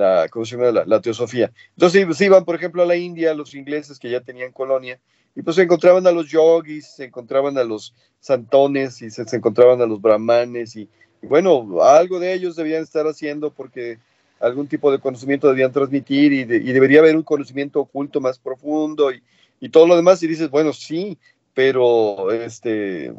la, 0.00 0.28
¿cómo 0.30 0.44
se 0.44 0.56
llama? 0.56 0.84
La, 0.86 1.00
teosofía. 1.00 1.52
Entonces 1.76 2.16
se 2.16 2.24
iban, 2.24 2.44
por 2.44 2.54
ejemplo, 2.54 2.82
a 2.82 2.86
la 2.86 2.96
India, 2.96 3.34
los 3.34 3.54
ingleses 3.54 3.98
que 3.98 4.10
ya 4.10 4.20
tenían 4.20 4.50
colonia, 4.50 4.98
y 5.36 5.42
pues 5.42 5.56
se 5.56 5.62
encontraban 5.62 6.06
a 6.06 6.10
los 6.10 6.28
yogis, 6.28 6.86
se 6.96 7.04
encontraban 7.04 7.56
a 7.58 7.64
los 7.64 7.94
santones 8.18 9.00
y 9.02 9.10
se, 9.10 9.24
encontraban 9.36 9.80
a 9.80 9.86
los 9.86 10.00
brahmanes 10.00 10.74
y, 10.74 10.88
bueno, 11.22 11.82
algo 11.82 12.18
de 12.18 12.32
ellos 12.32 12.56
debían 12.56 12.82
estar 12.82 13.06
haciendo 13.06 13.52
porque 13.52 13.98
algún 14.40 14.66
tipo 14.66 14.90
de 14.90 14.98
conocimiento 14.98 15.48
debían 15.48 15.70
transmitir 15.70 16.32
y, 16.32 16.44
debería 16.44 17.00
haber 17.00 17.16
un 17.16 17.22
conocimiento 17.22 17.80
oculto 17.80 18.20
más 18.20 18.38
profundo 18.38 19.12
y, 19.12 19.22
y, 19.60 19.68
todo 19.68 19.86
lo 19.86 19.96
demás 19.96 20.22
y 20.22 20.26
dices, 20.26 20.50
bueno, 20.50 20.72
sí, 20.72 21.18
pero 21.54 22.32
este 22.32 23.12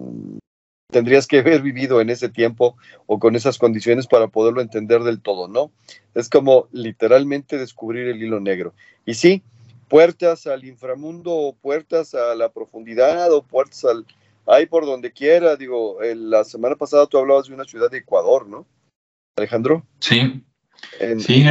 tendrías 0.92 1.28
que 1.28 1.40
haber 1.40 1.62
vivido 1.62 2.02
en 2.02 2.10
ese 2.10 2.30
tiempo 2.30 2.78
o 3.08 3.20
con 3.20 3.36
esas 3.36 3.58
condiciones 3.58 4.08
para 4.08 4.28
poderlo 4.28 4.62
entender 4.62 5.02
del 5.02 5.22
todo, 5.22 5.48
¿no? 5.48 5.72
Es 6.14 6.30
como 6.30 6.68
literalmente 6.72 7.58
descubrir 7.58 8.08
el 8.08 8.22
hilo 8.22 8.40
negro. 8.40 8.74
Y 9.06 9.16
sí, 9.16 9.44
puertas 9.88 10.48
al 10.48 10.66
inframundo 10.66 11.34
o 11.34 11.54
puertas 11.54 12.14
a 12.14 12.36
la 12.36 12.50
profundidad 12.50 13.32
o 13.32 13.42
puertas 13.42 13.84
al... 13.86 14.06
Hay 14.48 14.66
por 14.66 14.86
donde 14.86 15.12
quiera, 15.12 15.56
digo, 15.56 15.98
la 16.02 16.44
semana 16.44 16.76
pasada 16.76 17.08
tú 17.08 17.18
hablabas 17.18 17.48
de 17.48 17.54
una 17.54 17.64
ciudad 17.64 17.90
de 17.90 18.00
Ecuador, 18.00 18.48
¿no? 18.48 18.66
Alejandro. 19.38 19.86
Sí. 20.00 20.44
sí, 21.20 21.46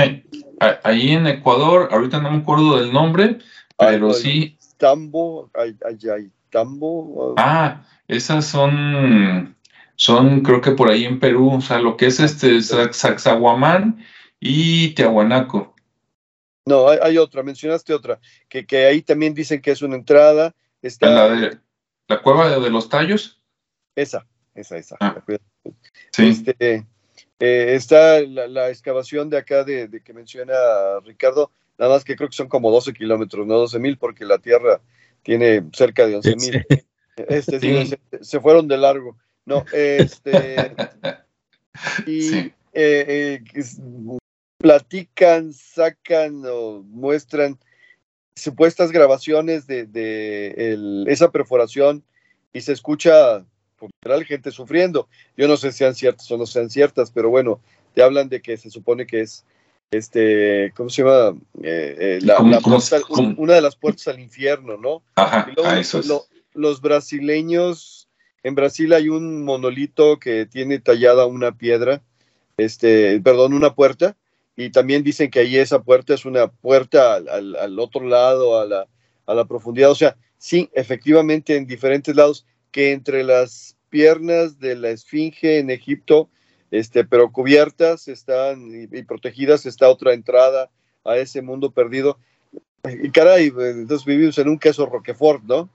ahí 0.83 1.11
en 1.13 1.27
Ecuador, 1.27 1.89
ahorita 1.93 2.21
no 2.21 2.31
me 2.31 2.39
acuerdo 2.39 2.79
del 2.79 2.93
nombre, 2.93 3.39
pero 3.79 4.13
sí. 4.13 4.59
Tambo, 4.77 5.51
ay, 5.55 5.77
ay, 5.87 6.31
Tambo. 6.51 7.35
Ah, 7.37 7.85
esas 8.11 8.45
son, 8.45 9.57
son 9.95 10.41
creo 10.43 10.61
que 10.61 10.73
por 10.73 10.91
ahí 10.91 11.05
en 11.05 11.21
Perú, 11.21 11.55
o 11.55 11.61
sea, 11.61 11.79
lo 11.79 11.97
que 11.97 12.07
es 12.07 12.19
este 12.19 12.61
Sacsayhuamán 12.61 14.05
y 14.41 14.95
Tiahuanaco. 14.95 15.75
No, 16.67 16.89
hay, 16.89 17.19
otra, 17.19 17.43
mencionaste 17.43 17.95
otra, 17.95 18.21
que, 18.49 18.67
que, 18.67 18.87
ahí 18.87 19.03
también 19.03 19.33
dicen 19.33 19.63
que 19.63 19.71
es 19.71 19.81
una 19.83 19.97
entrada. 19.97 20.55
Está... 20.83 21.09
La, 21.09 21.29
de, 21.29 21.59
la 22.09 22.21
cueva 22.21 22.49
de, 22.59 22.71
los 22.71 22.89
tallos. 22.89 23.41
Esa, 23.95 24.27
esa, 24.55 24.77
esa. 24.77 24.97
Ah, 25.01 25.23
sí. 26.13 26.29
Este, 26.29 26.87
eh, 27.39 27.75
está 27.75 28.21
la, 28.21 28.69
excavación 28.71 29.31
de 29.31 29.39
acá 29.39 29.65
de, 29.65 30.03
que 30.05 30.13
menciona 30.13 30.55
Ricardo, 31.05 31.53
nada 31.79 31.95
más 31.95 32.05
que 32.05 32.17
creo 32.17 32.29
que 32.29 32.37
son 32.37 32.49
como 32.49 32.71
12 32.71 32.93
kilómetros, 32.93 33.47
no 33.47 33.55
12 33.55 33.79
mil, 33.79 33.99
porque 33.99 34.25
la 34.25 34.39
Tierra 34.39 34.81
tiene 35.23 35.65
cerca 35.73 36.07
de 36.07 36.17
11 36.17 36.37
mil. 36.37 36.67
Este, 37.29 37.99
se, 38.21 38.41
fueron 38.41 38.69
de 38.69 38.79
largo. 38.79 39.17
No, 39.47 39.65
este. 39.73 40.75
y 42.07 42.37
eh, 42.37 42.53
eh, 42.73 43.43
platican, 44.59 45.53
sacan 45.53 46.43
o 46.47 46.83
muestran 46.83 47.59
supuestas 48.35 48.93
grabaciones 48.93 49.67
de, 49.67 51.05
esa 51.09 51.31
perforación 51.31 52.05
y 52.53 52.61
se 52.61 52.73
escucha 52.73 53.45
por 53.77 53.91
literal 53.91 54.25
gente 54.25 54.51
sufriendo. 54.51 55.09
Yo 55.37 55.49
no 55.49 55.57
sé 55.57 55.73
si 55.73 55.79
sean 55.79 55.95
ciertas 55.95 56.31
o 56.31 56.37
no 56.37 56.47
sean 56.47 56.71
ciertas, 56.71 57.11
pero 57.11 57.31
bueno, 57.31 57.61
te 57.95 58.03
hablan 58.03 58.29
de 58.29 58.41
que 58.41 58.57
se 58.57 58.71
supone 58.71 59.07
que 59.07 59.23
es 59.23 59.45
este, 59.91 60.73
¿cómo 60.77 60.89
se 60.89 61.03
llama? 61.03 61.37
Eh, 61.63 62.21
la, 62.23 62.39
una 62.39 63.55
de 63.55 63.61
las 63.61 63.75
puertas 63.75 64.07
al 64.09 64.21
infierno, 64.21 64.77
¿no? 64.77 65.03
Ajá, 65.17 65.51
eso 65.79 66.29
los 66.55 66.81
brasileños, 66.81 68.09
en 68.43 68.55
Brasil 68.55 68.93
hay 68.93 69.09
un 69.09 69.45
monolito 69.45 70.19
que 70.19 70.47
tiene 70.47 70.79
tallada 70.79 71.27
una 71.27 71.53
piedra, 71.57 72.03
este, 72.57 73.21
perdón, 73.21 73.55
una 73.55 73.75
puerta, 73.75 74.17
y 74.57 74.71
también 74.71 75.03
dicen 75.03 75.31
que 75.31 75.41
ahí 75.41 75.57
esa 75.57 75.83
puerta 75.83 76.15
es 76.15 76.25
una 76.25 76.49
puerta 76.49 77.15
al, 77.15 77.79
otro 77.79 78.07
lado, 78.07 78.59
a 78.59 78.67
la, 78.67 78.87
a 79.27 79.35
la 79.35 79.47
profundidad. 79.47 79.91
O 79.91 79.95
sea, 79.95 80.17
sí, 80.37 80.69
efectivamente 80.75 81.57
en 81.57 81.67
diferentes 81.67 82.15
lados, 82.15 82.47
que 82.71 82.93
entre 82.93 83.25
las 83.25 83.77
piernas 83.89 84.59
de 84.59 84.77
la 84.77 84.91
esfinge 84.91 85.59
en 85.59 85.71
Egipto, 85.71 86.29
este, 86.71 87.05
pero 87.05 87.33
cubiertas 87.33 88.09
están 88.09 88.89
y, 88.93 89.03
protegidas 89.03 89.67
está 89.67 89.89
otra 89.89 90.15
entrada 90.15 90.71
a 91.05 91.17
ese 91.17 91.43
mundo 91.43 91.71
perdido. 91.73 92.19
Y 93.03 93.11
caray, 93.11 93.53
entonces 93.59 94.05
vivimos 94.07 94.39
en 94.39 94.49
un 94.49 94.59
queso 94.59 94.87
Roquefort, 94.87 95.43
¿no? 95.45 95.69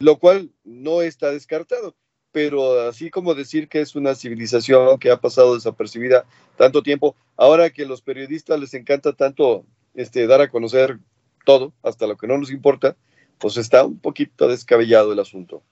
Lo 0.00 0.18
cual 0.18 0.50
no 0.64 1.02
está 1.02 1.30
descartado, 1.30 1.94
pero 2.32 2.88
así 2.88 3.10
como 3.10 3.34
decir 3.34 3.68
que 3.68 3.80
es 3.80 3.94
una 3.94 4.14
civilización 4.14 4.98
que 4.98 5.10
ha 5.10 5.20
pasado 5.20 5.54
desapercibida 5.54 6.24
tanto 6.56 6.82
tiempo, 6.82 7.14
ahora 7.36 7.70
que 7.70 7.84
los 7.84 8.02
periodistas 8.02 8.58
les 8.58 8.74
encanta 8.74 9.12
tanto 9.12 9.64
este, 9.94 10.26
dar 10.26 10.40
a 10.40 10.48
conocer 10.48 10.98
todo, 11.44 11.74
hasta 11.82 12.06
lo 12.06 12.16
que 12.16 12.26
no 12.26 12.38
nos 12.38 12.50
importa, 12.50 12.96
pues 13.38 13.56
está 13.56 13.84
un 13.84 13.98
poquito 13.98 14.48
descabellado 14.48 15.12
el 15.12 15.18
asunto. 15.18 15.62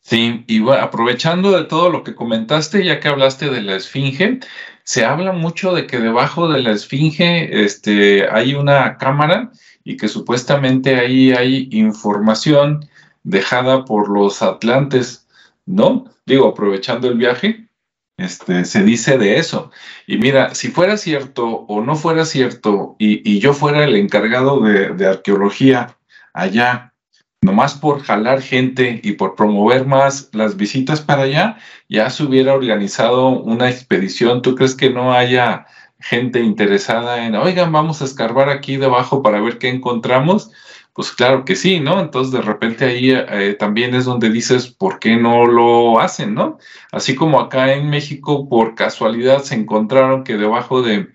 Sí, 0.00 0.44
y 0.46 0.66
aprovechando 0.70 1.50
de 1.50 1.64
todo 1.64 1.90
lo 1.90 2.04
que 2.04 2.14
comentaste, 2.14 2.84
ya 2.84 3.00
que 3.00 3.08
hablaste 3.08 3.50
de 3.50 3.60
la 3.60 3.76
esfinge, 3.76 4.38
se 4.86 5.04
habla 5.04 5.32
mucho 5.32 5.74
de 5.74 5.88
que 5.88 5.98
debajo 5.98 6.48
de 6.48 6.62
la 6.62 6.70
esfinge 6.70 7.64
este, 7.64 8.30
hay 8.30 8.54
una 8.54 8.98
cámara 8.98 9.50
y 9.82 9.96
que 9.96 10.06
supuestamente 10.06 10.94
ahí 10.94 11.32
hay 11.32 11.68
información 11.72 12.88
dejada 13.24 13.84
por 13.84 14.08
los 14.08 14.42
atlantes, 14.42 15.26
¿no? 15.66 16.04
Digo, 16.24 16.46
aprovechando 16.46 17.08
el 17.08 17.18
viaje, 17.18 17.68
este, 18.16 18.64
se 18.64 18.84
dice 18.84 19.18
de 19.18 19.38
eso. 19.38 19.72
Y 20.06 20.18
mira, 20.18 20.54
si 20.54 20.68
fuera 20.68 20.96
cierto 20.96 21.46
o 21.46 21.80
no 21.80 21.96
fuera 21.96 22.24
cierto 22.24 22.94
y, 23.00 23.40
yo 23.40 23.54
fuera 23.54 23.82
el 23.82 23.96
encargado 23.96 24.60
de, 24.60 24.90
de 24.90 25.06
arqueología 25.08 25.98
allá, 26.32 26.94
nomás 27.42 27.74
por 27.74 28.00
jalar 28.02 28.42
gente 28.42 29.00
y 29.02 29.12
por 29.12 29.34
promover 29.34 29.86
más 29.86 30.30
las 30.32 30.56
visitas 30.56 31.00
para 31.00 31.22
allá, 31.22 31.58
ya 31.88 32.10
se 32.10 32.24
hubiera 32.24 32.54
organizado 32.54 33.28
una 33.28 33.70
expedición. 33.70 34.42
¿Tú 34.42 34.54
crees 34.54 34.74
que 34.74 34.90
no 34.90 35.12
haya 35.12 35.66
gente 36.00 36.40
interesada 36.40 37.24
en, 37.24 37.34
oigan, 37.34 37.72
vamos 37.72 38.02
a 38.02 38.04
escarbar 38.04 38.50
aquí 38.50 38.76
debajo 38.76 39.22
para 39.22 39.40
ver 39.40 39.58
qué 39.58 39.68
encontramos? 39.68 40.50
Pues 40.92 41.10
claro 41.12 41.44
que 41.44 41.56
sí, 41.56 41.78
¿no? 41.78 42.00
Entonces 42.00 42.32
de 42.32 42.40
repente 42.40 42.86
ahí 42.86 43.10
eh, 43.12 43.54
también 43.58 43.94
es 43.94 44.06
donde 44.06 44.30
dices, 44.30 44.68
¿por 44.68 44.98
qué 44.98 45.16
no 45.16 45.46
lo 45.46 46.00
hacen, 46.00 46.34
no? 46.34 46.58
Así 46.90 47.14
como 47.14 47.38
acá 47.38 47.74
en 47.74 47.90
México, 47.90 48.48
por 48.48 48.74
casualidad 48.74 49.42
se 49.42 49.56
encontraron 49.56 50.24
que 50.24 50.36
debajo 50.36 50.82
de, 50.82 51.08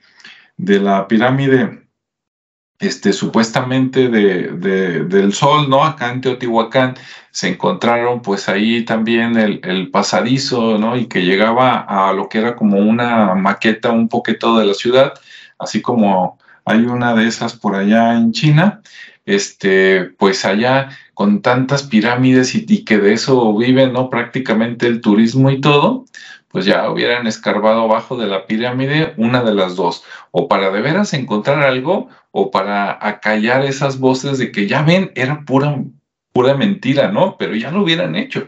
de 0.58 0.80
la 0.80 1.08
pirámide 1.08 1.81
este, 2.82 3.14
supuestamente 3.14 4.10
de, 4.10 5.04
del 5.06 5.34
sol, 5.34 5.70
¿no? 5.70 5.84
Acá 5.86 6.12
en 6.12 6.20
Teotihuacán 6.20 6.96
se 7.30 7.50
encontraron 7.50 8.24
pues 8.24 8.50
ahí 8.50 8.84
también 8.84 9.38
el, 9.38 9.92
pasadizo, 9.92 10.80
¿no? 10.80 10.98
Y 10.98 11.06
que 11.06 11.22
llegaba 11.22 11.80
a 11.80 12.12
lo 12.12 12.28
que 12.28 12.40
era 12.40 12.56
como 12.56 12.80
una 12.80 13.36
maqueta 13.36 13.92
un 13.92 14.10
poquito 14.10 14.58
de 14.58 14.66
la 14.66 14.74
ciudad, 14.74 15.14
así 15.60 15.82
como 15.82 16.40
hay 16.66 16.80
una 16.80 17.14
de 17.14 17.28
esas 17.28 17.54
por 17.54 17.76
allá 17.76 18.18
en 18.18 18.32
China, 18.32 18.82
este, 19.26 20.06
pues 20.18 20.44
allá 20.44 20.90
con 21.14 21.44
tantas 21.44 21.84
pirámides 21.84 22.56
y, 22.56 22.66
y 22.68 22.84
que 22.84 22.98
de 22.98 23.14
eso 23.14 23.56
viven, 23.56 23.94
¿no? 23.94 24.10
Prácticamente 24.10 24.88
el 24.88 25.02
turismo 25.02 25.52
y 25.52 25.62
todo, 25.62 26.06
pues 26.52 26.66
ya 26.66 26.90
hubieran 26.90 27.28
escarbado 27.28 27.82
abajo 27.82 28.18
de 28.18 28.28
la 28.28 28.46
pirámide 28.46 29.14
una 29.18 29.44
de 29.44 29.54
las 29.54 29.76
dos, 29.76 30.04
o 30.32 30.48
para 30.48 30.70
de 30.70 30.82
veras 30.82 31.14
encontrar 31.14 31.64
algo, 31.64 32.10
o 32.32 32.52
para 32.52 32.98
acallar 33.06 33.66
esas 33.66 34.00
voces 34.00 34.38
de 34.38 34.52
que 34.52 34.68
ya 34.68 34.82
ven, 34.82 35.12
era 35.16 35.46
pura, 35.46 35.84
pura 36.34 36.56
mentira, 36.56 37.12
¿no? 37.12 37.38
Pero 37.38 37.56
ya 37.56 37.72
lo 37.72 37.84
hubieran 37.84 38.16
hecho. 38.16 38.48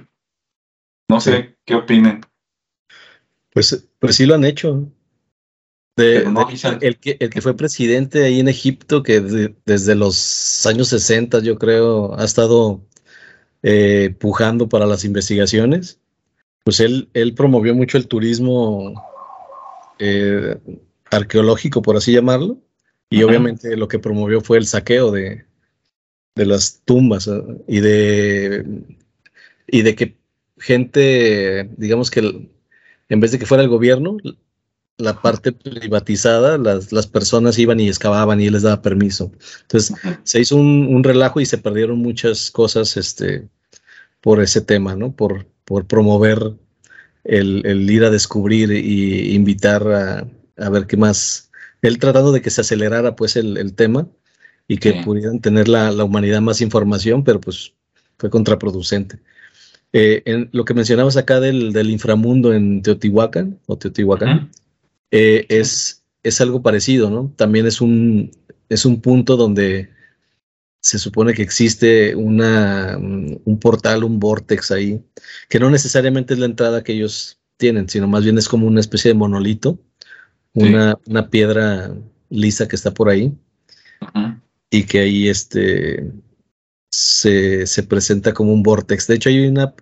No 1.08 1.22
sé, 1.22 1.56
¿qué 1.66 1.76
opinan? 1.76 2.22
Pues, 3.52 3.88
pues 4.00 4.16
sí 4.16 4.26
lo 4.26 4.36
han 4.36 4.46
hecho. 4.46 4.90
el, 5.96 6.98
que, 6.98 7.18
el 7.20 7.30
que 7.30 7.42
fue 7.42 7.56
presidente 7.56 8.24
ahí 8.24 8.40
en 8.40 8.48
Egipto, 8.48 9.04
que 9.04 9.22
desde 9.22 9.96
los 9.96 10.66
años 10.66 10.90
60 10.90 11.40
yo 11.40 11.58
creo 11.58 12.20
ha 12.20 12.26
estado 12.26 12.82
eh, 13.62 14.14
pujando 14.20 14.68
para 14.68 14.86
las 14.86 15.06
investigaciones 15.06 16.03
pues 16.64 16.80
él, 16.80 17.10
él 17.14 17.34
promovió 17.34 17.76
mucho 17.76 17.98
el 17.98 18.08
turismo 18.08 18.94
eh, 20.00 20.58
arqueológico, 21.12 21.82
por 21.82 21.98
así 21.98 22.14
llamarlo, 22.14 22.58
y 23.10 23.22
obviamente 23.24 23.78
lo 23.78 23.88
que 23.88 24.00
promovió 24.00 24.42
fue 24.42 24.58
el 24.58 24.66
saqueo 24.66 25.12
de, 25.12 25.46
las 26.36 26.82
tumbas 26.84 27.30
y 27.68 27.80
de 27.80 28.66
y 29.68 29.82
de 29.84 29.96
que 29.96 30.18
gente, 30.58 31.70
digamos 31.78 32.10
que 32.10 32.50
en 33.10 33.20
vez 33.20 33.32
de 33.32 33.40
que 33.40 33.46
fuera 33.46 33.62
el 33.62 33.70
gobierno, 33.70 34.18
la 34.98 35.22
parte 35.22 35.52
privatizada, 35.52 36.58
las, 36.58 36.92
las, 36.92 37.06
personas 37.06 37.60
iban 37.60 37.80
y 37.80 37.88
excavaban 37.88 38.42
y 38.42 38.48
él 38.48 38.54
les 38.54 38.64
daba 38.64 38.82
permiso. 38.82 39.32
Entonces 39.62 39.96
se 40.24 40.40
hizo 40.40 40.56
un, 40.56 40.88
un, 40.88 41.04
relajo 41.04 41.40
y 41.40 41.46
se 41.46 41.58
perdieron 41.58 42.00
muchas 42.00 42.50
cosas 42.50 42.98
este, 42.98 43.48
por 44.22 44.42
ese 44.42 44.62
tema, 44.62 44.96
¿no? 44.96 45.16
Por, 45.16 45.46
por 45.66 45.86
promover 45.86 46.54
el, 47.24 47.90
ir 47.90 48.04
a 48.04 48.10
descubrir 48.10 48.72
y 48.72 49.34
invitar 49.34 50.28
a, 50.58 50.70
ver 50.70 50.88
qué 50.88 50.98
más, 50.98 51.52
él 51.82 51.98
tratando 52.00 52.32
de 52.32 52.42
que 52.42 52.50
se 52.50 52.62
acelerara 52.62 53.16
pues 53.16 53.36
el, 53.36 53.74
tema 53.76 54.08
y 54.68 54.78
que 54.78 54.94
pudieran 55.04 55.40
tener 55.40 55.68
la, 55.68 55.92
humanidad 56.04 56.42
más 56.42 56.62
información, 56.62 57.24
pero 57.24 57.40
pues 57.40 57.74
fue 58.18 58.30
contraproducente. 58.30 59.20
Eh, 59.92 60.24
en 60.26 60.50
lo 60.54 60.66
que 60.66 60.74
mencionabas 60.74 61.18
acá 61.18 61.40
del, 61.40 61.90
inframundo 61.90 62.54
en 62.54 62.82
Teotihuacán 62.82 63.60
o 63.68 63.78
Teotihuacán, 63.78 64.50
eh, 65.12 65.46
es, 65.50 66.04
es 66.24 66.42
algo 66.42 66.62
parecido, 66.62 67.10
¿no? 67.10 67.32
También 67.36 67.68
es 67.68 67.80
un, 67.80 68.32
es 68.70 68.86
un 68.86 69.02
punto 69.02 69.38
donde 69.38 69.90
se 70.84 71.00
supone 71.00 71.34
que 71.34 71.42
existe 71.42 72.14
una, 72.14 72.98
un 72.98 73.58
portal, 73.60 74.04
un 74.04 74.20
vortex 74.20 74.70
ahí, 74.70 75.02
que 75.48 75.58
no 75.58 75.70
necesariamente 75.70 76.34
es 76.34 76.42
la 76.42 76.46
entrada 76.46 76.84
que 76.84 76.92
ellos 76.92 77.40
tienen, 77.56 77.88
sino 77.88 78.06
más 78.10 78.26
bien 78.26 78.38
es 78.38 78.50
como 78.50 78.68
una 78.68 78.82
especie 78.82 79.10
de 79.10 79.16
monolito, 79.16 79.80
una, 80.54 81.00
una 81.08 81.30
piedra 81.30 81.96
lisa 82.30 82.68
que 82.68 82.76
está 82.76 82.94
por 82.94 83.08
ahí, 83.08 83.34
y 84.70 84.84
que 84.84 85.00
ahí 85.00 85.30
este, 85.30 86.12
se, 86.92 87.66
se, 87.66 87.84
presenta 87.84 88.34
como 88.34 88.52
un 88.52 88.62
vortex. 88.62 89.08
De 89.08 89.16
hecho, 89.16 89.30
hay, 89.30 89.48
una, 89.48 89.74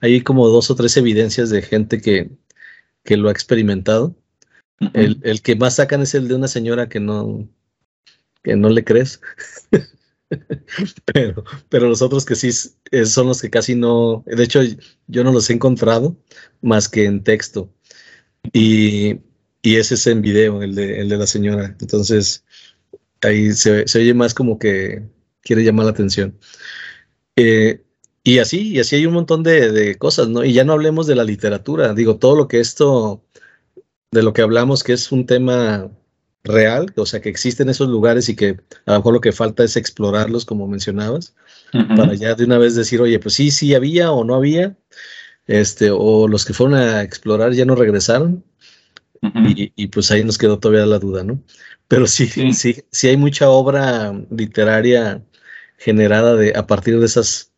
hay 0.00 0.22
como 0.22 0.48
dos 0.48 0.72
o 0.72 0.74
tres 0.74 0.96
evidencias 0.96 1.50
de 1.50 1.62
gente 1.62 2.00
que, 2.00 2.30
que 3.04 3.16
lo 3.16 3.28
ha 3.28 3.32
experimentado. 3.32 4.16
el, 4.92 5.20
el, 5.22 5.40
que 5.40 5.54
más 5.54 5.76
sacan 5.76 6.02
es 6.02 6.14
el 6.14 6.26
de 6.26 6.34
una 6.34 6.48
señora 6.48 6.88
que 6.88 6.98
no, 6.98 7.48
que 8.42 8.56
no 8.56 8.70
le 8.70 8.82
crees. 8.82 9.20
pero, 11.12 11.44
pero 11.68 11.88
los 11.88 12.02
otros 12.02 12.24
que 12.24 12.36
sí 12.36 12.50
son 12.52 13.28
los 13.28 13.40
que 13.40 13.50
casi 13.50 13.74
no, 13.74 14.24
de 14.26 14.44
hecho 14.44 14.60
yo 15.06 15.24
no 15.24 15.32
los 15.32 15.48
he 15.50 15.54
encontrado 15.54 16.16
más 16.60 16.88
que 16.88 17.04
en 17.04 17.22
texto. 17.22 17.72
Y, 18.52 19.20
y 19.62 19.76
ese 19.76 19.94
es 19.94 20.06
en 20.06 20.22
video, 20.22 20.62
el 20.62 20.74
de, 20.74 21.00
el 21.00 21.08
de 21.08 21.16
la 21.16 21.26
señora. 21.26 21.76
Entonces 21.80 22.44
ahí 23.22 23.52
se, 23.52 23.86
se, 23.88 23.98
oye 23.98 24.14
más 24.14 24.34
como 24.34 24.58
que 24.58 25.02
quiere 25.42 25.64
llamar 25.64 25.86
la 25.86 25.92
atención. 25.92 26.38
Eh, 27.36 27.82
y 28.24 28.38
así, 28.40 28.72
y 28.72 28.80
así 28.80 28.96
hay 28.96 29.06
un 29.06 29.14
montón 29.14 29.42
de, 29.42 29.72
de, 29.72 29.96
cosas, 29.96 30.28
¿no? 30.28 30.44
Y 30.44 30.52
ya 30.52 30.64
no 30.64 30.74
hablemos 30.74 31.06
de 31.06 31.14
la 31.14 31.24
literatura, 31.24 31.94
digo, 31.94 32.18
todo 32.18 32.36
lo 32.36 32.48
que 32.48 32.60
esto, 32.60 33.24
de 34.10 34.22
lo 34.22 34.32
que 34.32 34.42
hablamos, 34.42 34.84
que 34.84 34.92
es 34.92 35.12
un 35.12 35.26
tema 35.26 35.90
real, 36.44 36.92
o 36.96 37.06
sea, 37.06 37.20
que 37.20 37.28
existen 37.28 37.68
esos 37.68 37.88
lugares 37.88 38.28
y 38.28 38.36
que 38.36 38.58
a 38.86 38.92
lo 38.92 38.98
mejor 38.98 39.14
lo 39.14 39.20
que 39.20 39.32
falta 39.32 39.64
es 39.64 39.76
explorarlos, 39.76 40.44
como 40.44 40.66
mencionabas, 40.66 41.34
para 41.96 42.14
ya 42.14 42.34
de 42.34 42.44
una 42.44 42.58
vez 42.58 42.74
decir, 42.74 43.00
oye, 43.00 43.18
pues 43.18 43.34
sí, 43.34 43.50
sí 43.50 43.74
había 43.74 44.12
o 44.12 44.24
no 44.24 44.34
había, 44.34 44.76
este, 45.46 45.90
o 45.90 46.28
los 46.28 46.44
que 46.44 46.54
fueron 46.54 46.76
a 46.76 47.02
explorar 47.02 47.52
ya 47.52 47.64
no 47.64 47.74
regresaron, 47.74 48.44
y, 49.20 49.88
pues 49.88 50.10
ahí 50.10 50.22
nos 50.22 50.38
quedó 50.38 50.60
todavía 50.60 50.86
la 50.86 51.00
duda, 51.00 51.24
¿no? 51.24 51.42
Pero 51.88 52.06
sí, 52.06 52.28
sí, 52.52 52.84
sí, 52.90 53.08
hay 53.08 53.16
mucha 53.16 53.48
obra 53.48 54.12
literaria 54.30 55.24
generada 55.76 56.36
de, 56.36 56.52
a 56.54 56.66
partir 56.66 57.00
de 57.00 57.06
esas, 57.06 57.52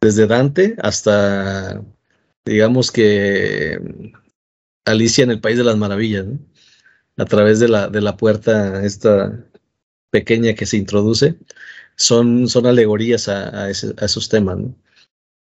desde 0.00 0.26
Dante 0.26 0.76
hasta, 0.82 1.82
digamos 2.44 2.92
que 2.92 3.80
Alicia 4.84 5.24
en 5.24 5.30
el 5.30 5.40
País 5.40 5.56
de 5.56 5.64
las 5.64 5.76
Maravillas, 5.76 6.26
¿no? 6.26 6.38
A 7.16 7.24
través 7.24 7.60
de 7.60 7.68
la, 7.68 7.88
de 7.88 8.00
la 8.00 8.16
puerta 8.16 8.84
esta 8.84 9.44
pequeña 10.10 10.54
que 10.54 10.66
se 10.66 10.76
introduce, 10.76 11.36
son, 11.96 12.48
son 12.48 12.66
alegorías 12.66 13.28
a, 13.28 13.70
esos 13.70 14.28
temas. 14.28 14.58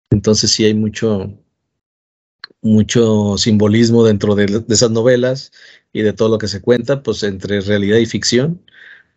Entonces 0.09 0.51
sí 0.51 0.65
hay 0.65 0.73
mucho, 0.73 1.31
mucho 2.61 3.37
simbolismo 3.37 4.03
dentro 4.03 4.35
de, 4.35 4.63
esas 4.69 4.91
novelas 4.91 5.51
y 5.93 6.01
de 6.01 6.13
todo 6.13 6.29
lo 6.29 6.37
que 6.37 6.47
se 6.47 6.61
cuenta, 6.61 7.03
pues 7.03 7.23
entre 7.23 7.61
realidad 7.61 7.97
y 7.97 8.05
ficción, 8.05 8.61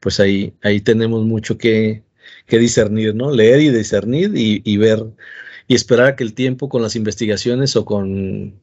pues 0.00 0.20
ahí, 0.20 0.54
ahí 0.62 0.80
tenemos 0.80 1.24
mucho 1.24 1.58
que, 1.58 2.04
que 2.46 2.58
discernir, 2.58 3.14
¿no? 3.14 3.30
Leer 3.32 3.60
y 3.60 3.70
discernir 3.70 4.32
y, 4.34 4.76
ver 4.76 5.04
y 5.66 5.74
esperar 5.74 6.16
que 6.16 6.24
el 6.24 6.34
tiempo 6.34 6.68
con 6.68 6.82
las 6.82 6.96
investigaciones 6.96 7.76
o 7.76 7.84
con 7.84 8.60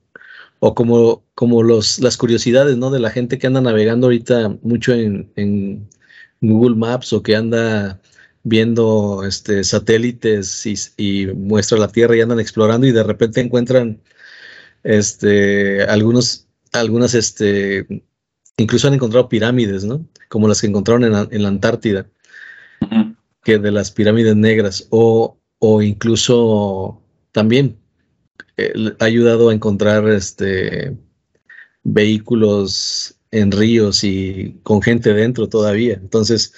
o 0.59 0.75
como, 0.75 1.23
como 1.35 1.63
los, 1.63 1.99
las 1.99 2.17
curiosidades, 2.17 2.77
¿no? 2.77 2.91
De 2.91 2.99
la 2.99 3.11
gente 3.11 3.37
que 3.37 3.47
anda 3.47 3.61
navegando 3.61 4.07
ahorita 4.07 4.57
mucho 4.61 4.93
en, 4.93 5.31
en 5.35 5.87
Google 6.41 6.75
Maps 6.75 7.13
o 7.13 7.21
que 7.23 7.35
anda 7.35 7.99
viendo 8.43 9.23
este, 9.25 9.63
satélites 9.63 10.65
y, 10.97 11.27
muestra 11.27 11.77
la 11.77 11.87
Tierra 11.87 12.15
y 12.15 12.21
andan 12.21 12.39
explorando 12.39 12.85
y 12.87 12.91
de 12.91 13.03
repente 13.03 13.41
encuentran 13.41 13.99
este, 14.83 15.83
algunos, 15.83 16.47
algunas, 16.71 17.15
este, 17.15 17.87
incluso 18.57 18.87
han 18.87 18.93
encontrado 18.93 19.29
pirámides, 19.29 19.83
¿no? 19.83 20.07
Como 20.29 20.47
las 20.47 20.61
que 20.61 20.67
encontraron 20.67 21.03
en, 21.03 21.41
la 21.41 21.47
Antártida, 21.47 22.07
que 23.43 23.57
de 23.57 23.71
las 23.71 23.91
pirámides 23.91 24.35
negras, 24.35 24.87
o, 24.91 25.37
o 25.59 25.81
incluso 25.81 27.01
también 27.31 27.77
ha 28.57 29.05
ayudado 29.05 29.49
a 29.49 29.53
encontrar 29.53 30.07
este, 30.09 30.95
vehículos 31.83 33.15
en 33.31 33.51
ríos 33.51 34.03
y 34.03 34.59
con 34.63 34.81
gente 34.81 35.13
dentro 35.13 35.49
todavía. 35.49 35.95
Entonces, 35.95 36.53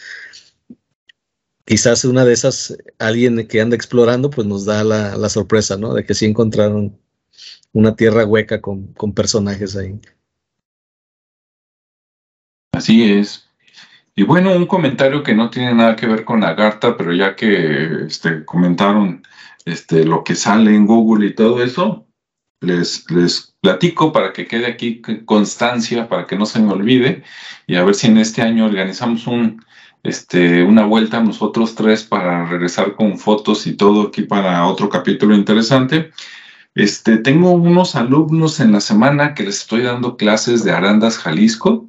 quizás 1.66 2.06
una 2.06 2.24
de 2.24 2.34
esas, 2.34 2.78
alguien 2.98 3.48
que 3.48 3.62
anda 3.62 3.76
explorando, 3.76 4.30
pues 4.30 4.48
nos 4.48 4.66
da 4.66 4.84
la, 4.84 5.30
sorpresa, 5.30 5.78
¿no? 5.78 5.94
De 5.94 6.06
que 6.06 6.14
sí 6.14 6.26
encontraron 6.26 6.98
una 7.74 7.96
tierra 7.96 8.26
hueca 8.26 8.62
con, 8.62 8.94
personajes 9.14 9.76
ahí. 9.76 10.00
Así 12.72 13.12
es. 13.12 13.50
Y 14.16 14.24
bueno, 14.24 14.56
un 14.56 14.66
comentario 14.66 15.24
que 15.24 15.36
no 15.36 15.50
tiene 15.50 15.74
nada 15.74 15.96
que 15.96 16.08
ver 16.08 16.24
con 16.24 16.44
Agartha, 16.44 16.96
pero 16.96 17.14
ya 17.14 17.36
que 17.36 18.06
este, 18.06 18.46
comentaron 18.46 19.24
este, 19.68 20.06
lo 20.06 20.24
que 20.24 20.36
sale 20.36 20.74
en 20.74 20.86
Google 20.86 21.28
y 21.28 21.36
todo 21.36 21.62
eso, 21.62 22.08
les, 22.62 23.10
les 23.12 23.54
platico 23.62 24.14
para 24.14 24.32
que 24.32 24.48
quede 24.48 24.66
aquí 24.66 25.02
constancia, 25.26 26.08
para 26.08 26.26
que 26.26 26.38
no 26.38 26.46
se 26.46 26.60
me 26.60 26.72
olvide, 26.72 27.24
y 27.68 27.76
a 27.76 27.84
ver 27.84 27.94
si 27.94 28.08
en 28.08 28.18
este 28.18 28.42
año 28.42 28.66
organizamos 28.66 29.28
un, 29.28 29.64
este, 30.04 30.64
una 30.64 30.86
vuelta 30.86 31.22
nosotros 31.22 31.76
tres 31.76 32.04
para 32.04 32.46
regresar 32.46 32.96
con 32.96 33.20
fotos 33.20 33.68
y 33.68 33.76
todo 33.76 34.08
aquí 34.08 34.24
para 34.24 34.66
otro 34.66 34.88
capítulo 34.90 35.36
interesante. 35.36 36.12
Este, 36.74 37.18
tengo 37.18 37.52
unos 37.52 37.96
alumnos 37.96 38.62
en 38.62 38.72
la 38.72 38.80
semana 38.80 39.34
que 39.34 39.44
les 39.44 39.58
estoy 39.58 39.82
dando 39.82 40.16
clases 40.16 40.64
de 40.64 40.72
Arandas, 40.72 41.18
Jalisco, 41.18 41.88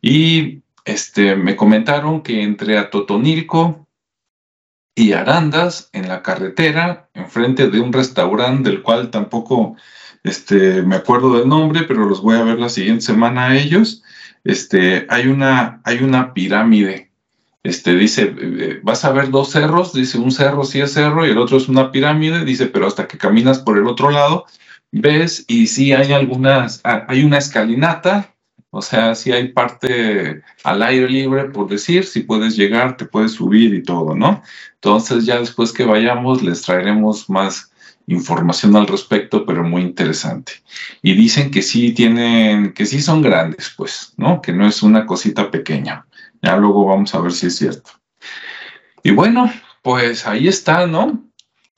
y 0.00 0.62
este, 0.84 1.36
me 1.36 1.54
comentaron 1.54 2.22
que 2.22 2.42
entre 2.42 2.78
Atotonilco 2.78 3.81
y 4.94 5.12
Arandas, 5.12 5.88
en 5.92 6.08
la 6.08 6.22
carretera, 6.22 7.08
enfrente 7.14 7.68
de 7.70 7.80
un 7.80 7.92
restaurante 7.92 8.70
del 8.70 8.82
cual 8.82 9.10
tampoco 9.10 9.76
este, 10.22 10.82
me 10.82 10.96
acuerdo 10.96 11.38
del 11.38 11.48
nombre, 11.48 11.84
pero 11.84 12.04
los 12.04 12.22
voy 12.22 12.36
a 12.36 12.44
ver 12.44 12.58
la 12.58 12.68
siguiente 12.68 13.02
semana 13.02 13.48
a 13.48 13.56
ellos. 13.56 14.02
Este, 14.44 15.06
hay 15.08 15.28
una, 15.28 15.80
hay 15.84 16.02
una 16.02 16.34
pirámide. 16.34 17.10
Este, 17.62 17.94
dice, 17.94 18.22
eh, 18.22 18.36
eh, 18.38 18.80
vas 18.82 19.04
a 19.04 19.12
ver 19.12 19.30
dos 19.30 19.50
cerros, 19.50 19.92
dice, 19.92 20.18
un 20.18 20.32
cerro 20.32 20.64
sí 20.64 20.80
es 20.80 20.92
cerro 20.92 21.26
y 21.26 21.30
el 21.30 21.38
otro 21.38 21.56
es 21.56 21.68
una 21.68 21.92
pirámide, 21.92 22.44
dice, 22.44 22.66
pero 22.66 22.86
hasta 22.86 23.06
que 23.06 23.18
caminas 23.18 23.60
por 23.60 23.78
el 23.78 23.86
otro 23.86 24.10
lado, 24.10 24.46
ves 24.90 25.44
y 25.48 25.68
sí 25.68 25.92
hay 25.92 26.12
algunas, 26.12 26.80
ah, 26.84 27.04
hay 27.08 27.24
una 27.24 27.38
escalinata, 27.38 28.31
o 28.74 28.80
sea, 28.80 29.14
sí 29.14 29.30
hay 29.32 29.48
parte 29.48 30.42
al 30.64 30.82
aire 30.82 31.06
libre, 31.06 31.44
por 31.44 31.68
decir, 31.68 32.06
si 32.06 32.20
puedes 32.20 32.56
llegar, 32.56 32.96
te 32.96 33.04
puedes 33.04 33.32
subir 33.32 33.74
y 33.74 33.82
todo, 33.82 34.14
¿no? 34.14 34.42
Entonces 34.76 35.26
ya 35.26 35.38
después 35.38 35.74
que 35.74 35.84
vayamos 35.84 36.42
les 36.42 36.62
traeremos 36.62 37.28
más 37.28 37.70
información 38.06 38.74
al 38.74 38.86
respecto, 38.86 39.44
pero 39.44 39.62
muy 39.62 39.82
interesante. 39.82 40.52
Y 41.02 41.12
dicen 41.14 41.50
que 41.50 41.60
sí 41.60 41.92
tienen, 41.92 42.72
que 42.72 42.86
sí 42.86 43.02
son 43.02 43.20
grandes, 43.20 43.74
pues, 43.76 44.14
¿no? 44.16 44.40
Que 44.40 44.54
no 44.54 44.66
es 44.66 44.82
una 44.82 45.04
cosita 45.04 45.50
pequeña. 45.50 46.06
Ya 46.40 46.56
luego 46.56 46.86
vamos 46.86 47.14
a 47.14 47.20
ver 47.20 47.32
si 47.32 47.48
es 47.48 47.56
cierto. 47.56 47.90
Y 49.02 49.10
bueno, 49.10 49.52
pues 49.82 50.26
ahí 50.26 50.48
está, 50.48 50.86
¿no? 50.86 51.22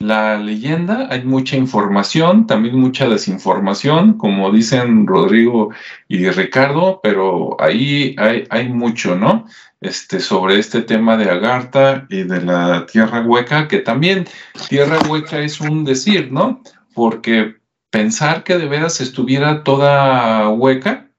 La 0.00 0.36
leyenda, 0.36 1.08
hay 1.10 1.24
mucha 1.24 1.56
información, 1.56 2.46
también 2.46 2.78
mucha 2.78 3.08
desinformación, 3.08 4.18
como 4.18 4.50
dicen 4.50 5.06
Rodrigo 5.06 5.70
y 6.08 6.28
Ricardo, 6.28 7.00
pero 7.02 7.56
ahí 7.60 8.16
hay, 8.18 8.68
mucho, 8.68 9.16
¿no? 9.16 9.46
este, 9.84 10.20
sobre 10.20 10.58
este 10.58 10.82
tema 10.82 11.16
de 11.16 11.30
Agartha 11.30 12.06
y 12.08 12.22
de 12.22 12.42
la 12.42 12.86
tierra 12.86 13.22
hueca, 13.22 13.68
que 13.68 13.78
también 13.78 14.26
tierra 14.68 14.98
hueca 15.08 15.40
es 15.40 15.60
un 15.60 15.84
decir, 15.84 16.32
¿no? 16.32 16.62
Porque 16.94 17.56
pensar 17.90 18.44
que 18.44 18.56
de 18.56 18.66
veras 18.66 19.00
estuviera 19.00 19.62
toda 19.62 20.48
hueca, 20.48 21.10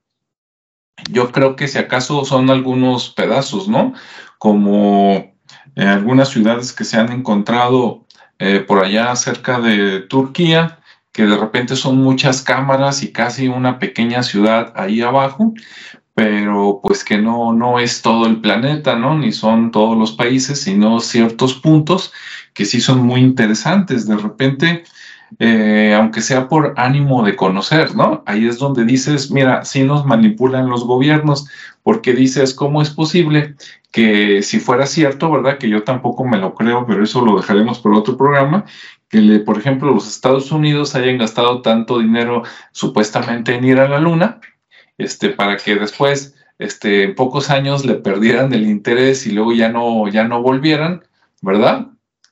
yo 1.10 1.32
creo 1.32 1.56
que 1.56 1.68
si 1.68 1.78
acaso 1.78 2.26
son 2.26 2.50
algunos 2.50 3.10
pedazos, 3.10 3.68
¿no? 3.68 3.94
Como 4.40 5.34
en 5.76 5.88
algunas 5.88 6.30
ciudades 6.30 6.74
que 6.74 6.86
se 6.86 6.98
han 6.98 7.12
encontrado 7.12 8.05
eh, 8.40 8.60
por 8.60 8.84
allá 8.84 9.16
cerca 9.16 9.60
de 9.60 10.02
Turquía, 10.02 10.80
que 11.12 11.26
de 11.26 11.38
repente 11.38 11.76
son 11.76 11.98
muchas 11.98 12.42
cámaras 12.42 13.02
y 13.04 13.12
casi 13.12 13.48
una 13.48 13.80
pequeña 13.80 14.24
ciudad 14.24 14.74
ahí 14.76 15.02
abajo, 15.02 15.54
pero 16.14 16.80
pues 16.84 17.04
que 17.04 17.18
no, 17.18 17.54
no 17.54 17.80
es 17.80 18.02
todo 18.02 18.26
el 18.26 18.42
planeta, 18.42 18.96
¿no? 18.96 19.18
Ni 19.18 19.32
son 19.32 19.72
todos 19.72 19.98
los 19.98 20.14
países, 20.14 20.62
sino 20.62 21.00
ciertos 21.00 21.56
puntos 21.56 22.14
que 22.54 22.66
sí 22.66 22.82
son 22.82 23.06
muy 23.06 23.22
interesantes. 23.22 24.08
De 24.08 24.16
repente, 24.18 24.84
eh, 25.40 25.94
aunque 25.96 26.22
sea 26.22 26.48
por 26.48 26.74
ánimo 26.78 27.24
de 27.24 27.36
conocer, 27.36 27.96
¿no? 27.96 28.24
Ahí 28.26 28.48
es 28.48 28.58
donde 28.58 28.86
dices, 28.86 29.32
mira, 29.32 29.66
sí 29.66 29.84
nos 29.84 30.06
manipulan 30.06 30.70
los 30.70 30.86
gobiernos, 30.86 31.48
porque 31.84 32.14
dices, 32.14 32.54
¿cómo 32.54 32.82
es 32.82 32.90
posible 32.90 33.56
que 33.92 34.42
si 34.44 34.60
fuera 34.60 34.86
cierto, 34.86 35.32
¿verdad? 35.32 35.58
Que 35.58 35.70
yo 35.70 35.84
tampoco 35.84 36.26
me 36.26 36.38
lo 36.38 36.54
creo, 36.54 36.86
pero 36.86 37.04
eso 37.04 37.24
lo 37.24 37.38
dejaremos 37.38 37.80
por 37.80 37.94
otro 37.94 38.18
programa, 38.18 38.66
que, 39.10 39.40
por 39.40 39.58
ejemplo, 39.58 39.94
los 39.94 40.08
Estados 40.08 40.52
Unidos 40.52 40.96
hayan 40.96 41.18
gastado 41.18 41.62
tanto 41.62 42.00
dinero 42.00 42.44
supuestamente 42.72 43.56
en 43.56 43.64
ir 43.64 43.80
a 43.80 43.88
la 43.88 44.00
Luna, 44.00 44.42
este, 44.98 45.30
para 45.30 45.58
que 45.58 45.76
después, 45.76 46.36
este, 46.60 47.04
en 47.04 47.16
pocos 47.16 47.50
años 47.50 47.86
le 47.86 47.96
perdieran 47.96 48.54
el 48.54 48.68
interés 48.68 49.28
y 49.28 49.32
luego 49.32 49.54
ya 49.54 49.70
no, 49.70 50.08
ya 50.08 50.24
no 50.24 50.42
volvieran, 50.42 51.04
¿verdad? 51.42 51.88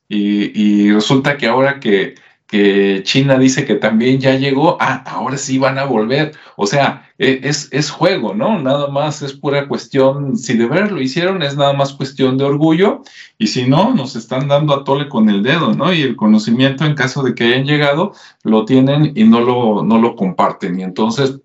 Y, 0.09 0.91
resulta 0.91 1.37
que 1.37 1.47
ahora 1.47 1.79
que, 1.79 2.15
que, 2.47 3.01
China 3.03 3.37
dice 3.37 3.65
que 3.65 3.75
también 3.75 4.19
ya 4.19 4.35
llegó, 4.35 4.77
ah, 4.79 5.03
ahora 5.05 5.37
sí 5.37 5.57
van 5.57 5.77
a 5.79 5.85
volver. 5.85 6.33
O 6.55 6.67
sea, 6.67 7.09
e, 7.17 7.41
es, 7.43 7.69
es 7.71 7.89
juego, 7.89 8.33
¿no? 8.33 8.59
Nada 8.59 8.87
más 8.87 9.21
es 9.21 9.33
pura 9.33 9.67
cuestión, 9.67 10.37
si 10.37 10.57
de 10.57 10.67
ver 10.67 10.91
lo 10.91 11.01
hicieron, 11.01 11.41
es 11.43 11.55
nada 11.55 11.73
más 11.73 11.93
cuestión 11.93 12.37
de 12.37 12.45
orgullo, 12.45 13.03
y 13.37 13.47
si 13.47 13.67
no, 13.67 13.93
nos 13.93 14.15
están 14.15 14.47
dando 14.47 14.73
a 14.73 14.83
tole 14.83 15.09
con 15.09 15.29
el 15.29 15.43
dedo, 15.43 15.73
¿no? 15.73 15.93
Y 15.93 16.01
el 16.01 16.15
conocimiento, 16.15 16.85
en 16.85 16.95
caso 16.95 17.23
de 17.23 17.35
que 17.35 17.45
hayan 17.45 17.65
llegado, 17.65 18.13
lo 18.43 18.65
tienen 18.65 19.13
y 19.15 19.23
no 19.23 19.41
lo, 19.41 19.83
no 19.83 19.99
lo 19.99 20.15
comparten. 20.15 20.79
Y 20.79 20.83
entonces, 20.83 21.39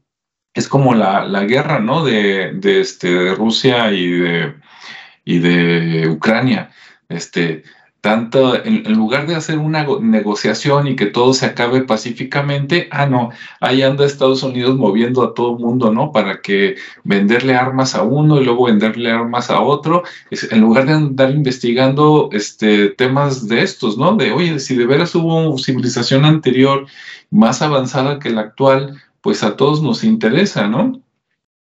es 0.55 0.69
como 0.69 0.95
la, 0.95 1.45
guerra, 1.45 1.79
¿no? 1.81 2.05
De, 2.05 2.53
de, 2.55 2.81
este, 2.81 3.35
Rusia 3.35 3.93
y 3.93 4.11
de, 4.11 4.55
y 5.25 5.39
de 5.39 6.09
Ucrania. 6.09 6.71
Este, 7.09 7.63
tanto, 8.09 8.65
en, 8.65 8.91
lugar 8.95 9.27
de 9.27 9.35
hacer 9.35 9.59
una 9.59 9.87
negociación 10.01 10.87
y 10.89 10.97
que 10.97 11.05
todo 11.05 11.35
se 11.35 11.45
acabe 11.45 11.83
pacíficamente, 11.83 12.89
ah, 12.91 13.05
no, 13.05 13.29
ahí 13.61 13.83
anda 13.83 14.07
Estados 14.07 14.43
Unidos 14.43 14.79
moviendo 14.79 15.23
a 15.23 15.35
todo 15.35 15.59
el 15.59 15.63
mundo, 15.63 15.93
¿no? 15.93 16.11
Para 16.11 16.41
que 16.41 16.77
venderle 17.05 17.55
armas 17.55 17.95
a 17.95 18.03
uno 18.05 18.41
y 18.41 18.47
luego 18.47 18.65
venderle 18.65 19.11
armas 19.11 19.51
a 19.51 19.61
otro, 19.61 20.05
en 20.31 20.59
lugar 20.59 20.87
de 20.87 20.93
andar 20.93 21.31
investigando 21.33 22.31
este, 22.33 22.89
temas 22.89 23.47
de 23.47 23.61
estos, 23.63 23.99
¿no? 23.99 24.17
De, 24.17 24.33
oye, 24.33 24.59
si 24.59 24.75
de 24.75 24.87
veras 24.87 25.15
hubo 25.15 25.59
civilización 25.59 26.25
anterior 26.25 26.87
más 27.31 27.61
avanzada 27.61 28.19
que 28.19 28.31
la 28.31 28.41
actual, 28.41 29.03
pues 29.21 29.43
a 29.43 29.55
todos 29.55 29.83
nos 29.83 30.03
interesa, 30.03 30.67
¿no? 30.67 31.03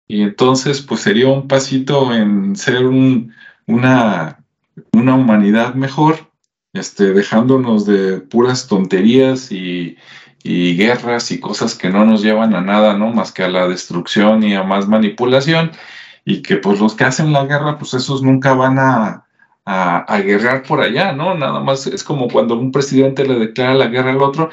Y 0.06 0.22
entonces, 0.22 0.82
pues 0.82 1.00
sería 1.00 1.30
un 1.30 1.48
pasito 1.48 2.14
en 2.14 2.58
ser 2.58 2.84
una, 3.68 4.45
una 4.94 5.16
humanidad 5.16 5.76
mejor, 5.76 6.32
este, 6.74 7.14
dejándonos 7.14 7.86
de 7.86 8.20
puras 8.20 8.68
tonterías 8.68 9.52
y, 9.52 9.98
y 10.44 10.76
guerras 10.78 11.32
y 11.32 11.40
cosas 11.40 11.76
que 11.76 11.90
no 11.90 12.06
nos 12.06 12.22
llevan 12.22 12.54
a 12.56 12.62
nada, 12.62 12.98
¿no? 12.98 13.12
Más 13.12 13.32
que 13.32 13.44
a 13.44 13.50
la 13.50 13.68
destrucción 13.68 14.44
y 14.44 14.56
a 14.56 14.64
más 14.64 14.88
manipulación. 14.88 15.72
y 16.26 16.42
que 16.42 16.58
pues 16.58 16.80
los 16.80 16.96
que 16.96 17.04
hacen 17.06 17.34
la 17.34 17.46
guerra, 17.46 17.78
pues 17.78 17.94
esos 17.94 18.24
nunca 18.24 18.54
van 18.56 18.80
a, 18.80 19.25
a, 19.66 20.22
guerrear 20.22 20.64
por 20.64 20.82
allá, 20.82 21.14
¿no? 21.14 21.36
Nada 21.36 21.60
más 21.60 21.88
es 21.88 22.04
como 22.04 22.28
cuando 22.28 22.58
un 22.58 22.72
presidente 22.72 23.26
le 23.26 23.40
declara 23.40 23.74
la 23.74 23.88
guerra 23.88 24.12
al 24.12 24.22
otro, 24.22 24.50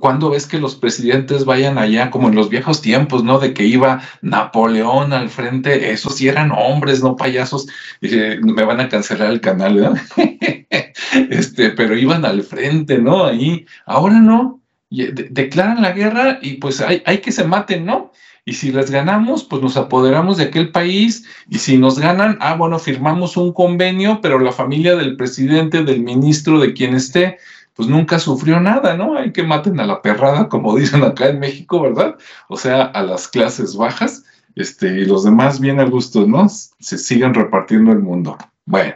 cuando 0.00 0.30
ves 0.30 0.46
que 0.46 0.58
los 0.58 0.74
presidentes 0.74 1.44
vayan 1.44 1.78
allá, 1.78 2.10
como 2.10 2.28
en 2.28 2.34
los 2.34 2.48
viejos 2.48 2.82
tiempos, 2.82 3.22
¿no? 3.22 3.38
De 3.38 3.54
que 3.54 3.64
iba 3.64 4.02
Napoleón 4.20 5.12
al 5.12 5.28
frente, 5.28 5.92
esos 5.92 6.16
sí 6.16 6.28
eran 6.28 6.50
hombres, 6.50 7.02
no 7.02 7.16
payasos, 7.16 7.68
me 8.00 8.64
van 8.64 8.80
a 8.80 8.88
cancelar 8.88 9.30
el 9.30 9.40
canal, 9.40 9.76
¿verdad? 9.76 10.02
este, 11.30 11.70
pero 11.70 11.96
iban 11.96 12.24
al 12.24 12.42
frente, 12.42 12.98
¿no? 12.98 13.24
Ahí, 13.24 13.66
ahora 13.86 14.18
no, 14.18 14.61
declaran 14.96 15.82
la 15.82 15.92
guerra 15.92 16.38
y 16.42 16.54
pues 16.54 16.80
hay, 16.80 17.02
hay 17.06 17.18
que 17.18 17.32
se 17.32 17.44
maten, 17.44 17.86
¿no? 17.86 18.12
y 18.44 18.54
si 18.54 18.72
les 18.72 18.90
ganamos, 18.90 19.44
pues 19.44 19.62
nos 19.62 19.76
apoderamos 19.76 20.36
de 20.36 20.44
aquel 20.44 20.72
país 20.72 21.24
y 21.48 21.58
si 21.58 21.78
nos 21.78 21.98
ganan, 21.98 22.38
ah, 22.40 22.56
bueno, 22.56 22.78
firmamos 22.78 23.36
un 23.36 23.52
convenio, 23.52 24.20
pero 24.20 24.38
la 24.38 24.52
familia 24.52 24.96
del 24.96 25.16
presidente, 25.16 25.84
del 25.84 26.00
ministro, 26.00 26.58
de 26.58 26.74
quien 26.74 26.94
esté, 26.94 27.38
pues 27.74 27.88
nunca 27.88 28.18
sufrió 28.18 28.60
nada, 28.60 28.96
¿no? 28.96 29.16
Hay 29.16 29.32
que 29.32 29.44
maten 29.44 29.78
a 29.78 29.86
la 29.86 30.02
perrada, 30.02 30.48
como 30.48 30.76
dicen 30.76 31.04
acá 31.04 31.28
en 31.28 31.38
México, 31.38 31.80
¿verdad? 31.80 32.16
O 32.48 32.56
sea, 32.56 32.82
a 32.82 33.02
las 33.02 33.28
clases 33.28 33.76
bajas, 33.76 34.24
este, 34.56 34.88
y 34.88 35.04
los 35.04 35.24
demás 35.24 35.60
bien 35.60 35.78
a 35.78 35.84
gusto, 35.84 36.26
¿no? 36.26 36.48
Se 36.48 36.98
sigan 36.98 37.34
repartiendo 37.34 37.92
el 37.92 38.00
mundo. 38.00 38.36
Bueno. 38.64 38.94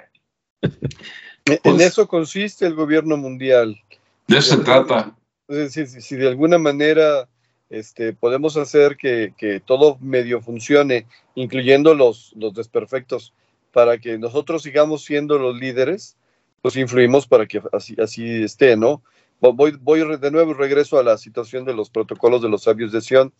en 0.62 1.58
pues 1.62 1.80
eso 1.80 2.08
consiste 2.08 2.66
el 2.66 2.74
gobierno 2.74 3.16
mundial. 3.16 3.80
De 4.26 4.38
eso 4.38 4.56
se 4.56 4.64
trata. 4.64 5.14
Si 5.48 6.16
de 6.16 6.28
alguna 6.28 6.58
manera 6.58 7.28
este, 7.70 8.12
podemos 8.12 8.56
hacer 8.56 8.96
que, 8.96 9.62
todo 9.64 9.98
medio 10.00 10.40
funcione, 10.40 11.06
incluyendo 11.34 11.94
los, 11.94 12.32
los 12.36 12.54
desperfectos, 12.54 13.32
para 13.72 13.98
que 13.98 14.18
nosotros 14.18 14.62
sigamos 14.62 15.04
siendo 15.04 15.38
los 15.38 15.56
líderes, 15.58 16.16
pues 16.62 16.76
influimos 16.76 17.26
para 17.26 17.46
que 17.46 17.60
así, 17.72 17.94
así 18.00 18.42
esté, 18.42 18.76
¿no? 18.76 19.02
Voy, 19.40 19.76
voy 19.80 20.16
de 20.16 20.30
nuevo 20.30 20.54
regreso 20.54 20.98
a 20.98 21.02
la 21.02 21.18
situación 21.18 21.64
de 21.66 21.74
los 21.74 21.90
protocolos 21.90 22.40
de 22.40 22.48
los 22.48 22.62
sabios 22.62 22.90
de 22.90 23.02
Sion, 23.02 23.32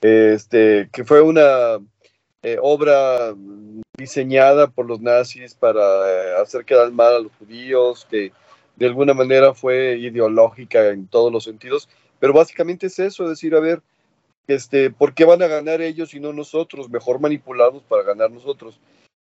este, 0.00 0.88
que 0.90 1.04
fue 1.04 1.20
una 1.20 1.78
eh, 2.42 2.56
obra 2.60 3.34
diseñada 3.96 4.68
por 4.68 4.86
los 4.86 5.00
nazis 5.00 5.54
para 5.54 5.80
eh, 5.80 6.42
hacer 6.42 6.64
quedar 6.64 6.90
mal 6.92 7.14
a 7.14 7.20
los 7.20 7.32
judíos, 7.38 8.06
que 8.10 8.32
de 8.76 8.86
alguna 8.86 9.14
manera 9.14 9.54
fue 9.54 9.98
ideológica 9.98 10.88
en 10.88 11.06
todos 11.06 11.32
los 11.32 11.44
sentidos, 11.44 11.88
pero 12.18 12.32
básicamente 12.32 12.86
es 12.86 12.98
eso, 12.98 13.28
decir, 13.28 13.54
a 13.54 13.60
ver, 13.60 13.82
este, 14.46 14.90
¿por 14.90 15.14
qué 15.14 15.24
van 15.24 15.42
a 15.42 15.46
ganar 15.46 15.80
ellos 15.80 16.14
y 16.14 16.20
no 16.20 16.32
nosotros? 16.32 16.90
Mejor 16.90 17.20
manipularlos 17.20 17.82
para 17.82 18.02
ganar 18.02 18.30
nosotros. 18.30 18.78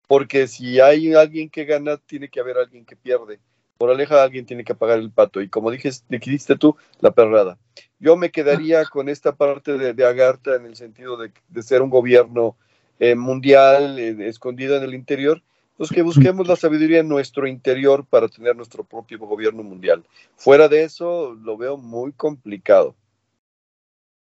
Porque 0.08 0.48
si 0.48 0.80
hay 0.80 1.14
alguien 1.14 1.48
que 1.48 1.64
gana, 1.64 1.96
tiene 1.96 2.28
que 2.28 2.40
haber 2.40 2.58
alguien 2.58 2.84
que 2.84 2.96
pierde. 2.96 3.38
Por 3.78 3.90
aleja 3.90 4.22
alguien 4.22 4.46
tiene 4.46 4.64
que 4.64 4.74
pagar 4.74 4.98
el 4.98 5.10
pato. 5.10 5.40
Y 5.40 5.48
como 5.48 5.70
dijiste 5.70 6.56
tú, 6.56 6.76
la 7.00 7.12
perrada. 7.12 7.58
Yo 7.98 8.16
me 8.16 8.30
quedaría 8.30 8.84
con 8.84 9.08
esta 9.08 9.34
parte 9.34 9.78
de, 9.78 10.04
Agartha 10.04 10.56
en 10.56 10.66
el 10.66 10.76
sentido 10.76 11.16
de, 11.16 11.32
ser 11.62 11.82
un 11.82 11.90
gobierno 11.90 12.56
eh, 12.98 13.14
mundial 13.14 13.98
eh, 13.98 14.28
escondido 14.28 14.76
en 14.76 14.82
el 14.82 14.94
interior 14.94 15.42
pues 15.76 15.90
que 15.90 16.02
busquemos 16.02 16.46
la 16.46 16.56
sabiduría 16.56 17.00
en 17.00 17.08
nuestro 17.08 17.46
interior 17.46 18.04
para 18.08 18.28
tener 18.28 18.54
nuestro 18.56 18.84
propio 18.84 19.18
gobierno 19.18 19.62
mundial. 19.62 20.04
Fuera 20.36 20.68
de 20.68 20.84
eso, 20.84 21.34
lo 21.34 21.56
veo 21.56 21.76
muy 21.76 22.12
complicado. 22.12 22.94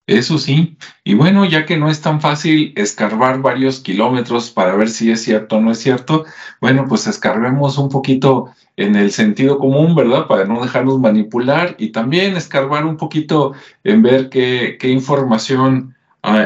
Eso 0.07 0.39
sí, 0.39 0.77
y 1.05 1.13
bueno, 1.13 1.45
ya 1.45 1.65
que 1.65 1.77
no 1.77 1.89
es 1.89 2.01
tan 2.01 2.19
fácil 2.19 2.73
escarbar 2.75 3.41
varios 3.41 3.79
kilómetros 3.79 4.49
para 4.49 4.75
ver 4.75 4.89
si 4.89 5.09
es 5.11 5.21
cierto 5.21 5.57
o 5.57 5.61
no 5.61 5.71
es 5.71 5.77
cierto, 5.77 6.25
bueno, 6.59 6.85
pues 6.89 7.07
escarbemos 7.07 7.77
un 7.77 7.87
poquito 7.87 8.51
en 8.75 8.95
el 8.95 9.11
sentido 9.11 9.57
común, 9.59 9.95
¿verdad? 9.95 10.27
Para 10.27 10.43
no 10.45 10.61
dejarnos 10.61 10.99
manipular 10.99 11.75
y 11.77 11.89
también 11.89 12.35
escarbar 12.35 12.85
un 12.85 12.97
poquito 12.97 13.53
en 13.83 14.01
ver 14.01 14.29
qué, 14.29 14.77
qué 14.79 14.89
información 14.89 15.95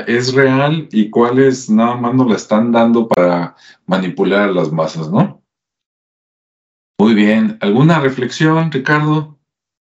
es 0.08 0.34
real 0.34 0.88
y 0.92 1.10
cuáles 1.10 1.70
nada 1.70 1.96
más 1.96 2.14
nos 2.14 2.30
la 2.30 2.36
están 2.36 2.72
dando 2.72 3.08
para 3.08 3.56
manipular 3.86 4.50
a 4.50 4.52
las 4.52 4.72
masas, 4.72 5.10
¿no? 5.12 5.44
Muy 6.98 7.14
bien. 7.14 7.58
¿Alguna 7.60 8.00
reflexión, 8.00 8.72
Ricardo? 8.72 9.38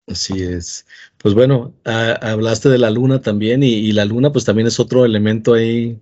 Así 0.08 0.42
es. 0.44 0.86
Pues 1.18 1.34
bueno, 1.34 1.74
hablaste 1.84 2.70
de 2.70 2.78
la 2.78 2.90
luna 2.90 3.22
también 3.22 3.64
y, 3.64 3.92
la 3.92 4.06
luna 4.06 4.32
pues 4.32 4.46
también 4.46 4.68
es 4.68 4.80
otro 4.80 5.06
elemento 5.06 5.54
ahí 5.54 6.00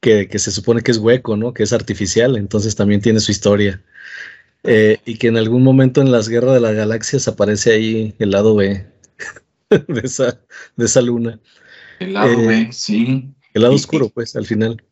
que, 0.00 0.38
se 0.38 0.50
supone 0.50 0.82
que 0.82 0.90
es 0.90 0.98
hueco, 0.98 1.36
¿no? 1.36 1.52
Que 1.52 1.62
es 1.62 1.72
artificial, 1.72 2.36
entonces 2.36 2.76
también 2.76 3.00
tiene 3.00 3.20
su 3.20 3.30
historia. 3.30 3.82
Eh, 4.62 4.98
y 5.04 5.16
que 5.18 5.28
en 5.28 5.36
algún 5.36 5.62
momento 5.62 6.00
en 6.00 6.10
las 6.10 6.28
guerras 6.28 6.54
de 6.54 6.60
las 6.60 6.74
galaxias 6.74 7.28
aparece 7.28 7.72
ahí 7.72 8.14
el 8.18 8.30
lado 8.30 8.56
B 8.56 8.86
de 9.70 10.84
esa 10.84 11.00
luna. 11.02 11.40
El 11.98 12.14
lado 12.14 12.36
B, 12.36 12.60
eh, 12.60 12.68
sí. 12.72 13.30
El 13.54 13.62
lado 13.62 13.74
oscuro, 13.74 14.08
pues, 14.08 14.36
al 14.36 14.46
final. 14.46 14.82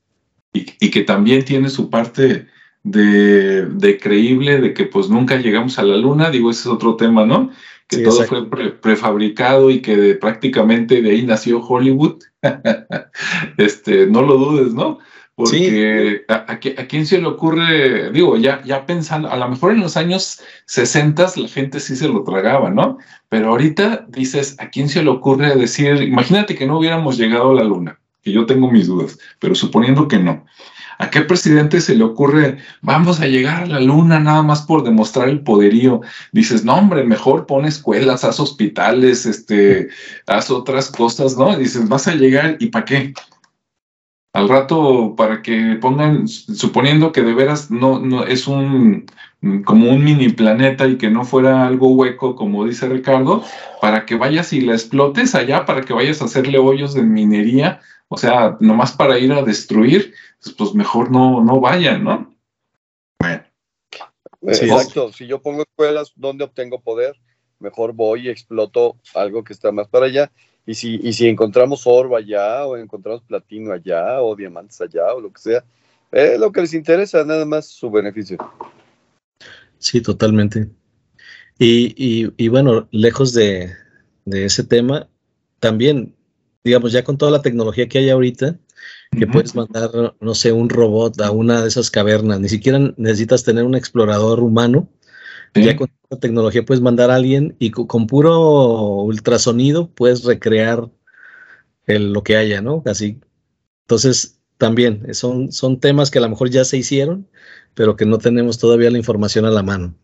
Y, 0.52 0.90
que 0.90 1.02
también 1.02 1.44
tiene 1.44 1.68
su 1.68 1.90
parte 1.90 2.46
de, 2.84 3.98
creíble, 4.00 4.60
de 4.60 4.72
que 4.72 4.84
pues 4.84 5.08
nunca 5.08 5.36
llegamos 5.36 5.78
a 5.78 5.82
la 5.82 5.96
luna, 5.96 6.30
digo, 6.30 6.50
ese 6.50 6.60
es 6.60 6.66
otro 6.66 6.96
tema, 6.96 7.26
¿no? 7.26 7.50
Que 7.88 7.98
todo 7.98 8.22
fue 8.24 8.48
prefabricado 8.80 9.70
y 9.70 9.82
que 9.82 10.14
prácticamente 10.14 11.02
de 11.02 11.10
ahí 11.10 11.22
nació 11.22 11.60
Hollywood. 11.60 12.22
este, 13.58 14.06
no 14.06 14.22
lo 14.22 14.36
dudes, 14.36 14.74
¿no? 14.74 15.00
Porque 15.36 16.24
a, 16.28 16.52
a, 16.52 16.58
quién 16.58 17.06
se 17.06 17.20
le 17.20 17.26
ocurre, 17.26 18.12
digo, 18.12 18.36
ya, 18.36 18.62
ya 18.64 18.86
pensando, 18.86 19.28
a 19.28 19.36
lo 19.36 19.48
mejor 19.48 19.72
en 19.72 19.80
los 19.80 19.96
años 19.96 20.40
60 20.66 21.32
la 21.36 21.48
gente 21.48 21.80
sí 21.80 21.96
se 21.96 22.08
lo 22.08 22.22
tragaba, 22.22 22.70
¿no? 22.70 22.98
Pero 23.28 23.48
ahorita 23.48 24.06
dices, 24.08 24.54
¿a 24.60 24.70
quién 24.70 24.88
se 24.88 25.02
le 25.02 25.10
ocurre 25.10 25.56
decir, 25.56 26.02
imagínate 26.02 26.54
que 26.54 26.66
no 26.66 26.78
hubiéramos 26.78 27.18
llegado 27.18 27.50
a 27.50 27.54
la 27.54 27.64
luna, 27.64 27.98
que 28.22 28.30
yo 28.30 28.46
tengo 28.46 28.70
mis 28.70 28.86
dudas, 28.86 29.18
pero 29.40 29.56
suponiendo 29.56 30.06
que 30.06 30.18
no. 30.18 30.44
¿A 30.98 31.10
qué 31.10 31.22
presidente 31.22 31.80
se 31.80 31.96
le 31.96 32.04
ocurre, 32.04 32.58
vamos 32.80 33.20
a 33.20 33.26
llegar 33.26 33.64
a 33.64 33.66
la 33.66 33.80
luna 33.80 34.20
nada 34.20 34.42
más 34.42 34.62
por 34.62 34.84
demostrar 34.84 35.28
el 35.28 35.40
poderío? 35.40 36.00
Dices, 36.30 36.64
no, 36.64 36.74
hombre, 36.74 37.04
mejor 37.04 37.46
pon 37.46 37.64
escuelas, 37.64 38.22
haz 38.24 38.38
hospitales, 38.38 39.26
este, 39.26 39.88
haz 40.26 40.50
otras 40.50 40.90
cosas, 40.90 41.36
¿no? 41.36 41.56
Dices, 41.56 41.88
vas 41.88 42.06
a 42.06 42.14
llegar 42.14 42.56
y 42.60 42.66
¿para 42.66 42.84
qué? 42.84 43.14
Al 44.34 44.48
rato 44.48 45.14
para 45.16 45.42
que 45.42 45.78
pongan, 45.80 46.26
suponiendo 46.26 47.12
que 47.12 47.22
de 47.22 47.32
veras 47.32 47.70
no, 47.70 48.00
no 48.00 48.24
es 48.26 48.48
un 48.48 49.06
como 49.64 49.90
un 49.90 50.02
mini 50.02 50.30
planeta 50.30 50.88
y 50.88 50.98
que 50.98 51.10
no 51.10 51.24
fuera 51.24 51.66
algo 51.66 51.94
hueco, 51.94 52.34
como 52.34 52.64
dice 52.64 52.88
Ricardo, 52.88 53.44
para 53.80 54.06
que 54.06 54.16
vayas 54.16 54.52
y 54.52 54.62
la 54.62 54.72
explotes 54.72 55.34
allá, 55.34 55.64
para 55.66 55.82
que 55.82 55.92
vayas 55.92 56.20
a 56.20 56.24
hacerle 56.24 56.58
hoyos 56.58 56.94
de 56.94 57.02
minería, 57.02 57.80
o 58.08 58.16
sea, 58.16 58.56
nomás 58.60 58.92
para 58.92 59.18
ir 59.18 59.32
a 59.32 59.42
destruir, 59.42 60.14
pues, 60.42 60.54
pues 60.56 60.74
mejor 60.74 61.10
no, 61.12 61.44
no 61.44 61.60
vayan, 61.60 62.04
¿no? 62.04 62.34
Bueno. 63.20 63.44
Exacto, 64.42 65.12
si 65.12 65.26
yo 65.26 65.40
pongo 65.42 65.62
escuelas 65.62 66.12
donde 66.16 66.44
obtengo 66.44 66.80
poder, 66.80 67.14
mejor 67.60 67.92
voy 67.92 68.26
y 68.26 68.30
exploto 68.30 68.96
algo 69.14 69.44
que 69.44 69.52
está 69.52 69.70
más 69.72 69.88
para 69.88 70.06
allá 70.06 70.32
y 70.66 70.74
si, 70.74 71.00
y 71.02 71.12
si 71.12 71.28
encontramos 71.28 71.86
oro 71.86 72.16
allá, 72.16 72.66
o 72.66 72.76
encontramos 72.76 73.22
platino 73.22 73.72
allá, 73.72 74.22
o 74.22 74.34
diamantes 74.34 74.80
allá, 74.80 75.12
o 75.14 75.20
lo 75.20 75.32
que 75.32 75.40
sea, 75.40 75.64
es 76.10 76.38
lo 76.38 76.52
que 76.52 76.62
les 76.62 76.74
interesa, 76.74 77.24
nada 77.24 77.44
más 77.44 77.66
su 77.66 77.90
beneficio. 77.90 78.38
Sí, 79.78 80.00
totalmente. 80.00 80.70
Y, 81.58 82.32
y, 82.36 82.48
bueno, 82.48 82.88
lejos 82.90 83.32
de, 83.32 83.72
ese 84.26 84.64
tema, 84.64 85.08
también, 85.60 86.14
digamos, 86.64 86.92
ya 86.92 87.04
con 87.04 87.18
toda 87.18 87.30
la 87.30 87.42
tecnología 87.42 87.88
que 87.88 87.98
hay 87.98 88.10
ahorita, 88.10 88.58
que 89.16 89.26
puedes 89.26 89.54
mandar, 89.54 90.14
no 90.20 90.34
sé, 90.34 90.52
un 90.52 90.68
robot 90.68 91.20
a 91.20 91.30
una 91.30 91.60
de 91.62 91.68
esas 91.68 91.90
cavernas, 91.90 92.40
ni 92.40 92.48
siquiera 92.48 92.80
necesitas 92.96 93.44
tener 93.44 93.64
un 93.64 93.76
explorador 93.76 94.40
humano, 94.40 94.88
ya 95.54 95.76
con 95.76 95.88
la 96.10 96.18
tecnología 96.18 96.64
puedes 96.64 96.82
mandar 96.82 97.10
a 97.10 97.16
alguien 97.16 97.56
y 97.58 97.70
con, 97.70 98.06
puro 98.06 99.02
ultrasonido 99.02 99.90
puedes 99.90 100.24
recrear 100.24 100.90
lo 101.86 102.22
que 102.22 102.36
haya, 102.36 102.60
¿no? 102.62 102.82
Así. 102.86 103.20
Entonces, 103.82 104.40
también 104.58 105.14
son, 105.14 105.52
son 105.52 105.80
temas 105.80 106.10
que 106.10 106.18
a 106.18 106.22
lo 106.22 106.28
mejor 106.28 106.50
ya 106.50 106.64
se 106.64 106.76
hicieron, 106.76 107.28
pero 107.74 107.96
que 107.96 108.06
no 108.06 108.18
tenemos 108.18 108.58
todavía 108.58 108.90
la 108.90 108.98
información 108.98 109.44
a 109.44 109.50
la 109.50 109.62
mano. 109.62 109.94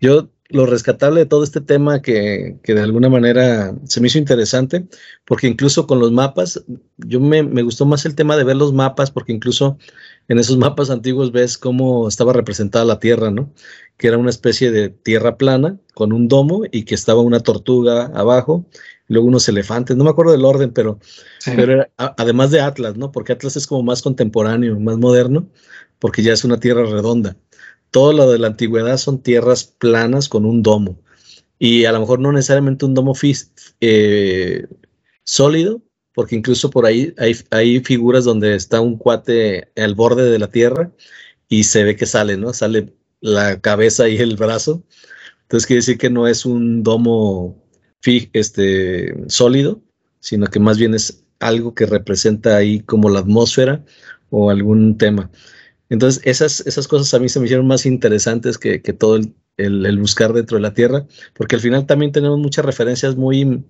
Yo 0.00 0.30
lo 0.48 0.66
rescatable 0.66 1.20
de 1.20 1.26
todo 1.26 1.44
este 1.44 1.60
tema 1.60 2.02
que, 2.02 2.58
de 2.64 2.80
alguna 2.80 3.08
manera 3.08 3.74
se 3.84 4.00
me 4.00 4.08
hizo 4.08 4.18
interesante, 4.18 4.86
porque 5.24 5.48
incluso 5.48 5.86
con 5.86 5.98
los 5.98 6.12
mapas, 6.12 6.64
yo 6.98 7.20
me, 7.20 7.42
me, 7.42 7.62
gustó 7.62 7.86
más 7.86 8.04
el 8.06 8.14
tema 8.14 8.36
de 8.36 8.44
ver 8.44 8.56
los 8.56 8.72
mapas, 8.72 9.10
porque 9.10 9.32
incluso 9.32 9.78
en 10.28 10.38
esos 10.38 10.56
mapas 10.56 10.90
antiguos 10.90 11.32
ves 11.32 11.58
cómo 11.58 12.08
estaba 12.08 12.32
representada 12.32 12.84
la 12.84 13.00
Tierra, 13.00 13.30
¿no? 13.30 13.52
Que 13.96 14.08
era 14.08 14.18
una 14.18 14.30
especie 14.30 14.70
de 14.70 14.88
tierra 14.88 15.36
plana 15.36 15.78
con 15.94 16.12
un 16.12 16.28
domo 16.28 16.62
y 16.70 16.84
que 16.84 16.94
estaba 16.94 17.20
una 17.20 17.40
tortuga 17.40 18.06
abajo 18.14 18.66
luego 19.08 19.26
unos 19.26 19.48
elefantes, 19.48 19.96
no 19.96 20.04
me 20.04 20.10
acuerdo 20.10 20.32
del 20.32 20.44
orden, 20.44 20.72
pero, 20.72 20.98
pero 21.44 21.86
además 21.96 22.50
de 22.50 22.60
Atlas, 22.60 22.96
¿no? 22.96 23.12
Porque 23.12 23.32
Atlas 23.32 23.56
es 23.56 23.66
como 23.66 23.82
más 23.82 24.02
contemporáneo, 24.02 24.78
más 24.80 24.98
moderno, 24.98 25.48
porque 25.98 26.22
ya 26.22 26.32
es 26.32 26.44
una 26.44 26.58
tierra 26.58 26.84
redonda. 26.84 27.36
Todo 27.90 28.12
lo 28.12 28.30
de 28.30 28.38
la 28.38 28.48
antigüedad 28.48 28.96
son 28.96 29.22
tierras 29.22 29.64
planas 29.64 30.28
con 30.28 30.44
un 30.44 30.62
domo. 30.62 31.00
Y 31.58 31.86
a 31.86 31.92
lo 31.92 32.00
mejor 32.00 32.20
no 32.20 32.32
necesariamente 32.32 32.84
un 32.84 32.94
domo 32.94 33.14
eh, 33.80 34.66
sólido, 35.24 35.82
porque 36.14 36.36
incluso 36.36 36.70
por 36.70 36.86
ahí 36.86 37.14
hay, 37.18 37.36
hay, 37.50 37.80
figuras 37.80 38.24
donde 38.24 38.54
está 38.54 38.80
un 38.80 38.96
cuate 38.96 39.70
al 39.76 39.94
borde 39.94 40.30
de 40.30 40.38
la 40.38 40.50
tierra 40.50 40.92
y 41.48 41.64
se 41.64 41.84
ve 41.84 41.96
que 41.96 42.06
sale, 42.06 42.36
¿no? 42.36 42.52
Sale 42.52 42.94
la 43.20 43.60
cabeza 43.60 44.08
y 44.08 44.16
el 44.18 44.36
brazo. 44.36 44.84
Entonces 45.42 45.66
quiere 45.66 45.78
decir 45.78 45.98
que 45.98 46.10
no 46.10 46.26
es 46.26 46.44
un 46.46 46.82
domo 46.82 47.62
este, 48.32 49.14
sólido, 49.28 49.82
sino 50.20 50.46
que 50.46 50.60
más 50.60 50.78
bien 50.78 50.94
es 50.94 51.24
algo 51.40 51.74
que 51.74 51.86
representa 51.86 52.56
ahí 52.56 52.80
como 52.80 53.10
la 53.10 53.20
atmósfera 53.20 53.84
o 54.30 54.50
algún 54.50 54.96
tema. 54.98 55.30
Entonces, 55.88 56.22
esas, 56.24 56.60
esas 56.66 56.88
cosas 56.88 57.12
a 57.14 57.18
mí 57.18 57.28
se 57.28 57.38
me 57.38 57.46
hicieron 57.46 57.66
más 57.66 57.86
interesantes 57.86 58.58
que, 58.58 58.78
todo 58.80 59.18
el, 59.56 59.98
buscar 59.98 60.32
dentro 60.32 60.56
de 60.56 60.62
la 60.62 60.74
Tierra, 60.74 61.06
porque 61.34 61.56
al 61.56 61.62
final 61.62 61.86
también 61.86 62.12
tenemos 62.12 62.38
muchas 62.38 62.64
referencias 62.64 63.16
muy, 63.16 63.64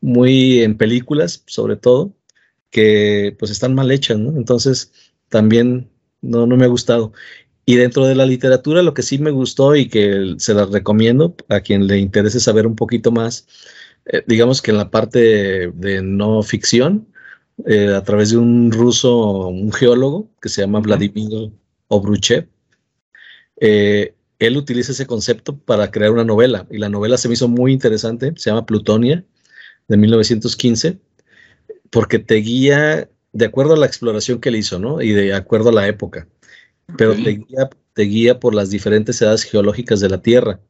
muy 0.00 0.60
en 0.62 0.76
películas, 0.76 1.42
sobre 1.46 1.76
todo, 1.76 2.14
que 2.70 3.34
pues 3.38 3.50
están 3.50 3.74
mal 3.74 3.90
hechas, 3.90 4.18
¿no? 4.18 4.36
Entonces, 4.36 4.92
también 5.28 5.90
no, 6.20 6.46
no 6.46 6.56
me 6.56 6.64
ha 6.66 6.68
gustado. 6.68 7.12
Y 7.64 7.76
dentro 7.76 8.06
de 8.06 8.14
la 8.14 8.26
literatura, 8.26 8.82
lo 8.82 8.94
que 8.94 9.02
sí 9.02 9.18
me 9.18 9.32
gustó 9.32 9.74
y 9.74 9.88
que 9.88 10.36
se 10.38 10.54
las 10.54 10.70
recomiendo 10.70 11.34
a 11.48 11.60
quien 11.60 11.86
le 11.88 11.98
interese 11.98 12.38
saber 12.38 12.66
un 12.66 12.76
poquito 12.76 13.10
más, 13.10 13.48
eh, 14.06 14.22
digamos 14.26 14.62
que 14.62 14.70
en 14.70 14.76
la 14.76 14.90
parte 14.90 15.72
de 15.74 16.02
no 16.02 16.42
ficción, 16.42 17.08
eh, 17.66 17.92
a 17.92 18.02
través 18.04 18.30
de 18.30 18.36
un 18.36 18.70
ruso, 18.70 19.48
un 19.48 19.72
geólogo 19.72 20.30
que 20.40 20.48
se 20.48 20.60
llama 20.60 20.78
Vladimir 20.78 21.50
Obruchev. 21.88 22.46
Eh, 23.60 24.14
él 24.38 24.56
utiliza 24.56 24.92
ese 24.92 25.06
concepto 25.06 25.58
para 25.58 25.90
crear 25.90 26.12
una 26.12 26.22
novela 26.22 26.66
y 26.70 26.78
la 26.78 26.88
novela 26.88 27.18
se 27.18 27.26
me 27.26 27.34
hizo 27.34 27.48
muy 27.48 27.72
interesante, 27.72 28.32
se 28.36 28.50
llama 28.50 28.66
Plutonia, 28.66 29.24
de 29.88 29.96
1915, 29.96 30.98
porque 31.90 32.20
te 32.20 32.36
guía 32.36 33.10
de 33.32 33.44
acuerdo 33.44 33.74
a 33.74 33.78
la 33.78 33.86
exploración 33.86 34.40
que 34.40 34.50
él 34.50 34.56
hizo, 34.56 34.78
¿no? 34.78 35.02
Y 35.02 35.10
de 35.10 35.34
acuerdo 35.34 35.70
a 35.70 35.72
la 35.72 35.88
época, 35.88 36.28
pero 36.96 37.14
te, 37.14 37.30
guía, 37.32 37.70
te 37.94 38.02
guía 38.02 38.38
por 38.38 38.54
las 38.54 38.70
diferentes 38.70 39.20
edades 39.20 39.42
geológicas 39.42 39.98
de 39.98 40.08
la 40.08 40.22
Tierra 40.22 40.60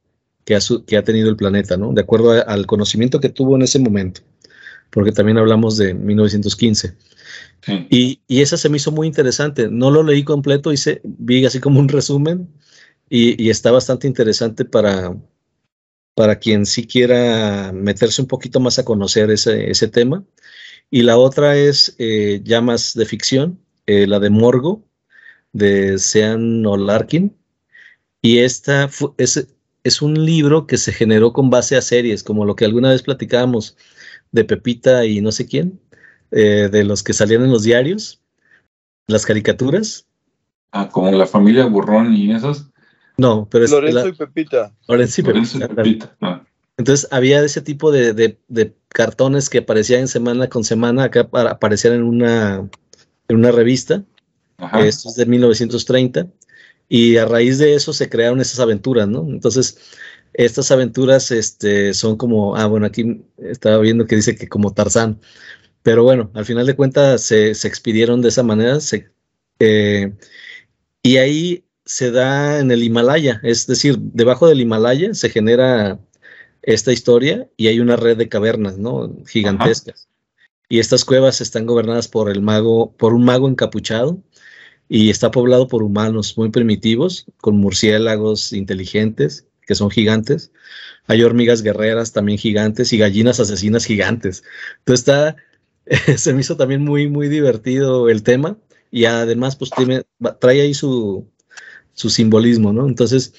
que 0.47 0.57
ha, 0.57 0.61
que 0.87 0.97
ha 0.97 1.05
tenido 1.05 1.29
el 1.29 1.37
planeta, 1.37 1.77
¿no? 1.77 1.93
De 1.93 2.01
acuerdo 2.01 2.33
al 2.33 2.67
conocimiento 2.67 3.21
que 3.21 3.29
tuvo 3.29 3.57
en 3.57 3.63
ese 3.63 3.79
momento 3.79 4.23
porque 4.91 5.13
también 5.13 5.39
hablamos 5.39 5.77
de 5.77 5.95
1915. 5.95 6.97
Y, 7.91 8.21
y, 8.29 8.43
esa 8.43 8.57
se 8.57 8.69
me 8.69 8.77
hizo 8.77 8.93
muy 8.93 9.07
interesante. 9.09 9.69
No 9.69 9.91
lo 9.91 10.03
leí 10.03 10.23
completo, 10.23 10.73
hice, 10.73 11.01
vi 11.05 11.45
así 11.47 11.59
como 11.59 11.81
un 11.81 11.89
resumen 11.89 12.49
y, 13.11 13.43
y, 13.43 13.51
está 13.51 13.73
bastante 13.73 14.07
interesante 14.07 14.65
para, 14.65 15.17
para 16.15 16.39
quien 16.39 16.65
sí 16.65 16.87
quiera 16.87 17.73
meterse 17.73 18.23
un 18.23 18.29
poquito 18.29 18.61
más 18.61 18.79
a 18.79 18.85
conocer 18.85 19.31
ese, 19.31 19.71
ese 19.71 19.89
tema. 19.89 20.25
Y 20.91 21.03
la 21.03 21.19
otra 21.19 21.57
es 21.57 21.95
eh, 21.99 22.41
ya 22.45 22.61
más 22.61 22.95
de 22.95 23.07
ficción, 23.07 23.61
eh, 23.87 24.07
la 24.07 24.21
de 24.21 24.31
Morgo, 24.31 24.85
de 25.53 25.99
Sean 25.99 26.65
O'Larkin. 26.65 27.37
Y 28.23 28.39
esta 28.39 28.89
es, 29.19 29.49
es 29.85 30.03
un 30.03 30.25
libro 30.25 30.67
que 30.67 30.79
se 30.79 30.93
generó 30.93 31.33
con 31.33 31.51
base 31.51 31.77
a 31.77 31.83
series, 31.83 32.23
como 32.23 32.45
lo 32.45 32.57
que 32.57 32.65
alguna 32.65 32.91
vez 32.91 33.03
platicábamos 33.03 33.77
de 34.37 34.45
Pepita 34.45 35.05
y 35.07 35.21
no 35.21 35.33
sé 35.33 35.47
quién, 35.47 35.81
eh, 36.31 36.69
de 36.71 36.85
los 36.85 37.03
que 37.03 37.15
salían 37.15 37.43
en 37.43 37.51
los 37.51 37.65
diarios, 37.65 38.23
las 39.09 39.25
caricaturas. 39.25 40.07
Ah, 40.71 40.89
como 40.91 41.11
la 41.11 41.27
familia 41.27 41.65
Burrón 41.65 42.15
y 42.15 42.33
esos. 42.33 42.71
No, 43.17 43.49
pero 43.51 43.65
es. 43.65 43.71
Lorenzo 43.71 44.09
y 44.09 44.13
Pepita. 44.13 44.73
Lorenzo 44.87 45.23
y 45.23 45.25
Pepita. 45.25 46.17
Ah. 46.21 46.45
Entonces 46.77 47.09
había 47.11 47.43
ese 47.43 47.63
tipo 47.63 47.91
de, 47.91 48.39
cartones 48.89 49.49
que 49.49 49.59
aparecían 49.59 50.07
semana 50.07 50.49
con 50.49 50.63
semana, 50.63 51.05
acá 51.05 51.29
aparecían 51.33 51.95
en 51.95 52.03
una, 52.03 52.69
en 53.29 53.37
una 53.37 53.51
revista. 53.51 54.05
Esto 54.75 55.09
es 55.09 55.15
de 55.17 55.25
1930. 55.25 56.27
Y 56.89 57.17
a 57.17 57.25
raíz 57.25 57.59
de 57.59 57.75
eso 57.75 57.93
se 57.93 58.09
crearon 58.09 58.41
esas 58.41 58.61
aventuras, 58.61 59.09
¿no? 59.09 59.27
Entonces, 59.29 59.79
estas 60.35 60.71
aventuras 60.71 61.31
este, 61.31 61.95
son 61.95 62.17
como, 62.17 62.57
ah, 62.57 62.67
bueno, 62.67 62.87
aquí 62.87 63.23
estaba 63.39 63.79
viendo 63.79 64.07
que 64.07 64.17
dice 64.17 64.37
que 64.37 64.49
como 64.49 64.75
Tarzán, 64.75 65.21
pero 65.83 66.03
bueno, 66.03 66.31
al 66.35 66.45
final 66.45 66.67
de 66.67 66.77
cuentas 66.77 67.23
se, 67.23 67.51
expidieron 67.51 68.21
de 68.21 68.29
esa 68.29 68.43
manera 68.43 68.79
eh, 69.61 70.13
y 71.03 71.17
ahí 71.17 71.65
se 71.85 72.11
da 72.11 72.59
en 72.59 72.71
el 72.71 72.83
Himalaya, 72.83 73.41
es 73.45 73.67
decir, 73.67 73.97
debajo 73.99 74.49
del 74.49 74.61
Himalaya 74.61 75.15
se 75.15 75.31
genera 75.31 76.01
esta 76.63 76.93
historia 76.93 77.49
y 77.57 77.69
hay 77.69 77.79
una 77.79 77.97
red 77.97 78.17
de 78.17 78.29
cavernas, 78.29 78.77
¿no? 78.77 79.17
Gigantescas. 79.27 80.09
Y 80.69 80.81
estas 80.81 81.05
cuevas 81.05 81.41
están 81.41 81.65
gobernadas 81.65 82.09
por 82.09 82.29
el 82.29 82.43
mago, 82.43 82.93
por 82.97 83.15
un 83.15 83.25
mago 83.25 83.49
encapuchado 83.49 84.21
y 84.89 85.11
está 85.11 85.31
poblado 85.31 85.69
por 85.69 85.85
humanos 85.85 86.37
muy 86.37 86.51
primitivos, 86.51 87.27
con 87.39 87.57
murciélagos 87.59 88.53
inteligentes 88.53 89.47
que 89.67 89.75
son 89.75 89.91
gigantes. 89.91 90.53
Hay 91.07 91.23
hormigas 91.23 91.63
guerreras 91.63 92.13
también 92.13 92.39
gigantes 92.39 92.93
y 92.93 92.99
gallinas 92.99 93.41
asesinas 93.41 93.85
gigantes. 93.85 94.45
Entonces 94.79 95.01
está, 95.01 95.37
se 96.17 96.33
me 96.33 96.41
hizo 96.41 96.57
también 96.57 96.83
muy, 96.83 97.09
muy 97.09 97.29
divertido 97.29 98.09
el 98.09 98.23
tema 98.23 98.57
y 98.91 99.05
además 99.05 99.57
pues 99.57 99.71
trae 100.41 100.61
ahí 100.61 100.75
su, 100.75 101.29
su 101.93 102.11
simbolismo, 102.11 102.73
¿no? 102.73 102.87
Entonces, 102.87 103.35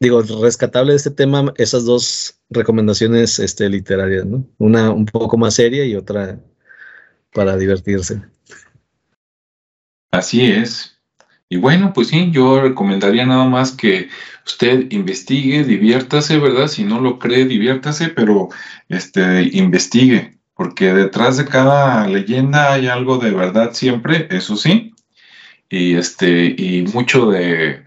digo, 0.00 0.22
rescatable 0.22 0.92
de 0.92 0.96
este 0.96 1.10
tema, 1.10 1.52
esas 1.56 1.84
dos 1.84 2.40
recomendaciones 2.50 3.38
este, 3.38 3.68
literarias, 3.68 4.24
¿no? 4.26 4.46
Una 4.58 4.90
un 4.90 5.06
poco 5.06 5.36
más 5.36 5.54
seria 5.54 5.84
y 5.84 5.94
otra 5.94 6.40
para 7.32 7.56
divertirse. 7.56 8.22
Así 10.10 10.42
es. 10.42 10.98
Y 11.52 11.58
bueno, 11.58 11.92
pues 11.92 12.08
sí, 12.08 12.30
yo 12.30 12.62
recomendaría 12.62 13.26
nada 13.26 13.44
más 13.44 13.72
que 13.72 14.08
usted 14.46 14.90
investigue, 14.90 15.64
diviértase, 15.64 16.38
¿verdad? 16.38 16.66
Si 16.66 16.82
no 16.82 16.98
lo 16.98 17.18
cree, 17.18 17.44
diviértase, 17.44 18.08
pero 18.08 18.48
este, 18.88 19.50
investigue, 19.52 20.38
porque 20.54 20.94
detrás 20.94 21.36
de 21.36 21.44
cada 21.44 22.08
leyenda 22.08 22.72
hay 22.72 22.86
algo 22.86 23.18
de 23.18 23.32
verdad 23.32 23.74
siempre, 23.74 24.28
eso 24.30 24.56
sí. 24.56 24.94
Y 25.68 25.94
este, 25.96 26.54
y 26.56 26.86
mucho 26.94 27.30
de, 27.30 27.84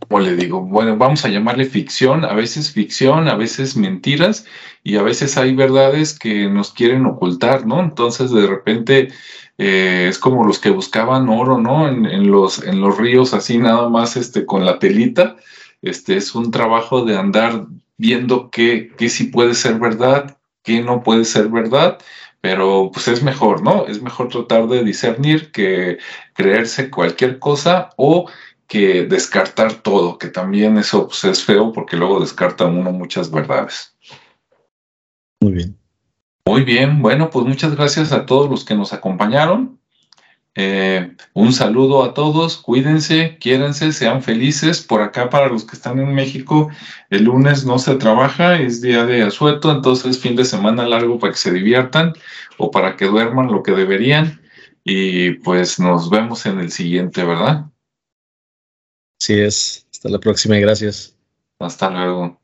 como 0.00 0.20
le 0.20 0.36
digo, 0.36 0.60
bueno, 0.60 0.98
vamos 0.98 1.24
a 1.24 1.30
llamarle 1.30 1.64
ficción, 1.64 2.26
a 2.26 2.34
veces 2.34 2.72
ficción, 2.72 3.28
a 3.28 3.34
veces 3.36 3.78
mentiras, 3.78 4.44
y 4.82 4.96
a 4.96 5.02
veces 5.02 5.38
hay 5.38 5.54
verdades 5.54 6.18
que 6.18 6.50
nos 6.50 6.70
quieren 6.72 7.06
ocultar, 7.06 7.66
¿no? 7.66 7.80
Entonces, 7.80 8.30
de 8.30 8.46
repente, 8.46 9.08
eh, 9.58 10.06
es 10.08 10.18
como 10.18 10.44
los 10.44 10.60
que 10.60 10.70
buscaban 10.70 11.28
oro, 11.28 11.58
¿no? 11.58 11.88
En, 11.88 12.30
los, 12.30 12.62
ríos 12.96 13.34
así 13.34 13.58
nada 13.58 13.88
más 13.88 14.16
este, 14.16 14.46
con 14.46 14.64
la 14.64 14.78
telita. 14.78 15.36
Este 15.82 16.16
es 16.16 16.34
un 16.34 16.50
trabajo 16.50 17.04
de 17.04 17.16
andar 17.16 17.66
viendo 17.96 18.50
qué, 18.50 18.92
qué 18.96 19.08
sí 19.08 19.24
puede 19.24 19.54
ser 19.54 19.78
verdad, 19.78 20.38
qué 20.62 20.80
no 20.80 21.02
puede 21.02 21.24
ser 21.24 21.48
verdad, 21.48 21.98
pero 22.40 22.90
pues 22.92 23.08
es 23.08 23.22
mejor, 23.22 23.62
¿no? 23.62 23.86
Es 23.86 24.00
mejor 24.00 24.28
tratar 24.28 24.68
de 24.68 24.84
discernir 24.84 25.50
que 25.50 25.98
creerse 26.34 26.90
cualquier 26.90 27.40
cosa 27.40 27.90
o 27.96 28.30
que 28.68 29.04
descartar 29.04 29.72
todo, 29.82 30.18
que 30.18 30.28
también 30.28 30.78
eso 30.78 31.08
pues, 31.08 31.24
es 31.24 31.42
feo 31.42 31.72
porque 31.72 31.96
luego 31.96 32.20
descarta 32.20 32.66
uno 32.66 32.92
muchas 32.92 33.30
verdades. 33.30 33.96
Muy 35.40 35.52
bien. 35.52 35.78
Muy 36.48 36.62
bien, 36.62 37.02
bueno, 37.02 37.28
pues 37.28 37.44
muchas 37.44 37.76
gracias 37.76 38.10
a 38.10 38.24
todos 38.24 38.48
los 38.48 38.64
que 38.64 38.74
nos 38.74 38.94
acompañaron. 38.94 39.78
Eh, 40.54 41.14
un 41.34 41.52
saludo 41.52 42.02
a 42.02 42.14
todos, 42.14 42.56
cuídense, 42.56 43.36
quiérense, 43.38 43.92
sean 43.92 44.22
felices. 44.22 44.80
Por 44.80 45.02
acá, 45.02 45.28
para 45.28 45.48
los 45.48 45.66
que 45.66 45.76
están 45.76 45.98
en 45.98 46.14
México, 46.14 46.70
el 47.10 47.24
lunes 47.24 47.66
no 47.66 47.78
se 47.78 47.96
trabaja, 47.96 48.58
es 48.58 48.80
día 48.80 49.04
de 49.04 49.24
asueto, 49.24 49.70
entonces 49.70 50.18
fin 50.18 50.36
de 50.36 50.46
semana 50.46 50.88
largo 50.88 51.18
para 51.18 51.34
que 51.34 51.38
se 51.38 51.52
diviertan 51.52 52.14
o 52.56 52.70
para 52.70 52.96
que 52.96 53.04
duerman 53.04 53.52
lo 53.52 53.62
que 53.62 53.72
deberían. 53.72 54.40
Y 54.84 55.32
pues 55.32 55.78
nos 55.78 56.08
vemos 56.08 56.46
en 56.46 56.60
el 56.60 56.72
siguiente, 56.72 57.24
¿verdad? 57.24 57.66
Sí 59.20 59.34
es. 59.34 59.86
Hasta 59.92 60.08
la 60.08 60.18
próxima 60.18 60.56
y 60.56 60.62
gracias. 60.62 61.14
Hasta 61.58 61.90
luego. 61.90 62.37